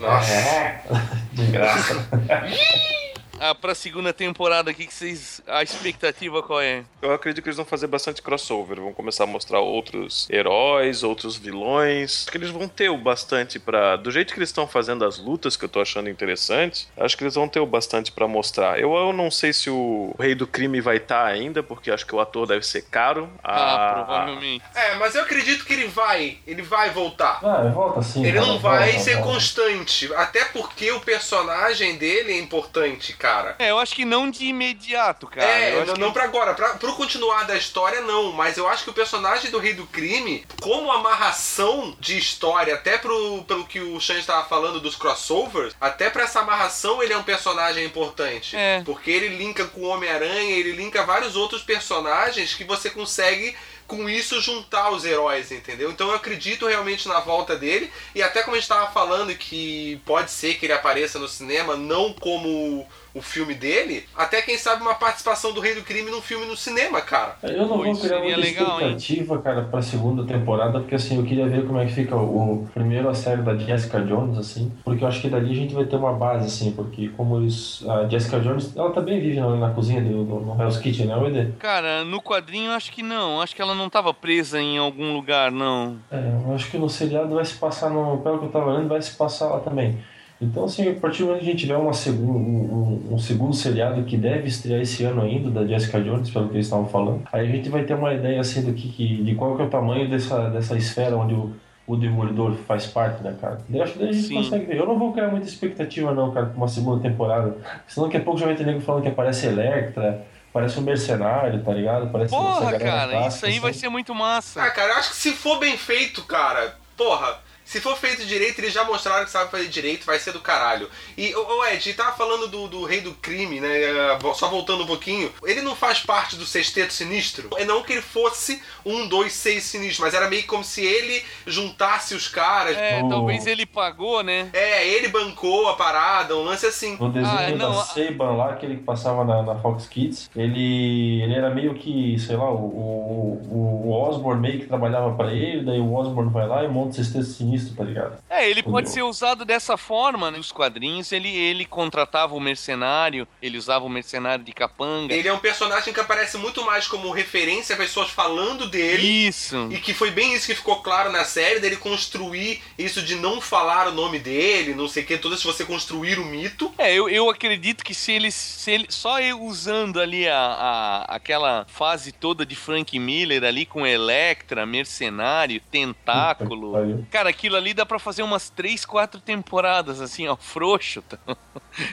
Nossa. 0.00 0.32
É. 0.32 0.82
De 1.32 1.46
graça. 1.46 2.08
Ah, 3.40 3.54
pra 3.54 3.74
segunda 3.74 4.12
temporada, 4.12 4.70
o 4.70 4.74
que, 4.74 4.86
vocês. 4.92 5.42
A 5.46 5.62
expectativa 5.62 6.42
qual 6.42 6.60
é? 6.60 6.84
Eu 7.02 7.12
acredito 7.12 7.42
que 7.42 7.48
eles 7.48 7.56
vão 7.56 7.66
fazer 7.66 7.86
bastante 7.86 8.22
crossover. 8.22 8.80
Vão 8.80 8.92
começar 8.92 9.24
a 9.24 9.26
mostrar 9.26 9.60
outros 9.60 10.26
heróis, 10.30 11.02
outros 11.02 11.36
vilões. 11.36 12.22
Acho 12.22 12.30
que 12.30 12.38
eles 12.38 12.50
vão 12.50 12.66
ter 12.68 12.88
o 12.88 12.96
bastante 12.96 13.58
pra. 13.58 13.96
Do 13.96 14.10
jeito 14.10 14.32
que 14.32 14.38
eles 14.38 14.48
estão 14.48 14.66
fazendo 14.66 15.04
as 15.04 15.18
lutas, 15.18 15.56
que 15.56 15.64
eu 15.64 15.68
tô 15.68 15.80
achando 15.80 16.08
interessante, 16.08 16.88
acho 16.96 17.16
que 17.16 17.24
eles 17.24 17.34
vão 17.34 17.48
ter 17.48 17.60
o 17.60 17.66
bastante 17.66 18.10
pra 18.12 18.26
mostrar. 18.28 18.78
Eu, 18.78 18.94
eu 18.94 19.12
não 19.12 19.30
sei 19.30 19.52
se 19.52 19.68
o 19.68 20.14
Rei 20.18 20.34
do 20.34 20.46
Crime 20.46 20.80
vai 20.80 20.96
estar 20.96 21.24
ainda, 21.26 21.62
porque 21.62 21.90
acho 21.90 22.06
que 22.06 22.14
o 22.14 22.20
ator 22.20 22.46
deve 22.46 22.64
ser 22.64 22.82
caro. 22.82 23.30
Ah, 23.42 23.74
A- 23.90 23.94
provavelmente. 23.94 24.64
É, 24.74 24.94
mas 24.94 25.14
eu 25.14 25.22
acredito 25.22 25.64
que 25.64 25.72
ele 25.72 25.88
vai. 25.88 26.38
Ele 26.46 26.62
vai 26.62 26.90
voltar. 26.90 27.40
Ah, 27.44 27.68
volta 27.74 28.00
sim. 28.02 28.24
Ele 28.24 28.38
cara, 28.38 28.46
não 28.46 28.58
vai 28.58 28.90
volta, 28.92 29.04
ser 29.04 29.14
volta. 29.16 29.32
constante. 29.32 30.14
Até 30.14 30.44
porque 30.46 30.90
o 30.92 31.00
personagem 31.00 31.96
dele 31.96 32.32
é 32.32 32.38
importante, 32.38 33.12
cara. 33.24 33.56
É, 33.58 33.70
eu 33.70 33.78
acho 33.78 33.94
que 33.94 34.04
não 34.04 34.30
de 34.30 34.44
imediato, 34.44 35.26
cara. 35.26 35.46
é, 35.46 35.84
não, 35.86 35.94
que... 35.94 36.00
não 36.00 36.12
pra 36.12 36.24
agora. 36.24 36.52
Pra, 36.52 36.74
pro 36.74 36.92
continuar 36.92 37.44
da 37.44 37.56
história, 37.56 38.02
não. 38.02 38.32
Mas 38.32 38.58
eu 38.58 38.68
acho 38.68 38.84
que 38.84 38.90
o 38.90 38.94
personagem 38.94 39.50
do 39.50 39.58
Rei 39.58 39.72
do 39.72 39.86
Crime, 39.86 40.46
como 40.60 40.92
amarração 40.92 41.96
de 41.98 42.18
história, 42.18 42.74
até 42.74 42.98
pro, 42.98 43.42
pelo 43.44 43.64
que 43.64 43.80
o 43.80 43.98
Shan 43.98 44.18
estava 44.18 44.46
falando 44.46 44.78
dos 44.78 44.94
crossovers, 44.94 45.74
até 45.80 46.10
pra 46.10 46.24
essa 46.24 46.40
amarração 46.40 47.02
ele 47.02 47.14
é 47.14 47.16
um 47.16 47.22
personagem 47.22 47.82
importante. 47.86 48.54
É. 48.54 48.82
Porque 48.84 49.10
ele 49.10 49.38
linka 49.38 49.64
com 49.64 49.80
o 49.80 49.88
Homem-Aranha, 49.88 50.56
ele 50.56 50.72
linka 50.72 51.02
vários 51.02 51.34
outros 51.34 51.62
personagens 51.62 52.52
que 52.52 52.64
você 52.64 52.90
consegue. 52.90 53.56
Com 53.86 54.08
isso, 54.08 54.40
juntar 54.40 54.90
os 54.92 55.04
heróis, 55.04 55.52
entendeu? 55.52 55.90
Então 55.90 56.08
eu 56.08 56.14
acredito 56.14 56.66
realmente 56.66 57.06
na 57.06 57.20
volta 57.20 57.54
dele. 57.54 57.92
E 58.14 58.22
até 58.22 58.42
como 58.42 58.56
a 58.56 58.58
gente 58.58 58.64
estava 58.64 58.90
falando 58.90 59.34
que 59.34 60.00
pode 60.06 60.30
ser 60.30 60.54
que 60.54 60.64
ele 60.64 60.72
apareça 60.72 61.18
no 61.18 61.28
cinema, 61.28 61.76
não 61.76 62.10
como 62.14 62.88
o 63.14 63.22
filme 63.22 63.54
dele, 63.54 64.04
até 64.16 64.42
quem 64.42 64.58
sabe 64.58 64.82
uma 64.82 64.94
participação 64.94 65.52
do 65.52 65.60
Rei 65.60 65.74
do 65.74 65.82
Crime 65.82 66.10
num 66.10 66.20
filme 66.20 66.46
no 66.46 66.56
cinema, 66.56 67.00
cara. 67.00 67.36
Eu 67.42 67.66
não 67.66 67.78
vou 67.78 67.82
criar 67.82 67.94
seria 67.94 68.20
muita 68.20 68.40
legal, 68.40 68.80
hein? 68.80 68.96
expectativa, 68.96 69.38
cara, 69.38 69.62
pra 69.62 69.80
segunda 69.80 70.24
temporada, 70.24 70.80
porque 70.80 70.96
assim, 70.96 71.16
eu 71.16 71.24
queria 71.24 71.46
ver 71.46 71.64
como 71.66 71.78
é 71.78 71.86
que 71.86 71.92
fica 71.92 72.16
o 72.16 72.68
primeiro 72.74 73.08
a 73.08 73.14
série 73.14 73.42
da 73.42 73.56
Jessica 73.56 74.00
Jones, 74.00 74.36
assim, 74.36 74.72
porque 74.84 75.04
eu 75.04 75.08
acho 75.08 75.20
que 75.20 75.28
dali 75.28 75.52
a 75.52 75.54
gente 75.54 75.74
vai 75.74 75.84
ter 75.84 75.96
uma 75.96 76.12
base, 76.12 76.46
assim, 76.46 76.72
porque 76.72 77.08
como 77.16 77.40
eles. 77.40 77.84
A 77.88 78.08
Jessica 78.08 78.40
Jones, 78.40 78.76
ela 78.76 78.90
também 78.90 79.20
vive 79.20 79.38
na, 79.38 79.54
na 79.56 79.70
cozinha 79.70 80.00
do, 80.00 80.24
do, 80.24 80.40
no 80.40 80.60
Hell's 80.60 80.78
Kitchen, 80.78 81.06
né, 81.06 81.28
Ede? 81.28 81.52
Cara, 81.58 82.04
no 82.04 82.20
quadrinho 82.20 82.70
eu 82.70 82.72
acho 82.72 82.90
que 82.92 83.02
não. 83.02 83.40
Acho 83.40 83.54
que 83.54 83.62
ela 83.62 83.74
não 83.74 83.88
tava 83.88 84.12
presa 84.12 84.60
em 84.60 84.78
algum 84.78 85.12
lugar, 85.12 85.52
não. 85.52 85.98
É, 86.10 86.18
eu 86.46 86.54
acho 86.54 86.70
que 86.70 86.78
no 86.78 86.88
seriado 86.90 87.34
vai 87.34 87.44
se 87.44 87.54
passar, 87.54 87.90
no, 87.90 88.18
pelo 88.18 88.38
que 88.38 88.46
eu 88.46 88.50
tava 88.50 88.72
lendo, 88.72 88.88
vai 88.88 89.00
se 89.00 89.14
passar 89.14 89.48
lá 89.48 89.60
também. 89.60 89.98
Então, 90.40 90.64
assim, 90.64 90.90
a 90.90 90.94
partir 90.94 91.18
do 91.22 91.26
momento 91.26 91.42
que 91.42 91.48
a 91.48 91.50
gente 91.52 91.60
tiver 91.60 91.76
uma 91.76 91.92
segun, 91.92 92.32
um, 92.32 93.08
um- 93.10 93.14
um 93.14 93.18
segundo 93.18 93.54
seriado 93.54 94.02
que 94.02 94.16
deve 94.16 94.48
estrear 94.48 94.80
esse 94.80 95.04
ano 95.04 95.22
ainda, 95.22 95.48
da 95.48 95.66
Jessica 95.66 96.00
Jones, 96.00 96.28
pelo 96.30 96.48
que 96.48 96.56
eles 96.56 96.66
estavam 96.66 96.86
falando, 96.86 97.22
aí 97.32 97.48
a 97.48 97.50
gente 97.50 97.68
vai 97.68 97.84
ter 97.84 97.94
uma 97.94 98.12
ideia, 98.12 98.40
assim, 98.40 98.62
do 98.62 98.72
que, 98.72 98.88
que- 98.88 99.22
de 99.22 99.34
qual 99.36 99.56
que 99.56 99.62
é 99.62 99.64
o 99.64 99.70
tamanho 99.70 100.08
dessa, 100.08 100.50
dessa 100.50 100.76
esfera 100.76 101.16
onde 101.16 101.34
o, 101.34 101.54
o 101.86 101.96
Demolidor 101.96 102.54
faz 102.66 102.84
parte, 102.86 103.22
né, 103.22 103.34
cara? 103.40 103.58
Daí 103.68 103.80
acho 103.80 103.92
que 103.92 103.98
daí 104.00 104.08
a 104.08 104.12
gente 104.12 104.26
Sim. 104.26 104.34
consegue 104.34 104.64
ver. 104.66 104.76
Eu 104.76 104.86
não 104.86 104.98
vou 104.98 105.12
criar 105.12 105.28
muita 105.28 105.46
expectativa, 105.46 106.12
não, 106.12 106.32
cara, 106.32 106.46
pra 106.46 106.56
uma 106.56 106.68
segunda 106.68 107.00
temporada. 107.00 107.56
Senão 107.86 108.08
daqui 108.08 108.16
a 108.16 108.20
pouco 108.20 108.38
já 108.40 108.46
vai 108.46 108.54
ter 108.56 108.66
nego 108.66 108.80
falando 108.80 109.02
que 109.02 109.08
aparece 109.08 109.46
Electra, 109.46 110.26
parece 110.52 110.78
um 110.78 110.82
mercenário, 110.82 111.62
tá 111.62 111.72
ligado? 111.72 112.10
Parece 112.10 112.34
Porra, 112.34 112.72
cara, 112.78 113.10
clássica, 113.10 113.28
isso 113.28 113.46
aí 113.46 113.52
assim. 113.52 113.60
vai 113.60 113.72
ser 113.72 113.88
muito 113.88 114.14
massa. 114.14 114.62
Ah, 114.62 114.70
cara, 114.70 114.92
eu 114.94 114.96
acho 114.96 115.10
que 115.10 115.16
se 115.16 115.30
for 115.32 115.58
bem 115.60 115.76
feito, 115.76 116.22
cara, 116.24 116.74
porra. 116.96 117.43
Se 117.64 117.80
for 117.80 117.96
feito 117.96 118.24
direito, 118.26 118.58
eles 118.60 118.72
já 118.72 118.84
mostraram 118.84 119.24
que 119.24 119.30
sabe 119.30 119.50
fazer 119.50 119.68
direito, 119.68 120.04
vai 120.04 120.18
ser 120.18 120.32
do 120.32 120.40
caralho. 120.40 120.88
E, 121.16 121.34
ô 121.34 121.60
ô, 121.60 121.64
Ed, 121.66 121.94
tava 121.94 122.12
falando 122.16 122.46
do, 122.46 122.68
do 122.68 122.84
rei 122.84 123.00
do 123.00 123.14
crime, 123.14 123.58
né? 123.60 123.68
eh, 123.82 124.18
Só 124.34 124.48
voltando 124.48 124.84
um 124.84 124.86
pouquinho. 124.86 125.32
Ele 125.44 125.62
não 125.62 125.74
faz 125.74 126.00
parte 126.00 126.36
do 126.36 126.44
sexteto 126.44 126.92
sinistro? 126.92 127.48
É 127.56 127.64
não 127.64 127.82
que 127.82 127.92
ele 127.94 128.02
fosse 128.02 128.60
um, 128.84 129.08
dois, 129.08 129.32
seis 129.32 129.64
sinistro, 129.64 130.04
mas 130.04 130.12
era 130.14 130.28
meio 130.28 130.46
como 130.46 130.62
se 130.62 130.84
ele 130.84 131.22
juntasse 131.46 132.14
os 132.14 132.28
caras. 132.28 132.76
É, 132.76 133.00
Oh. 133.02 133.08
talvez 133.08 133.46
ele 133.46 133.64
pagou, 133.66 134.22
né? 134.22 134.50
É, 134.52 134.86
ele 134.86 135.08
bancou 135.08 135.68
a 135.68 135.74
parada, 135.74 136.36
um 136.36 136.42
lance 136.44 136.66
assim. 136.66 136.96
No 136.98 137.10
desenho 137.10 137.34
Ah, 137.34 137.50
não, 137.50 137.72
da 137.72 137.80
a- 137.80 137.84
Saban 137.84 138.30
lá, 138.36 138.50
aquele 138.50 138.76
que 138.76 138.82
passava 138.82 139.24
na, 139.24 139.42
na 139.42 139.54
Fox 139.56 139.86
Kids, 139.86 140.30
ele, 140.36 141.22
ele 141.22 141.34
era 141.34 141.50
meio 141.50 141.74
que, 141.74 142.18
sei 142.18 142.36
lá, 142.36 142.50
o, 142.50 142.56
o, 142.56 143.82
o 143.86 143.92
Osborne 144.08 144.40
meio 144.40 144.60
que 144.60 144.66
trabalhava 144.66 145.14
pra 145.14 145.32
ele, 145.32 145.64
daí 145.64 145.80
o 145.80 145.92
Osborne 145.94 146.30
vai 146.30 146.46
lá 146.46 146.62
e 146.64 146.68
monta 146.68 146.90
o 146.90 146.94
sexteto 146.94 147.24
sinistro, 147.24 147.53
tá 147.76 147.84
ligado? 147.84 148.18
É, 148.28 148.48
ele 148.48 148.62
pode 148.62 148.90
ser 148.90 149.02
usado 149.02 149.44
dessa 149.44 149.76
forma, 149.76 150.30
né? 150.30 150.38
Nos 150.38 150.52
quadrinhos, 150.52 151.12
ele, 151.12 151.28
ele 151.28 151.64
contratava 151.64 152.34
o 152.34 152.40
mercenário, 152.40 153.26
ele 153.40 153.56
usava 153.58 153.84
o 153.84 153.88
mercenário 153.88 154.44
de 154.44 154.52
capanga. 154.52 155.14
Ele 155.14 155.28
é 155.28 155.32
um 155.32 155.38
personagem 155.38 155.92
que 155.92 156.00
aparece 156.00 156.36
muito 156.36 156.64
mais 156.64 156.86
como 156.86 157.10
referência 157.10 157.74
a 157.74 157.78
pessoas 157.78 158.10
falando 158.10 158.66
dele. 158.68 159.06
Isso. 159.06 159.68
E 159.70 159.78
que 159.78 159.94
foi 159.94 160.10
bem 160.10 160.34
isso 160.34 160.46
que 160.46 160.54
ficou 160.54 160.76
claro 160.82 161.10
na 161.12 161.24
série, 161.24 161.60
dele 161.60 161.76
construir 161.76 162.62
isso 162.78 163.02
de 163.02 163.14
não 163.14 163.40
falar 163.40 163.88
o 163.88 163.92
nome 163.92 164.18
dele, 164.18 164.74
não 164.74 164.88
sei 164.88 165.02
o 165.02 165.06
que, 165.06 165.18
tudo 165.18 165.34
isso 165.34 165.50
você 165.50 165.64
construir 165.64 166.18
o 166.18 166.24
mito. 166.24 166.72
É, 166.78 166.92
eu, 166.92 167.08
eu 167.08 167.28
acredito 167.30 167.84
que 167.84 167.94
se 167.94 168.12
eles. 168.12 168.34
Se 168.34 168.70
ele, 168.70 168.86
só 168.88 169.20
eu 169.20 169.40
usando 169.42 170.00
ali 170.00 170.28
a, 170.28 170.36
a- 170.38 171.04
aquela 171.14 171.64
fase 171.68 172.12
toda 172.12 172.44
de 172.46 172.56
Frank 172.56 172.98
Miller 172.98 173.44
ali 173.44 173.66
com 173.66 173.86
Electra, 173.86 174.64
Mercenário, 174.66 175.60
que 175.60 175.66
Tentáculo. 175.70 177.04
Cara, 177.10 177.32
aquilo 177.44 177.56
ali 177.56 177.74
dá 177.74 177.84
pra 177.84 177.98
fazer 177.98 178.22
umas 178.22 178.48
três, 178.48 178.86
quatro 178.86 179.20
temporadas, 179.20 180.00
assim, 180.00 180.26
ó, 180.26 180.34
frouxo. 180.36 181.02
tá? 181.02 181.18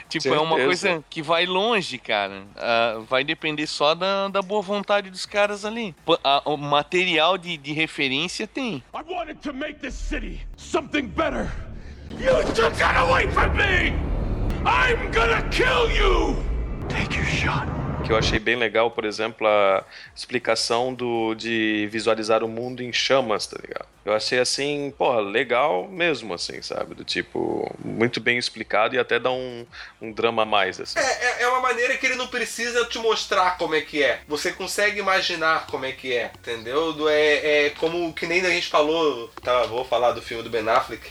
tipo, 0.08 0.28
é 0.28 0.38
uma 0.40 0.56
Certeza. 0.56 0.88
coisa 0.88 1.04
que 1.10 1.20
vai 1.22 1.44
longe, 1.44 1.98
cara. 1.98 2.44
Ah, 2.56 3.00
vai 3.06 3.22
depender 3.22 3.66
só 3.66 3.94
da, 3.94 4.28
da 4.28 4.40
boa 4.40 4.62
vontade 4.62 5.10
dos 5.10 5.26
caras 5.26 5.66
ali. 5.66 5.94
Pô, 6.06 6.18
a- 6.24 6.40
o 6.46 6.56
material 6.56 7.36
de, 7.36 7.58
de 7.58 7.72
referência 7.74 8.46
tem. 8.46 8.82
I 8.94 9.02
wanted 9.12 9.40
to 9.42 9.52
make 9.52 9.74
this 9.80 9.94
city 9.94 10.40
something 10.56 11.06
better. 11.06 11.50
You 12.18 12.42
took 12.54 12.74
that 12.78 12.96
away 12.98 13.30
from 13.30 13.54
me! 13.54 13.92
I'm 14.64 15.10
gonna 15.12 15.42
kill 15.50 15.90
you! 15.90 16.36
Take 16.88 17.14
your 17.16 17.26
shot. 17.26 17.66
Que 18.02 18.12
eu 18.12 18.16
achei 18.16 18.38
bem 18.38 18.56
legal, 18.56 18.90
por 18.90 19.04
exemplo, 19.04 19.46
a 19.46 19.84
explicação 20.14 20.92
do, 20.92 21.34
de 21.34 21.88
visualizar 21.90 22.42
o 22.44 22.48
mundo 22.48 22.82
em 22.82 22.92
chamas, 22.92 23.46
tá 23.46 23.56
ligado? 23.60 23.86
Eu 24.04 24.12
achei 24.12 24.40
assim, 24.40 24.92
porra, 24.98 25.20
legal 25.20 25.86
mesmo, 25.88 26.34
assim, 26.34 26.60
sabe? 26.60 26.94
Do 26.94 27.04
tipo, 27.04 27.72
muito 27.84 28.20
bem 28.20 28.36
explicado 28.36 28.96
e 28.96 28.98
até 28.98 29.18
dá 29.20 29.30
um, 29.30 29.64
um 30.00 30.10
drama 30.12 30.42
a 30.42 30.44
mais, 30.44 30.80
assim. 30.80 30.98
É, 30.98 31.02
é, 31.02 31.42
é 31.42 31.48
uma 31.48 31.60
maneira 31.60 31.96
que 31.96 32.04
ele 32.06 32.16
não 32.16 32.26
precisa 32.26 32.84
te 32.86 32.98
mostrar 32.98 33.56
como 33.56 33.74
é 33.76 33.80
que 33.80 34.02
é. 34.02 34.20
Você 34.26 34.52
consegue 34.52 34.98
imaginar 34.98 35.66
como 35.68 35.84
é 35.84 35.92
que 35.92 36.12
é, 36.16 36.32
entendeu? 36.36 37.08
É, 37.08 37.66
é 37.66 37.70
como 37.70 38.12
que 38.12 38.26
nem 38.26 38.44
a 38.44 38.50
gente 38.50 38.66
falou, 38.68 39.28
tá, 39.42 39.62
vou 39.66 39.84
falar 39.84 40.10
do 40.12 40.20
filme 40.20 40.42
do 40.42 40.50
Ben 40.50 40.68
Affleck, 40.68 41.08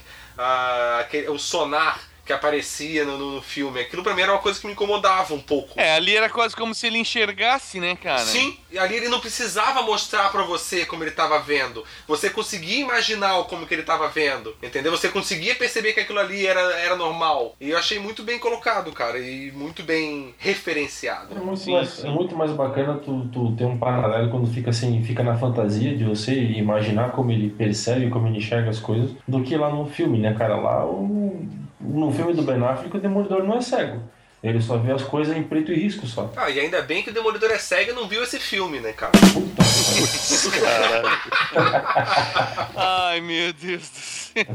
aquele- 1.00 1.30
o 1.30 1.40
sonar. 1.40 2.11
Que 2.32 2.36
aparecia 2.36 3.04
no, 3.04 3.18
no, 3.18 3.42
filme. 3.42 3.82
Aquilo 3.82 4.02
pra 4.02 4.16
mim 4.16 4.22
era 4.22 4.32
uma 4.32 4.40
coisa 4.40 4.58
que 4.58 4.66
me 4.66 4.72
incomodava 4.72 5.34
um 5.34 5.42
pouco. 5.42 5.74
É, 5.76 5.96
ali 5.96 6.16
era 6.16 6.30
quase 6.30 6.56
como 6.56 6.74
se 6.74 6.88
ele 6.88 6.98
enxergasse, 6.98 7.78
né, 7.78 7.94
cara? 7.94 8.20
Sim, 8.20 8.58
e 8.72 8.80
ali 8.80 8.96
ele 8.96 9.10
não 9.10 9.20
precisava 9.20 9.82
mostrar 9.82 10.32
pra 10.32 10.44
você 10.44 10.86
como 10.86 11.04
ele 11.04 11.12
tava 11.12 11.40
vendo. 11.40 11.84
Você 12.08 12.30
conseguia 12.30 12.80
imaginar 12.80 13.44
como 13.44 13.68
que 13.68 13.74
ele 13.74 13.84
tava 13.84 14.08
vendo, 14.08 14.56
entendeu? 14.64 14.92
Você 14.92 15.10
conseguia 15.10 15.56
perceber 15.56 15.92
que 15.92 16.00
aquilo 16.00 16.20
ali 16.20 16.48
era, 16.48 16.62
era 16.80 16.96
normal. 16.96 17.54
E 17.60 17.72
eu 17.72 17.78
achei 17.78 18.00
muito 18.00 18.24
bem 18.24 18.40
colocado, 18.40 18.94
cara, 18.94 19.20
e 19.20 19.52
muito 19.52 19.84
bem 19.84 20.34
referenciado. 20.38 21.36
É 21.36 21.40
muito, 21.40 21.70
mais, 21.70 22.06
é 22.06 22.10
muito 22.10 22.36
mais 22.38 22.52
bacana 22.52 22.94
tu, 22.94 23.28
tu 23.34 23.52
ter 23.58 23.66
um 23.66 23.78
paralelo 23.78 24.30
quando 24.30 24.48
fica 24.48 24.70
assim, 24.70 25.04
fica 25.04 25.22
na 25.22 25.38
fantasia 25.38 25.98
de 25.98 26.06
você 26.06 26.34
imaginar 26.34 27.12
como 27.12 27.30
ele 27.30 27.50
percebe, 27.50 28.10
como 28.10 28.28
ele 28.28 28.38
enxerga 28.38 28.70
as 28.70 28.80
coisas, 28.80 29.12
do 29.28 29.44
que 29.44 29.58
lá 29.58 29.70
no 29.70 29.86
filme, 29.86 30.18
né, 30.18 30.34
cara? 30.34 30.56
Lá 30.56 30.86
o, 30.86 31.46
no 31.84 32.12
filme 32.12 32.34
do 32.34 32.44
Ben 32.44 32.64
Affleck 32.64 32.96
o 32.96 33.00
Demolidor 33.00 33.44
não 33.44 33.56
é 33.56 33.62
cego. 33.62 34.02
Ele 34.44 34.60
só 34.60 34.76
vê 34.78 34.92
as 34.92 35.04
coisas 35.04 35.38
em 35.38 35.44
preto 35.44 35.72
e 35.72 35.76
risco 35.76 36.08
só. 36.08 36.32
Ah, 36.36 36.50
e 36.50 36.60
ainda 36.60 36.82
bem 36.82 37.04
que 37.04 37.12
o 37.12 37.14
Demolidor 37.14 37.52
é 37.52 37.60
cego 37.60 37.92
e 37.92 37.94
não 37.94 38.08
viu 38.08 38.24
esse 38.24 38.40
filme, 38.40 38.80
né, 38.80 38.92
cara? 38.92 39.12
Ai, 42.76 43.22
meu 43.22 43.54
Deus 43.54 43.88
do 43.88 43.98
céu. 43.98 44.46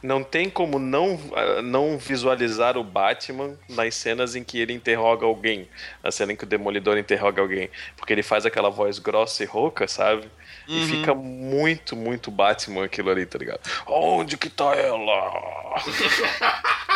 Não 0.00 0.22
tem 0.22 0.48
como 0.48 0.78
não, 0.78 1.18
não 1.64 1.98
visualizar 1.98 2.76
o 2.76 2.84
Batman 2.84 3.56
nas 3.68 3.96
cenas 3.96 4.36
em 4.36 4.44
que 4.44 4.60
ele 4.60 4.72
interroga 4.72 5.26
alguém. 5.26 5.68
Na 6.04 6.12
cena 6.12 6.32
em 6.32 6.36
que 6.36 6.44
o 6.44 6.46
Demolidor 6.46 6.96
interroga 6.96 7.42
alguém. 7.42 7.68
Porque 7.96 8.12
ele 8.12 8.22
faz 8.22 8.46
aquela 8.46 8.70
voz 8.70 9.00
grossa 9.00 9.42
e 9.42 9.46
rouca, 9.46 9.88
sabe? 9.88 10.30
E 10.68 10.84
fica 10.86 11.14
muito, 11.14 11.96
muito 11.96 12.30
Batman 12.30 12.84
aquilo 12.84 13.10
ali, 13.10 13.24
tá 13.24 13.38
ligado? 13.38 13.60
Onde 13.86 14.36
que 14.36 14.50
tá 14.50 14.74
ela? 14.74 15.80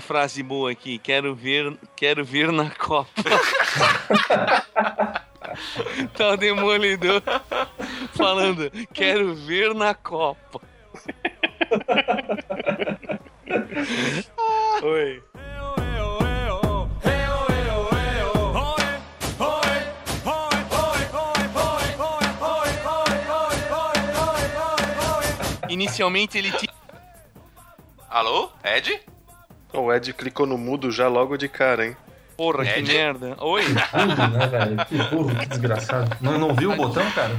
frase 0.00 0.42
boa 0.42 0.70
aqui. 0.70 0.98
Quero 0.98 1.34
ver, 1.34 1.76
quero 1.94 2.24
ver 2.24 2.50
na 2.50 2.70
Copa. 2.70 3.10
tá 6.16 6.30
o 6.30 6.38
Demolidor 6.38 7.22
falando, 8.14 8.70
quero 8.94 9.34
ver 9.34 9.74
na 9.74 9.92
Copa. 9.94 10.62
Oi. 14.82 15.22
Inicialmente 25.68 26.38
ele 26.38 26.50
tinha. 26.52 26.72
Alô? 28.08 28.50
Ed? 28.64 29.00
O 29.72 29.92
Ed 29.92 30.12
clicou 30.14 30.46
no 30.46 30.58
mudo 30.58 30.90
já 30.90 31.08
logo 31.08 31.36
de 31.36 31.48
cara, 31.48 31.86
hein? 31.86 31.96
Porra, 32.36 32.64
que 32.64 32.78
Ed? 32.80 32.92
merda. 32.92 33.36
Oi? 33.38 33.62
Burro, 33.68 34.28
né, 34.28 34.46
velho? 34.46 34.86
Que 34.86 34.96
burro, 35.14 35.36
que 35.36 35.46
desgraçado. 35.46 36.16
Não, 36.20 36.38
não 36.38 36.54
viu 36.54 36.72
o 36.72 36.76
botão, 36.76 37.08
cara? 37.12 37.36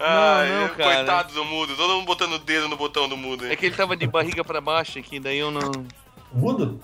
Ai, 0.00 0.48
não, 0.48 0.68
cara. 0.70 0.94
Coitado 0.96 1.34
do 1.34 1.44
mudo, 1.44 1.76
todo 1.76 1.94
mundo 1.94 2.06
botando 2.06 2.32
o 2.34 2.38
dedo 2.38 2.68
no 2.68 2.76
botão 2.76 3.08
do 3.08 3.16
mudo. 3.16 3.46
É 3.46 3.56
que 3.56 3.66
ele 3.66 3.74
tava 3.74 3.96
de 3.96 4.06
barriga 4.06 4.42
pra 4.44 4.60
baixo 4.60 4.98
aqui, 4.98 5.18
daí 5.20 5.38
eu 5.38 5.50
não. 5.50 5.70
Mudo? 6.32 6.80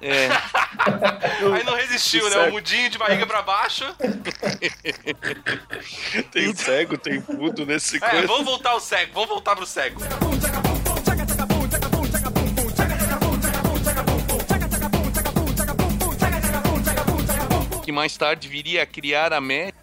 É. 0.00 0.28
Aí 1.54 1.64
não 1.64 1.74
resistiu, 1.74 2.28
né? 2.28 2.48
O 2.48 2.52
mudinho 2.52 2.90
de 2.90 2.98
barriga 2.98 3.26
pra 3.26 3.40
baixo. 3.40 3.84
Tem 6.30 6.54
cego, 6.54 6.98
tem 6.98 7.22
mudo 7.28 7.64
nesse 7.64 7.96
É, 7.96 8.00
coisa. 8.00 8.26
vamos 8.26 8.44
voltar 8.44 8.70
ao 8.70 8.80
cego, 8.80 9.12
vamos 9.14 9.30
voltar 9.30 9.56
pro 9.56 9.64
cego. 9.64 10.00
Que 17.84 17.92
mais 17.92 18.16
tarde 18.16 18.48
viria 18.48 18.82
a 18.82 18.86
criar 18.86 19.32
a 19.32 19.40
média. 19.40 19.74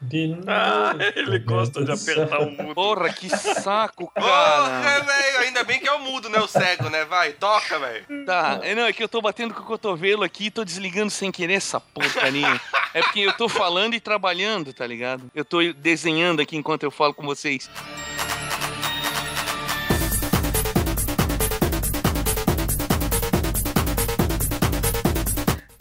De 0.00 0.28
novo. 0.28 0.44
Ah, 0.46 0.94
ele 1.16 1.38
gosta 1.40 1.84
de 1.84 1.90
apertar 1.90 2.40
o 2.40 2.50
mudo. 2.50 2.74
Porra, 2.74 3.12
que 3.12 3.28
saco, 3.28 4.12
Porra, 4.14 4.22
cara. 4.22 5.00
velho, 5.00 5.38
ainda 5.40 5.64
bem 5.64 5.80
que 5.80 5.88
é 5.88 5.92
o 5.92 5.98
mudo, 6.00 6.28
né? 6.28 6.38
O 6.38 6.46
cego, 6.46 6.88
né? 6.88 7.04
Vai, 7.04 7.32
toca, 7.32 7.78
velho. 7.80 8.04
Tá, 8.24 8.60
é, 8.62 8.74
não, 8.76 8.86
é 8.86 8.92
que 8.92 9.02
eu 9.02 9.08
tô 9.08 9.20
batendo 9.20 9.52
com 9.54 9.60
o 9.62 9.66
cotovelo 9.66 10.22
aqui 10.22 10.46
e 10.46 10.50
tô 10.50 10.64
desligando 10.64 11.10
sem 11.10 11.32
querer 11.32 11.54
essa 11.54 11.80
porcaria. 11.80 12.60
É 12.94 13.02
porque 13.02 13.20
eu 13.20 13.32
tô 13.32 13.48
falando 13.48 13.94
e 13.94 14.00
trabalhando, 14.00 14.72
tá 14.72 14.86
ligado? 14.86 15.30
Eu 15.34 15.44
tô 15.44 15.58
desenhando 15.72 16.40
aqui 16.40 16.56
enquanto 16.56 16.84
eu 16.84 16.90
falo 16.92 17.12
com 17.12 17.24
vocês. 17.26 17.68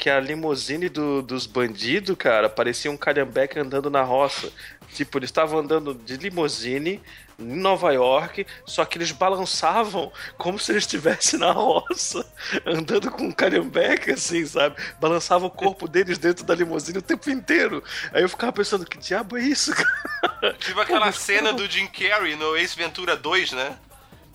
Que 0.07 0.11
a 0.11 0.21
limusine 0.21 0.87
do- 0.87 1.21
dos 1.21 1.45
bandidos, 1.45 2.15
cara, 2.17 2.47
parecia 2.47 2.89
um 2.89 2.95
calhambeque 2.95 3.59
andando 3.59 3.89
na 3.89 4.03
roça. 4.03 4.49
Tipo, 4.93 5.17
eles 5.17 5.27
estavam 5.27 5.59
andando 5.59 5.93
de 5.93 6.15
limusine 6.15 7.01
em 7.37 7.43
Nova 7.57 7.91
York, 7.91 8.47
só 8.65 8.85
que 8.85 8.97
eles 8.97 9.11
balançavam 9.11 10.09
como 10.37 10.57
se 10.57 10.71
eles 10.71 10.83
estivessem 10.83 11.37
na 11.37 11.51
roça, 11.51 12.25
andando 12.65 13.11
com 13.11 13.25
um 13.25 13.31
calhambeque, 13.33 14.11
assim, 14.11 14.45
sabe? 14.45 14.77
Balançava 14.97 15.45
o 15.45 15.51
corpo 15.51 15.89
deles 15.89 16.17
dentro 16.17 16.45
da 16.45 16.55
limusine 16.55 16.99
o 16.99 17.01
tempo 17.01 17.29
inteiro. 17.29 17.83
Aí 18.13 18.21
eu 18.23 18.29
ficava 18.29 18.53
pensando, 18.53 18.85
que 18.85 18.97
diabo 18.97 19.35
é 19.37 19.41
isso, 19.43 19.73
cara? 19.75 20.53
Tipo 20.53 20.79
aquela 20.79 21.11
cena 21.11 21.51
do 21.51 21.69
Jim 21.69 21.87
Carrey 21.87 22.37
no 22.37 22.55
Ace 22.55 22.77
Ventura 22.77 23.17
2, 23.17 23.51
né? 23.51 23.75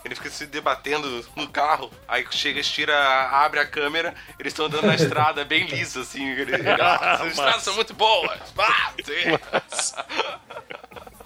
Ele 0.05 0.15
fica 0.15 0.31
se 0.31 0.47
debatendo 0.47 1.27
no 1.37 1.49
carro, 1.49 1.91
aí 2.09 2.25
chega, 2.31 2.61
estira, 2.61 2.97
abre 3.31 3.61
a 3.61 3.67
câmera, 3.67 4.15
eles 4.39 4.53
estão 4.53 4.67
andando 4.67 4.87
na 4.87 4.95
estrada 4.95 5.45
bem 5.45 5.67
liso, 5.67 6.01
assim. 6.01 6.29
Ele, 6.29 6.53
ah, 6.81 7.19
as 7.21 7.27
estradas 7.29 7.63
são 7.63 7.75
muito 7.75 7.95
boas. 7.95 8.41
Ah. 8.59 8.93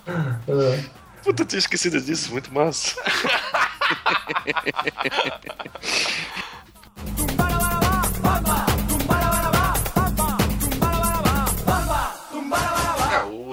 Puta, 1.23 1.43
eu 1.43 1.47
tinha 1.47 1.59
esquecido 1.59 2.01
disso, 2.01 2.31
muito 2.31 2.55
massa. 2.55 2.95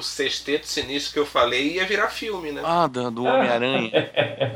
sexteto 0.03 0.67
sinistro 0.67 1.13
que 1.13 1.19
eu 1.19 1.25
falei 1.25 1.73
ia 1.73 1.85
virar 1.85 2.09
filme, 2.09 2.51
né? 2.51 2.61
Ah, 2.63 2.87
do, 2.87 3.09
do 3.09 3.23
Homem-Aranha. 3.23 3.91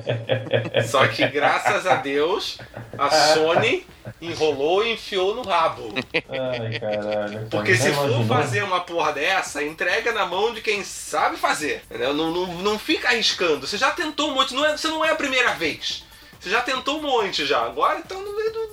Só 0.88 1.08
que 1.08 1.28
graças 1.28 1.88
a 1.88 1.96
Deus 1.96 2.58
a 2.98 3.10
Sony 3.10 3.86
enrolou 4.22 4.86
e 4.86 4.94
enfiou 4.94 5.36
no 5.36 5.44
rabo. 5.44 5.94
Ai, 6.30 6.80
caralho. 6.80 7.48
Porque 7.50 7.76
se 7.76 7.92
for 7.94 8.26
fazer 8.26 8.64
uma 8.64 8.82
porra 8.82 9.14
dessa, 9.14 9.64
entrega 9.64 10.12
na 10.12 10.26
mão 10.26 10.54
de 10.54 10.62
quem 10.62 10.84
sabe 10.84 11.38
fazer. 11.38 11.84
Entendeu? 11.86 12.14
Não, 12.14 12.32
não, 12.32 12.48
não 12.62 12.80
fica 12.80 13.10
arriscando. 13.10 13.66
Você 13.66 13.78
já 13.78 13.92
tentou 13.92 14.34
muito, 14.34 14.54
não 14.54 14.66
é, 14.66 14.76
você 14.76 14.88
não 14.88 15.04
é 15.04 15.12
a 15.12 15.16
primeira 15.16 15.54
vez. 15.54 16.06
Você 16.40 16.50
já 16.50 16.62
tentou 16.62 17.00
um 17.00 17.02
monte 17.02 17.46
já. 17.46 17.64
Agora 17.64 18.00
então 18.00 18.24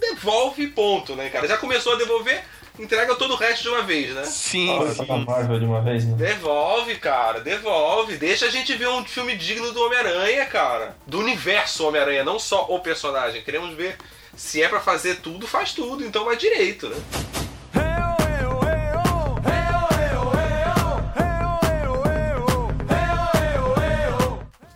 devolve 0.01 0.67
ponto, 0.69 1.17
né, 1.17 1.29
cara? 1.31 1.49
Já 1.49 1.57
começou 1.57 1.95
a 1.95 1.97
devolver, 1.97 2.45
entrega 2.79 3.15
todo 3.15 3.35
o 3.35 3.37
resto 3.37 3.63
de 3.63 3.69
uma 3.69 3.83
vez, 3.83 4.15
né? 4.15 4.25
Sim, 4.25 4.71
Olha 4.71 4.93
sim. 4.93 5.05
pra 5.05 5.17
Marvel 5.17 5.59
de 5.59 5.65
uma 5.65 5.81
vez, 5.81 6.05
né? 6.05 6.15
Devolve, 6.17 6.97
cara, 6.97 7.41
devolve. 7.41 8.17
Deixa 8.17 8.47
a 8.47 8.51
gente 8.51 8.75
ver 8.77 8.89
um 8.89 9.05
filme 9.05 9.37
digno 9.37 9.73
do 9.73 9.85
Homem-Aranha, 9.85 10.45
cara. 10.47 10.97
Do 11.07 11.21
universo 11.21 11.87
Homem-Aranha, 11.87 12.25
não 12.25 12.39
só 12.39 12.67
o 12.69 12.81
personagem. 12.81 13.43
Queremos 13.43 13.75
ver 13.75 13.97
se 14.37 14.63
é 14.63 14.69
pra 14.69 14.81
fazer 14.81 15.17
tudo, 15.17 15.47
faz 15.47 15.73
tudo, 15.73 16.05
então 16.05 16.25
vai 16.25 16.37
direito, 16.37 16.89
né? 16.89 16.97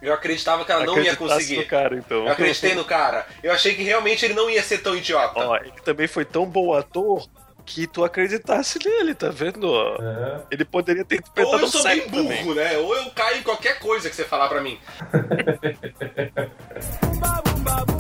Eu 0.01 0.15
acreditava 0.15 0.65
que 0.65 0.73
ela 0.73 0.87
não 0.87 0.99
ia 1.03 1.15
conseguir. 1.15 1.59
no 1.59 1.67
cara, 1.67 1.95
então. 1.97 2.25
Eu 2.25 2.33
acreditei 2.33 2.75
no 2.75 2.83
cara. 2.83 3.27
Eu 3.43 3.53
achei 3.53 3.75
que 3.75 3.83
realmente 3.83 4.25
ele 4.25 4.33
não 4.33 4.49
ia 4.49 4.63
ser 4.63 4.79
tão 4.79 4.97
idiota. 4.97 5.39
Ó, 5.39 5.57
ele 5.57 5.73
também 5.85 6.09
foi 6.09 6.25
tão 6.25 6.47
bom 6.47 6.73
ator 6.73 7.29
que 7.69 7.87
tu 7.87 8.03
acreditasse 8.03 8.79
nele, 8.83 9.15
tá 9.15 9.29
vendo? 9.29 9.71
É. 10.01 10.41
Ele 10.51 10.65
poderia 10.65 11.05
ter 11.05 11.17
Ou 11.17 11.21
interpretado 11.21 11.63
eu 11.63 11.69
sou 11.69 11.83
bem 11.83 12.09
burro, 12.09 12.23
também. 12.23 12.55
né? 12.55 12.79
Ou 12.79 12.97
eu 12.97 13.11
caio 13.11 13.39
em 13.39 13.43
qualquer 13.43 13.79
coisa 13.79 14.09
que 14.09 14.17
você 14.17 14.25
falar 14.25 14.49
pra 14.49 14.63
mim. 14.63 14.79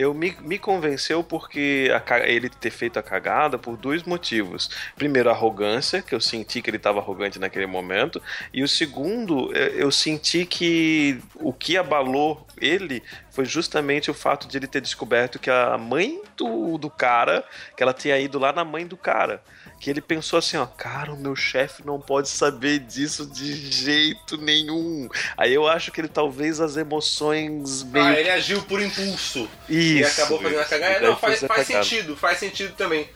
Eu 0.00 0.14
me, 0.14 0.34
me 0.40 0.58
convenceu 0.58 1.22
porque 1.22 1.90
a 1.92 2.20
ele 2.26 2.48
ter 2.48 2.70
feito 2.70 2.98
a 2.98 3.02
cagada 3.02 3.58
por 3.58 3.76
dois 3.76 4.02
motivos. 4.04 4.70
Primeiro, 4.96 5.28
a 5.28 5.32
arrogância, 5.32 6.00
que 6.00 6.14
eu 6.14 6.20
senti 6.22 6.62
que 6.62 6.70
ele 6.70 6.78
estava 6.78 7.00
arrogante 7.00 7.38
naquele 7.38 7.66
momento. 7.66 8.22
E 8.50 8.62
o 8.62 8.68
segundo, 8.68 9.54
eh, 9.54 9.74
eu 9.76 9.90
senti 9.90 10.46
que 10.46 11.20
o 11.34 11.52
que 11.52 11.76
abalou 11.76 12.46
ele 12.56 13.02
foi 13.30 13.44
justamente 13.44 14.10
o 14.10 14.14
fato 14.14 14.48
de 14.48 14.56
ele 14.56 14.66
ter 14.66 14.80
descoberto 14.80 15.38
que 15.38 15.50
a 15.50 15.76
mãe 15.76 16.22
do, 16.34 16.78
do 16.78 16.88
cara, 16.88 17.44
que 17.76 17.82
ela 17.82 17.92
tinha 17.92 18.18
ido 18.18 18.38
lá 18.38 18.54
na 18.54 18.64
mãe 18.64 18.86
do 18.86 18.96
cara. 18.96 19.42
Que 19.80 19.88
ele 19.88 20.02
pensou 20.02 20.38
assim, 20.38 20.58
ó, 20.58 20.66
cara, 20.66 21.10
o 21.10 21.16
meu 21.16 21.34
chefe 21.34 21.84
não 21.86 21.98
pode 21.98 22.28
saber 22.28 22.80
disso 22.80 23.24
de 23.26 23.54
jeito 23.72 24.36
nenhum. 24.36 25.08
Aí 25.38 25.54
eu 25.54 25.66
acho 25.66 25.90
que 25.90 26.00
ele 26.02 26.08
talvez 26.08 26.60
as 26.60 26.76
emoções 26.76 27.82
meio 27.84 28.04
Ah, 28.04 28.20
ele 28.20 28.30
agiu 28.30 28.60
por 28.62 28.80
impulso. 28.82 29.48
Isso, 29.68 29.98
e 29.98 30.04
acabou 30.04 30.38
fazendo 30.40 30.58
a 30.58 30.60
isso. 30.60 30.70
cagada. 30.70 30.96
E 30.96 31.00
daí 31.00 31.08
Não, 31.08 31.16
faz, 31.16 31.42
a 31.42 31.48
faz 31.48 31.66
cagada. 31.66 31.84
sentido, 31.84 32.14
faz 32.16 32.38
sentido 32.38 32.74
também. 32.76 33.08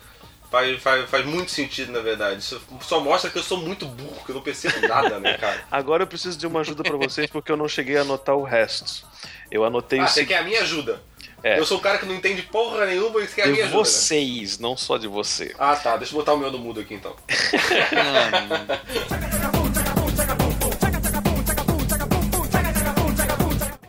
Faz, 0.50 0.80
faz, 0.82 1.10
faz 1.10 1.26
muito 1.26 1.50
sentido, 1.50 1.92
na 1.92 2.00
verdade. 2.00 2.38
Isso 2.40 2.62
só 2.80 2.98
mostra 3.00 3.28
que 3.28 3.36
eu 3.38 3.42
sou 3.42 3.58
muito 3.58 3.84
burro, 3.86 4.24
que 4.24 4.30
eu 4.30 4.36
não 4.36 4.42
percebo 4.42 4.86
nada, 4.86 5.18
né, 5.20 5.36
cara? 5.36 5.64
Agora 5.70 6.04
eu 6.04 6.06
preciso 6.06 6.38
de 6.38 6.46
uma 6.46 6.60
ajuda 6.60 6.82
pra 6.82 6.96
vocês 6.96 7.28
porque 7.28 7.50
eu 7.52 7.56
não 7.56 7.68
cheguei 7.68 7.96
a 7.98 8.02
anotar 8.02 8.36
o 8.36 8.42
resto. 8.44 9.04
Eu 9.50 9.64
anotei 9.64 9.98
Ah, 9.98 10.04
o 10.04 10.08
você 10.08 10.14
seguinte. 10.20 10.28
quer 10.28 10.38
a 10.38 10.44
minha 10.44 10.62
ajuda? 10.62 11.02
É. 11.44 11.58
Eu 11.58 11.66
sou 11.66 11.76
o 11.76 11.80
cara 11.80 11.98
que 11.98 12.06
não 12.06 12.14
entende 12.14 12.40
porra 12.42 12.86
nenhuma 12.86 13.20
e 13.20 13.26
quer 13.26 13.42
a 13.42 13.44
De 13.44 13.52
minha 13.52 13.64
ajuda. 13.64 13.78
né? 13.78 13.84
vocês, 13.84 14.58
não 14.58 14.76
só 14.76 14.96
de 14.96 15.06
você. 15.06 15.54
Ah, 15.58 15.76
tá. 15.76 15.96
Deixa 15.98 16.14
eu 16.14 16.18
botar 16.18 16.32
o 16.32 16.38
meu 16.38 16.50
no 16.50 16.58
mudo 16.58 16.80
aqui, 16.80 16.94
então. 16.94 17.14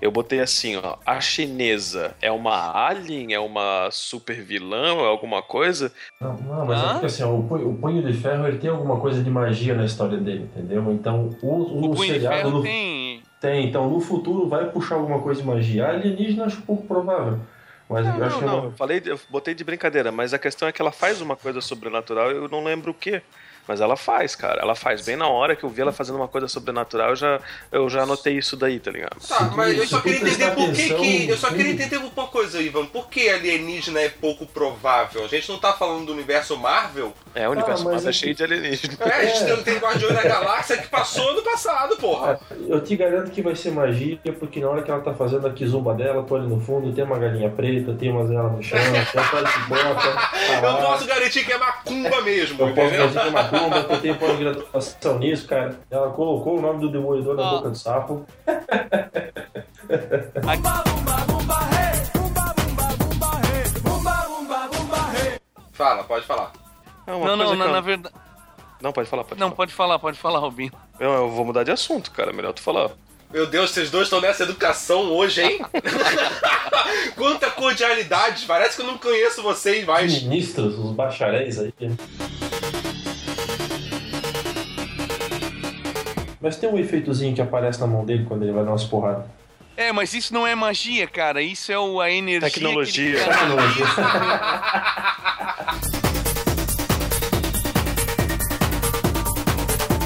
Eu 0.01 0.11
botei 0.11 0.39
assim, 0.39 0.75
ó. 0.75 0.97
A 1.03 1.19
chinesa 1.19 2.15
é 2.21 2.31
uma 2.31 2.77
alien? 2.87 3.33
É 3.33 3.39
uma 3.39 3.89
super 3.91 4.35
vilã? 4.39 4.89
É 4.89 5.07
alguma 5.07 5.41
coisa? 5.41 5.91
Não, 6.21 6.33
não, 6.37 6.65
mas 6.65 6.79
Hã? 6.79 6.85
é 6.85 6.91
porque 6.91 7.05
assim, 7.07 7.23
ó, 7.23 7.33
o, 7.33 7.43
punho, 7.43 7.69
o 7.69 7.75
Punho 7.75 8.03
de 8.03 8.13
Ferro 8.13 8.47
ele 8.47 8.59
tem 8.59 8.69
alguma 8.69 8.99
coisa 8.99 9.23
de 9.23 9.29
magia 9.31 9.73
na 9.73 9.83
história 9.85 10.17
dele, 10.19 10.43
entendeu? 10.53 10.91
Então 10.91 11.29
o, 11.41 11.47
o, 11.47 11.85
O 11.85 11.95
Punho 11.95 12.13
de 12.13 12.19
seriado 12.19 12.35
Ferro 12.35 12.51
no- 12.51 12.61
tem. 12.61 13.04
Tem, 13.45 13.67
então 13.67 13.89
no 13.89 13.99
futuro 13.99 14.47
vai 14.47 14.69
puxar 14.71 14.95
alguma 14.95 15.19
coisa 15.19 15.41
de 15.41 15.47
magia. 15.47 15.87
Alienígena 15.89 16.45
acho 16.45 16.61
pouco 16.63 16.85
provável. 16.87 17.39
Mas 17.87 18.07
eu 18.07 18.23
acho 18.25 18.39
que 18.39 18.43
é 18.43 18.47
Não, 18.47 18.57
uma- 18.57 18.65
eu 18.65 18.71
falei, 18.71 19.01
eu 19.05 19.19
botei 19.29 19.53
de 19.53 19.63
brincadeira, 19.63 20.11
mas 20.11 20.33
a 20.33 20.39
questão 20.39 20.67
é 20.67 20.71
que 20.71 20.81
ela 20.81 20.91
faz 20.91 21.21
uma 21.21 21.35
coisa 21.35 21.61
sobrenatural, 21.61 22.31
eu 22.31 22.49
não 22.49 22.63
lembro 22.63 22.89
o 22.89 22.93
que. 22.93 23.21
Mas 23.67 23.81
ela 23.81 23.95
faz, 23.95 24.35
cara. 24.35 24.61
Ela 24.61 24.75
faz 24.75 25.01
bem 25.05 25.15
na 25.15 25.27
hora 25.27 25.55
que 25.55 25.63
eu 25.63 25.69
vi 25.69 25.81
ela 25.81 25.91
fazendo 25.91 26.17
uma 26.17 26.27
coisa 26.27 26.47
sobrenatural, 26.47 27.09
eu 27.09 27.15
já, 27.15 27.39
eu 27.71 27.89
já 27.89 28.03
anotei 28.03 28.37
isso 28.37 28.55
daí, 28.55 28.79
tá 28.79 28.91
ligado? 28.91 29.17
Tá, 29.27 29.37
tu- 29.49 29.55
mas 29.57 29.77
eu 29.77 29.87
só 29.87 29.97
tu 29.97 30.03
queria 30.03 30.19
entender 30.21 30.51
por 30.51 30.71
que 30.71 30.93
que. 30.93 31.29
Eu 31.29 31.37
só 31.37 31.49
queria 31.49 31.71
entender 31.71 31.97
uma 31.97 32.27
coisa, 32.27 32.61
Ivan. 32.61 32.85
Por 32.85 33.07
que 33.09 33.27
alienígena 33.29 34.01
é 34.01 34.09
pouco 34.09 34.45
provável? 34.45 35.23
A 35.25 35.27
gente 35.27 35.49
não 35.49 35.57
tá 35.57 35.73
falando 35.73 36.05
do 36.05 36.11
universo 36.13 36.55
Marvel? 36.57 37.13
É, 37.33 37.47
o 37.47 37.51
universo 37.51 37.83
mas 37.83 37.93
Marvel 38.03 38.07
é 38.07 38.09
é 38.09 38.13
cheio 38.13 38.35
de 38.35 38.43
alienígenas. 38.43 38.99
É, 39.01 39.13
a 39.13 39.25
gente 39.25 39.45
tem- 39.45 39.63
tem 39.63 39.77
Guardiões 39.77 40.13
da 40.13 40.21
Galáxia 40.23 40.77
que 40.77 40.87
passou 40.87 41.33
no 41.33 41.41
passado, 41.41 41.95
porra. 41.97 42.39
Eu 42.67 42.81
te 42.81 42.95
garanto 42.95 43.31
que 43.31 43.41
vai 43.41 43.55
ser 43.55 43.71
magia, 43.71 44.19
porque 44.39 44.59
na 44.59 44.69
hora 44.69 44.83
que 44.83 44.91
ela 44.91 45.01
tá 45.01 45.13
fazendo 45.13 45.47
a 45.47 45.51
kizumba 45.51 45.93
dela, 45.93 46.23
tô 46.23 46.35
ali 46.35 46.47
no 46.47 46.59
fundo, 46.59 46.93
tem 46.93 47.03
uma 47.03 47.17
galinha 47.17 47.49
preta, 47.49 47.93
tem 47.93 48.11
umas 48.11 48.29
elas 48.29 48.51
no 48.51 48.61
chão, 48.63 48.77
tem 49.11 49.21
a 49.21 49.27
toalha 49.27 49.47
de 49.47 49.59
bota. 49.67 50.15
Eu 50.65 50.75
posso 50.85 51.05
garantir 51.07 51.43
que 51.45 51.51
é 51.51 51.57
macumba 51.57 52.21
mesmo, 52.21 52.61
Eu 52.61 52.73
posso 52.73 52.87
entendeu? 52.87 53.07
fazer 53.09 53.19
que 53.21 53.27
é 53.27 53.31
macumba, 53.31 53.54
que 53.87 53.93
eu 53.93 54.01
tenho 54.01 54.15
pós-graduação 54.17 55.19
nisso, 55.19 55.47
cara. 55.47 55.79
Ela 55.89 56.09
colocou 56.11 56.57
o 56.57 56.61
nome 56.61 56.79
do 56.79 56.91
demolidor 56.91 57.35
na 57.35 57.43
Ó. 57.43 57.55
boca 57.57 57.69
do 57.69 57.77
sapo. 57.77 58.25
Fala, 65.73 66.03
pode 66.03 66.25
falar. 66.25 66.51
É 67.05 67.11
Não, 67.11 67.19
não, 67.19 67.37
coisa 67.37 67.55
na, 67.55 67.65
eu- 67.65 67.71
na 67.71 67.81
verdade. 67.81 68.15
Não, 68.81 68.91
pode 68.91 69.09
falar, 69.09 69.23
pode 69.23 69.39
Não, 69.39 69.47
falar. 69.47 69.55
pode 69.55 69.73
falar, 69.73 69.99
pode 69.99 70.19
falar, 70.19 70.39
Robinho. 70.39 70.71
Eu, 70.99 71.11
eu 71.11 71.29
vou 71.29 71.45
mudar 71.45 71.63
de 71.63 71.71
assunto, 71.71 72.11
cara. 72.11 72.31
Melhor 72.33 72.53
tu 72.53 72.61
falar. 72.61 72.91
Meu 73.31 73.47
Deus, 73.47 73.71
vocês 73.71 73.89
dois 73.89 74.03
estão 74.05 74.21
nessa 74.21 74.43
educação 74.43 75.11
hoje, 75.11 75.41
hein? 75.41 75.65
Quanta 77.15 77.49
cordialidade. 77.51 78.45
Parece 78.45 78.75
que 78.75 78.81
eu 78.81 78.85
não 78.87 78.97
conheço 78.97 79.41
vocês 79.41 79.79
Os 79.81 79.85
mais. 79.87 80.23
ministros, 80.23 80.77
os 80.77 80.91
bacharéis 80.91 81.59
aí. 81.59 81.73
Mas 86.45 86.57
tem 86.57 86.69
um 86.69 86.77
efeitozinho 86.77 87.33
que 87.33 87.41
aparece 87.41 87.81
na 87.81 87.87
mão 87.87 88.05
dele 88.05 88.23
quando 88.27 88.43
ele 88.43 88.51
vai 88.51 88.63
dar 88.63 88.69
umas 88.69 88.83
porradas. 88.83 89.25
É, 89.75 89.91
mas 89.91 90.13
isso 90.13 90.31
não 90.31 90.45
é 90.45 90.53
magia, 90.53 91.07
cara. 91.07 91.41
Isso 91.41 91.71
é 91.71 91.79
o- 91.79 91.99
a 91.99 92.11
energia. 92.11 92.47
que 92.51 92.59
ele 92.63 92.67
Tecnologia. 92.67 93.15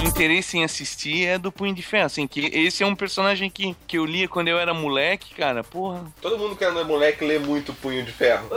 interesse 0.05 0.57
em 0.57 0.63
assistir 0.65 1.25
é 1.25 1.37
do 1.37 1.49
Punho 1.51 1.73
de 1.73 1.81
Ferro, 1.81 2.05
assim, 2.05 2.27
que 2.27 2.47
esse 2.47 2.83
é 2.83 2.85
um 2.85 2.95
personagem 2.95 3.49
que, 3.49 3.73
que 3.87 3.97
eu 3.97 4.05
lia 4.05 4.27
quando 4.27 4.49
eu 4.49 4.59
era 4.59 4.73
moleque, 4.73 5.33
cara, 5.33 5.63
porra. 5.63 6.03
Todo 6.21 6.37
mundo 6.37 6.55
que 6.57 6.65
é 6.65 6.71
moleque 6.71 7.23
lê 7.23 7.39
muito 7.39 7.73
Punho 7.73 8.03
de 8.03 8.11
Ferro. 8.11 8.49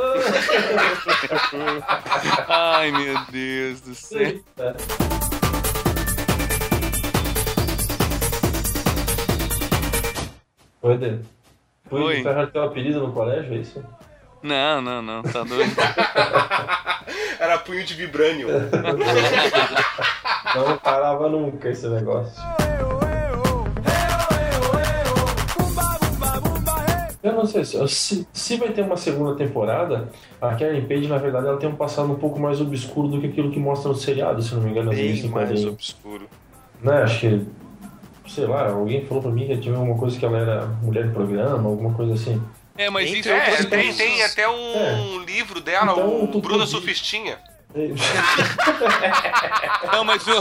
Ai, 2.49 2.91
meu 2.91 3.17
Deus 3.31 3.81
do 3.81 3.95
céu. 3.95 4.41
Oi, 10.83 10.99
Dê. 10.99 11.19
Punho 11.89 12.07
Oi. 12.07 12.25
tem 12.53 12.61
um 12.61 12.65
apelido 12.65 13.07
no 13.07 13.13
colégio, 13.13 13.55
é 13.55 13.59
isso? 13.59 13.85
Não, 14.43 14.83
não, 14.83 15.01
não, 15.01 15.23
tá 15.23 15.45
doido. 15.45 15.71
Era 17.39 17.59
Punho 17.59 17.85
de 17.85 17.95
Vibrânio. 17.95 18.49
Não 20.55 20.77
parava 20.79 21.29
nunca 21.29 21.69
esse 21.71 21.89
negócio. 21.89 22.43
Eu 27.23 27.33
não 27.33 27.47
sei 27.47 27.65
se, 27.65 27.89
se, 27.89 28.29
se 28.33 28.57
vai 28.57 28.71
ter 28.73 28.83
uma 28.83 28.97
segunda 28.97 29.37
temporada, 29.37 30.11
a 30.41 30.55
Karen 30.57 30.85
Page, 30.87 31.07
na 31.07 31.19
verdade, 31.19 31.47
ela 31.47 31.57
tem 31.57 31.69
um 31.69 31.77
passado 31.77 32.11
um 32.13 32.17
pouco 32.17 32.41
mais 32.41 32.61
obscuro 32.61 33.07
do 33.07 33.21
que 33.21 33.29
aquilo 33.29 33.53
que 33.53 33.61
mostra 33.61 33.91
no 33.91 33.95
seriado, 33.95 34.43
se 34.43 34.53
não 34.55 34.63
me 34.63 34.71
engano, 34.71 34.91
as 34.91 34.97
Bem 34.97 35.29
mais 35.29 35.65
obscuro. 35.65 36.29
Né, 36.83 37.03
acho 37.03 37.21
que, 37.21 37.47
sei 38.27 38.47
lá, 38.47 38.71
alguém 38.71 39.07
falou 39.07 39.23
pra 39.23 39.33
mim 39.33 39.47
que 39.47 39.57
tinha 39.59 39.75
alguma 39.75 39.99
coisa 39.99 40.19
que 40.19 40.25
ela 40.25 40.39
era 40.39 40.67
mulher 40.83 41.07
de 41.07 41.13
programa, 41.13 41.69
alguma 41.69 41.93
coisa 41.95 42.15
assim. 42.15 42.43
É, 42.77 42.89
mas 42.89 43.07
Entre 43.09 43.21
isso 43.21 43.29
é 43.29 43.55
É, 43.55 43.65
tem, 43.65 43.95
tem 43.95 44.23
até 44.23 44.49
um 44.49 45.21
livro 45.21 45.61
dela, 45.61 45.93
Então, 45.93 46.25
o 46.25 46.41
Bruna 46.41 46.67
Surfistinha. 46.67 47.39
Não, 49.93 50.05
mas 50.05 50.27
o, 50.27 50.33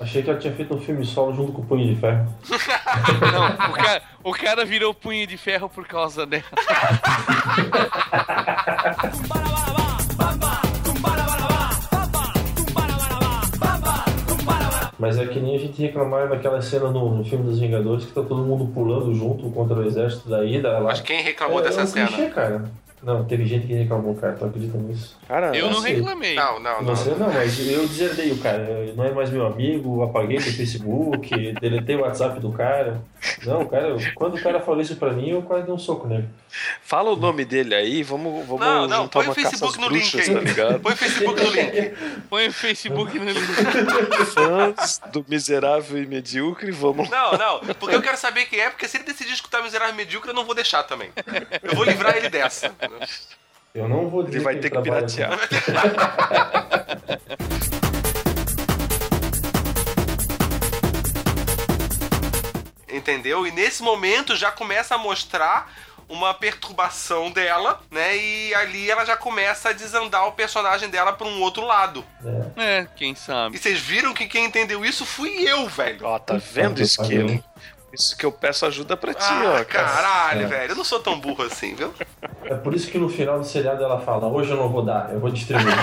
Achei 0.00 0.22
que 0.22 0.30
ela 0.30 0.38
tinha 0.38 0.54
feito 0.54 0.74
um 0.74 0.80
filme 0.80 1.04
solo 1.04 1.34
junto 1.34 1.52
com 1.52 1.60
o 1.60 1.66
Punho 1.66 1.94
de 1.94 2.00
Ferro. 2.00 2.26
não, 3.30 3.68
o, 3.68 3.72
cara, 3.74 4.02
o 4.24 4.32
cara 4.32 4.64
virou 4.64 4.94
punho 4.94 5.26
de 5.26 5.36
ferro 5.36 5.68
por 5.68 5.86
causa 5.86 6.24
dela. 6.24 6.42
Mas 15.00 15.18
é 15.18 15.26
que 15.26 15.40
nem 15.40 15.56
a 15.56 15.58
gente 15.58 15.80
reclamar 15.80 16.28
daquela 16.28 16.60
cena 16.60 16.90
no, 16.90 17.16
no 17.16 17.24
filme 17.24 17.42
dos 17.42 17.58
Vingadores 17.58 18.04
que 18.04 18.12
tá 18.12 18.22
todo 18.22 18.42
mundo 18.42 18.70
pulando 18.70 19.14
junto 19.14 19.50
contra 19.50 19.78
o 19.78 19.86
exército 19.86 20.28
da 20.28 20.44
Ida. 20.44 20.72
Lá. 20.72 20.80
Mas 20.82 21.00
quem 21.00 21.22
reclamou 21.22 21.60
é, 21.60 21.62
dessa 21.62 21.80
é 21.80 21.84
um 21.84 21.86
cena? 21.86 22.06
clichê, 22.08 22.26
cara. 22.26 22.64
Não, 23.02 23.24
teve 23.24 23.46
gente 23.46 23.66
que 23.66 23.72
reclamou, 23.72 24.14
cara. 24.14 24.34
Tu 24.34 24.44
acredita 24.44 24.76
nisso? 24.76 25.16
Cara, 25.26 25.56
Eu 25.56 25.70
não 25.70 25.80
sei. 25.80 25.94
reclamei. 25.94 26.34
Não, 26.34 26.60
não, 26.60 26.82
não. 26.82 26.94
Você 26.96 27.10
não, 27.10 27.32
mas 27.32 27.58
eu 27.66 27.86
deserdei 27.88 28.30
o 28.32 28.38
cara. 28.38 28.92
Não 28.94 29.04
é 29.04 29.10
mais 29.10 29.30
meu 29.30 29.46
amigo, 29.46 30.02
apaguei 30.02 30.36
do 30.38 30.42
Facebook, 30.42 31.52
deletei 31.60 31.96
o 31.96 32.00
WhatsApp 32.00 32.38
do 32.40 32.52
cara. 32.52 33.00
Não, 33.44 33.64
cara, 33.66 33.96
quando 34.14 34.36
o 34.36 34.42
cara 34.42 34.60
falou 34.60 34.80
isso 34.80 34.96
pra 34.96 35.12
mim, 35.12 35.30
eu 35.30 35.42
quase 35.42 35.64
dei 35.64 35.72
um 35.74 35.78
soco 35.78 36.06
nele. 36.06 36.28
Fala 36.82 37.10
o 37.10 37.16
nome 37.16 37.44
dele 37.44 37.74
aí, 37.74 38.02
vamos, 38.02 38.44
vamos 38.46 38.60
Não, 38.60 38.86
não, 38.88 39.02
juntar 39.02 39.08
põe 39.20 39.22
o 39.26 39.28
uma 39.28 39.34
caça 39.34 39.50
Facebook 39.50 39.78
às 39.78 39.88
no 39.90 39.96
link 39.96 40.20
aí. 40.20 40.34
tá 40.34 40.40
ligado? 40.40 40.80
Põe 40.80 40.92
o 40.92 40.96
Facebook 40.96 41.42
no 41.44 41.50
link. 41.50 41.92
Põe 42.28 42.48
o 42.48 42.52
Facebook 42.52 43.18
no 43.18 43.24
link. 43.30 43.46
Fãs 44.34 45.00
do 45.12 45.24
miserável 45.28 46.02
e 46.02 46.06
medíocre, 46.06 46.70
vamos 46.70 47.08
Não, 47.08 47.32
não, 47.38 47.60
porque 47.78 47.94
eu 47.94 48.02
quero 48.02 48.16
saber 48.16 48.46
quem 48.46 48.60
é, 48.60 48.68
porque 48.70 48.86
se 48.88 48.96
ele 48.96 49.04
decidir 49.04 49.32
escutar 49.32 49.62
Miserável 49.62 49.94
Medíocre, 49.94 50.30
eu 50.30 50.34
não 50.34 50.44
vou 50.44 50.54
deixar 50.54 50.82
também. 50.82 51.10
Eu 51.62 51.74
vou 51.74 51.84
livrar 51.84 52.16
ele 52.16 52.28
dessa. 52.28 52.72
Eu 53.72 53.88
não 53.88 54.08
vou 54.08 54.24
dizer 54.24 54.38
Ele 54.38 54.44
vai 54.44 54.54
que 54.56 54.62
ter 54.62 54.70
que 54.70 54.82
piratear. 54.82 55.38
Entendeu? 62.88 63.46
E 63.46 63.52
nesse 63.52 63.82
momento 63.82 64.34
já 64.36 64.50
começa 64.50 64.94
a 64.96 64.98
mostrar 64.98 65.72
uma 66.08 66.34
perturbação 66.34 67.30
dela, 67.30 67.80
né? 67.88 68.16
E 68.16 68.52
ali 68.54 68.90
ela 68.90 69.04
já 69.04 69.16
começa 69.16 69.68
a 69.68 69.72
desandar 69.72 70.26
o 70.26 70.32
personagem 70.32 70.88
dela 70.88 71.12
pra 71.12 71.26
um 71.26 71.40
outro 71.40 71.64
lado. 71.64 72.04
com- 72.20 72.52
É, 72.60 72.88
quem 72.96 73.14
sabe. 73.14 73.54
E 73.56 73.58
vocês 73.60 73.78
viram 73.78 74.12
que 74.12 74.26
quem 74.26 74.44
entendeu 74.46 74.84
isso 74.84 75.06
fui 75.06 75.30
eu, 75.48 75.68
velho. 75.68 76.04
Ó, 76.04 76.18
tá 76.18 76.34
vendo, 76.36 76.82
Esquilo? 76.82 77.42
Isso 77.92 78.16
que 78.16 78.26
eu 78.26 78.32
peço 78.32 78.66
ajuda 78.66 78.96
pra 78.96 79.14
ti, 79.14 79.22
Ah, 79.24 79.58
ó, 79.60 79.64
cara. 79.64 79.88
caralho, 79.88 80.42
É. 80.42 80.46
velho. 80.46 80.72
Eu 80.72 80.76
não 80.76 80.84
sou 80.84 80.98
tão 81.00 81.18
burro 81.18 81.44
assim, 81.44 81.74
viu? 81.76 81.94
É 82.50 82.54
por 82.56 82.74
isso 82.74 82.90
que 82.90 82.98
no 82.98 83.08
final 83.08 83.38
do 83.38 83.44
seriado 83.44 83.80
ela 83.84 84.00
fala: 84.00 84.26
Hoje 84.26 84.50
eu 84.50 84.56
não 84.56 84.68
vou 84.68 84.82
dar, 84.82 85.12
eu 85.12 85.20
vou 85.20 85.30
distribuir. 85.30 85.72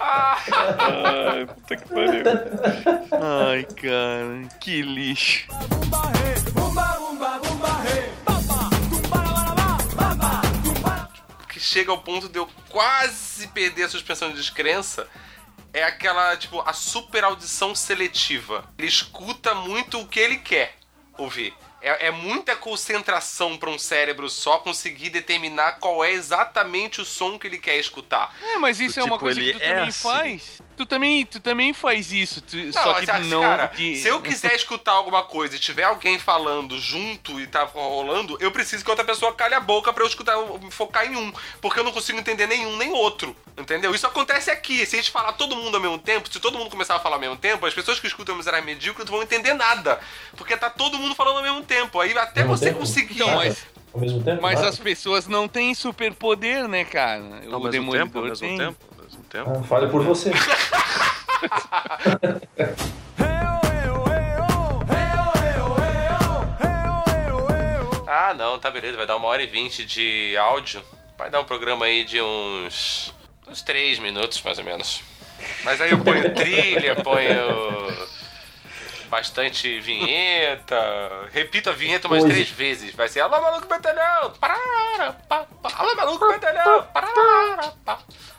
Ai, 0.00 1.46
puta 1.46 1.76
que 1.76 1.88
pariu. 1.88 2.24
Ai, 3.12 3.62
cara, 3.62 4.48
que 4.60 4.82
lixo. 4.82 5.46
que 11.48 11.60
chega 11.60 11.92
ao 11.92 11.98
ponto 11.98 12.28
de 12.28 12.40
eu 12.40 12.48
quase 12.68 13.46
perder 13.48 13.84
a 13.84 13.88
suspensão 13.88 14.30
de 14.30 14.36
descrença 14.36 15.06
é 15.72 15.84
aquela, 15.84 16.36
tipo, 16.36 16.60
a 16.60 16.72
super 16.72 17.22
audição 17.22 17.72
seletiva. 17.72 18.64
Ele 18.76 18.88
escuta 18.88 19.54
muito 19.54 20.00
o 20.00 20.08
que 20.08 20.18
ele 20.18 20.38
quer 20.38 20.74
ouvir. 21.16 21.54
É, 21.86 22.06
é 22.06 22.10
muita 22.10 22.56
concentração 22.56 23.56
para 23.56 23.70
um 23.70 23.78
cérebro 23.78 24.28
só 24.28 24.58
conseguir 24.58 25.10
determinar 25.10 25.78
qual 25.78 26.04
é 26.04 26.10
exatamente 26.10 27.00
o 27.00 27.04
som 27.04 27.38
que 27.38 27.46
ele 27.46 27.58
quer 27.58 27.76
escutar. 27.76 28.34
É, 28.42 28.58
mas 28.58 28.80
isso 28.80 28.98
é 28.98 29.04
uma 29.04 29.10
Tipo, 29.12 29.20
coisa 29.20 29.40
que 29.40 29.52
tu 29.52 29.62
é 29.62 29.68
também 29.68 29.88
assim. 29.88 30.02
faz. 30.02 30.62
Tu 30.76 30.84
também, 30.84 31.24
tu 31.24 31.40
também 31.40 31.72
faz 31.72 32.12
isso, 32.12 32.42
tu- 32.42 32.70
só 32.72 32.94
que 32.94 33.06
sabe, 33.06 33.28
não. 33.28 33.40
cara, 33.40 33.66
de- 33.74 33.96
se 33.96 34.08
eu 34.08 34.20
quiser 34.20 34.52
escutar 34.56 34.92
alguma 34.92 35.22
coisa 35.22 35.56
e 35.56 35.58
tiver 35.58 35.84
alguém 35.84 36.18
falando 36.18 36.78
junto 36.78 37.40
e 37.40 37.46
tá 37.46 37.64
rolando, 37.64 38.36
eu 38.40 38.50
preciso 38.50 38.84
que 38.84 38.90
outra 38.90 39.04
pessoa 39.04 39.32
calhe 39.32 39.54
a 39.54 39.60
boca 39.60 39.90
pra 39.92 40.02
eu 40.04 40.06
escutar, 40.06 40.32
eu 40.34 40.60
focar 40.70 41.10
em 41.10 41.16
um, 41.16 41.32
porque 41.62 41.80
eu 41.80 41.84
não 41.84 41.92
consigo 41.92 42.18
entender 42.18 42.46
nenhum 42.46 42.76
nem 42.76 42.92
outro, 42.92 43.34
entendeu? 43.56 43.94
Isso 43.94 44.06
acontece 44.06 44.50
aqui. 44.50 44.84
Se 44.84 44.96
a 44.96 44.98
gente 44.98 45.10
falar 45.10 45.32
todo 45.32 45.56
mundo 45.56 45.76
ao 45.76 45.80
mesmo 45.80 45.98
tempo, 45.98 46.30
se 46.30 46.38
todo 46.38 46.58
mundo 46.58 46.68
começar 46.68 46.96
a 46.96 47.00
falar 47.00 47.16
ao 47.16 47.20
mesmo 47.20 47.36
tempo, 47.38 47.64
as 47.64 47.72
pessoas 47.72 47.98
que 47.98 48.06
escutam 48.06 48.36
Miserável 48.36 48.66
Medíocre 48.66 49.02
não 49.04 49.12
vão 49.12 49.22
entender 49.22 49.54
nada, 49.54 49.98
porque 50.36 50.54
tá 50.58 50.68
todo 50.68 50.98
mundo 50.98 51.14
falando 51.14 51.38
ao 51.38 51.42
mesmo 51.42 51.62
tempo. 51.62 51.98
Aí 52.00 52.16
até 52.18 52.44
você 52.44 52.66
tempo? 52.66 52.80
conseguir. 52.80 53.14
Então, 53.14 53.34
mas, 53.34 53.64
Ao 53.94 54.00
mesmo 54.00 54.22
tempo? 54.22 54.42
mas 54.42 54.56
nada? 54.56 54.68
as 54.68 54.78
pessoas 54.78 55.26
não 55.26 55.48
têm 55.48 55.74
superpoder, 55.74 56.68
né, 56.68 56.84
cara? 56.84 57.22
Ao 57.22 57.28
o 57.60 57.64
mesmo 57.64 57.70
Demolidor 57.70 58.06
tempo, 58.06 58.18
ao 58.18 58.24
mesmo 58.26 58.46
tem. 58.46 58.58
tempo, 58.58 58.76
tempo. 59.44 59.58
Ah, 59.60 59.62
fale 59.64 59.88
por 59.88 60.02
você. 60.02 60.30
Ah, 68.06 68.34
não, 68.34 68.58
tá 68.58 68.70
beleza, 68.70 68.96
vai 68.96 69.06
dar 69.06 69.16
uma 69.16 69.28
hora 69.28 69.42
e 69.42 69.46
vinte 69.46 69.84
de 69.84 70.36
áudio. 70.36 70.82
Vai 71.18 71.28
dar 71.30 71.40
um 71.40 71.44
programa 71.44 71.86
aí 71.86 72.04
de 72.04 72.20
uns. 72.20 73.12
uns 73.46 73.62
três 73.62 73.98
minutos, 73.98 74.40
mais 74.42 74.58
ou 74.58 74.64
menos. 74.64 75.02
Mas 75.64 75.80
aí 75.80 75.90
eu 75.90 75.98
ponho 76.02 76.32
trilha, 76.34 76.94
ponho. 76.96 78.06
bastante 79.08 79.80
vinheta. 79.80 80.76
Repito 81.32 81.68
a 81.70 81.72
vinheta 81.72 82.06
umas 82.08 82.20
Pois. 82.22 82.32
três 82.32 82.50
vezes. 82.50 82.94
Vai 82.94 83.08
ser 83.08 83.20
Alô 83.20 83.40
Maluco 83.40 83.66
Batalhão! 83.66 84.32
Alô 85.74 85.96
Maluco 85.96 86.26
Batalhão! 86.28 86.86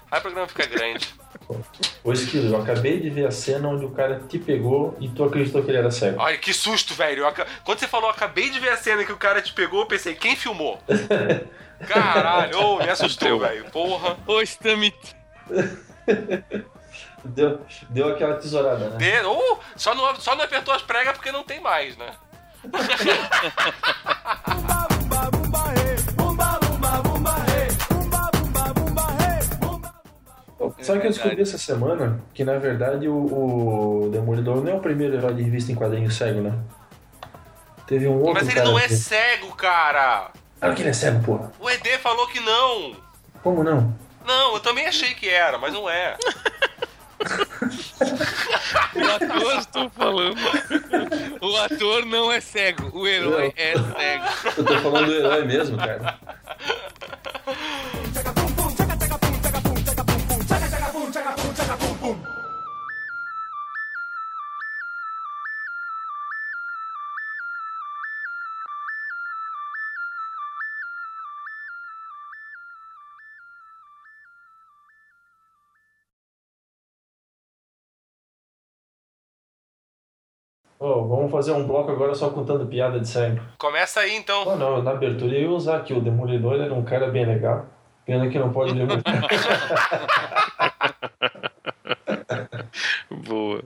Aí 0.10 0.20
o 0.20 0.22
programa 0.22 0.48
fica 0.48 0.66
grande. 0.66 1.14
Ô 2.04 2.12
Esquilo, 2.12 2.56
eu 2.56 2.62
acabei 2.62 3.00
de 3.00 3.10
ver 3.10 3.28
a 3.28 3.32
cena 3.32 3.68
onde 3.70 3.86
o 3.86 3.92
cara 3.92 4.22
te 4.28 4.38
pegou 4.40 4.98
e 5.00 5.08
tu 5.10 5.24
acreditou 5.24 5.64
que 5.64 5.70
ele 5.72 5.78
era 5.78 5.92
cego. 5.92 6.20
Olha, 6.22 6.38
que 6.38 6.54
susto, 6.54 6.94
velho. 6.94 7.26
Aca- 7.28 7.46
Quando 7.64 7.80
você 7.80 7.88
falou, 7.88 8.10
acabei 8.10 8.50
de 8.50 8.60
ver 8.60 8.70
a 8.70 8.78
cena 8.78 9.04
que 9.06 9.12
o 9.12 9.18
cara 9.18 9.42
te 9.42 9.54
pegou, 9.54 9.82
eu 9.82 9.86
pensei, 9.86 10.16
quem 10.16 10.36
filmou? 10.36 10.82
Caralho, 11.88 12.60
ô, 12.60 12.78
me 12.78 12.90
assustou, 12.90 13.40
velho. 13.40 13.66
Porra. 13.72 14.18
Ô, 14.26 14.42
Stamit. 14.42 14.98
Deu, 17.26 17.60
deu 17.90 18.08
aquela 18.10 18.36
tesourada, 18.36 18.90
né? 18.92 18.98
De... 18.98 19.26
Uh, 19.28 19.60
só, 19.76 19.94
não, 19.94 20.16
só 20.16 20.34
não 20.36 20.46
apertou 20.46 20.74
as 20.74 20.82
pregas 20.82 21.14
porque 21.18 21.32
não 21.32 21.44
tem 21.44 21.60
mais, 21.60 21.98
né? 21.98 22.12
Sabe 30.82 30.98
o 30.98 31.02
que 31.02 31.08
eu 31.08 31.12
descobri 31.12 31.42
essa 31.42 31.58
semana? 31.58 32.20
Que 32.34 32.44
na 32.44 32.58
verdade 32.58 33.08
o, 33.08 34.06
o 34.06 34.10
Demolidor 34.10 34.64
não 34.64 34.72
é 34.72 34.76
o 34.76 34.80
primeiro 34.80 35.16
herói 35.16 35.34
de 35.36 35.44
revista 35.44 35.72
em 35.72 35.76
quadrinho 35.76 36.10
cego, 36.10 36.42
né? 36.42 36.54
Teve 37.86 38.08
um 38.08 38.18
outro 38.20 38.34
Mas 38.34 38.48
ele 38.48 38.56
cara 38.56 38.68
não 38.68 38.80
é 38.80 38.88
que... 38.88 38.96
cego, 38.96 39.56
cara. 39.56 40.32
Claro 40.60 40.76
que 40.76 40.82
ele 40.82 40.90
é 40.90 40.94
cego, 40.94 41.24
porra. 41.24 41.52
O 41.60 41.70
ED 41.70 42.00
falou 42.00 42.28
que 42.28 42.40
não. 42.40 42.96
Como 43.44 43.64
não? 43.64 43.94
Não, 44.26 44.56
eu 44.56 44.60
também 44.60 44.88
achei 44.88 45.14
que 45.14 45.30
era, 45.30 45.58
mas 45.58 45.74
não 45.74 45.90
é. 45.90 46.18
O 48.96 49.12
ator, 49.12 49.58
estou 49.58 49.90
falando. 49.90 50.38
O 51.42 51.58
ator 51.58 52.06
não 52.06 52.32
é 52.32 52.40
cego, 52.40 52.92
o 52.94 53.08
herói 53.08 53.54
é 53.56 53.74
cego. 53.74 54.54
Eu 54.58 54.66
tô 54.66 54.78
falando 54.80 55.06
do 55.08 55.14
herói 55.14 55.46
mesmo, 55.46 55.78
cara. 55.78 56.20
Ô, 80.80 81.08
vamos 81.08 81.32
fazer 81.32 81.52
um 81.52 81.68
bloco 81.68 81.92
agora 81.92 82.16
só 82.16 82.30
contando 82.30 82.66
piada 82.68 83.00
de 83.00 83.08
sempre. 83.08 83.44
Começa 83.58 84.00
aí 84.00 84.16
então. 84.16 84.44
Oh, 84.48 84.56
não, 84.56 84.82
na 84.82 84.92
abertura 84.92 85.36
eu 85.36 85.42
ia 85.42 85.50
usar 85.50 85.78
aqui. 85.78 85.94
O 85.94 86.00
Demolidor 86.00 86.62
era 86.62 86.74
um 86.74 86.86
cara 86.86 87.08
bem 87.08 87.26
legal. 87.26 87.66
Pena 88.06 88.30
que 88.30 88.40
não 88.40 88.54
pode 88.54 88.72
ler 88.78 88.88
muito. 88.88 89.04
Boa. 93.10 93.64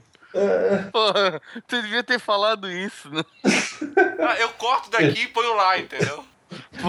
Porra, 0.91 1.41
tu 1.67 1.81
devia 1.81 2.03
ter 2.03 2.19
falado 2.19 2.71
isso, 2.71 3.09
né? 3.09 3.23
Ah, 4.23 4.39
eu 4.39 4.49
corto 4.49 4.91
daqui 4.91 5.23
e 5.23 5.27
ponho 5.27 5.55
lá, 5.55 5.79
entendeu? 5.79 6.23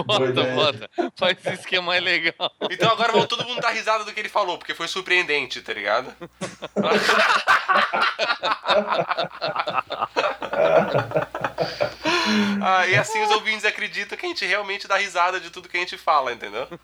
Bota, 0.05 0.41
é. 0.41 0.55
bota. 0.55 0.89
Faz 1.15 1.37
isso 1.53 1.67
que 1.67 1.75
é 1.75 1.81
mais 1.81 2.03
legal. 2.03 2.51
Então 2.69 2.91
agora 2.91 3.25
todo 3.27 3.45
mundo 3.45 3.61
dar 3.61 3.69
risada 3.69 4.03
do 4.03 4.11
que 4.11 4.19
ele 4.19 4.29
falou, 4.29 4.57
porque 4.57 4.73
foi 4.73 4.87
surpreendente, 4.87 5.61
tá 5.61 5.73
ligado? 5.73 6.11
ah, 12.61 12.87
e 12.87 12.95
assim 12.95 13.21
os 13.23 13.31
ouvintes 13.31 13.65
acreditam 13.65 14.17
que 14.17 14.25
a 14.25 14.29
gente 14.29 14.45
realmente 14.45 14.87
dá 14.87 14.97
risada 14.97 15.39
de 15.39 15.49
tudo 15.49 15.69
que 15.69 15.77
a 15.77 15.79
gente 15.79 15.97
fala, 15.97 16.33
entendeu? 16.33 16.67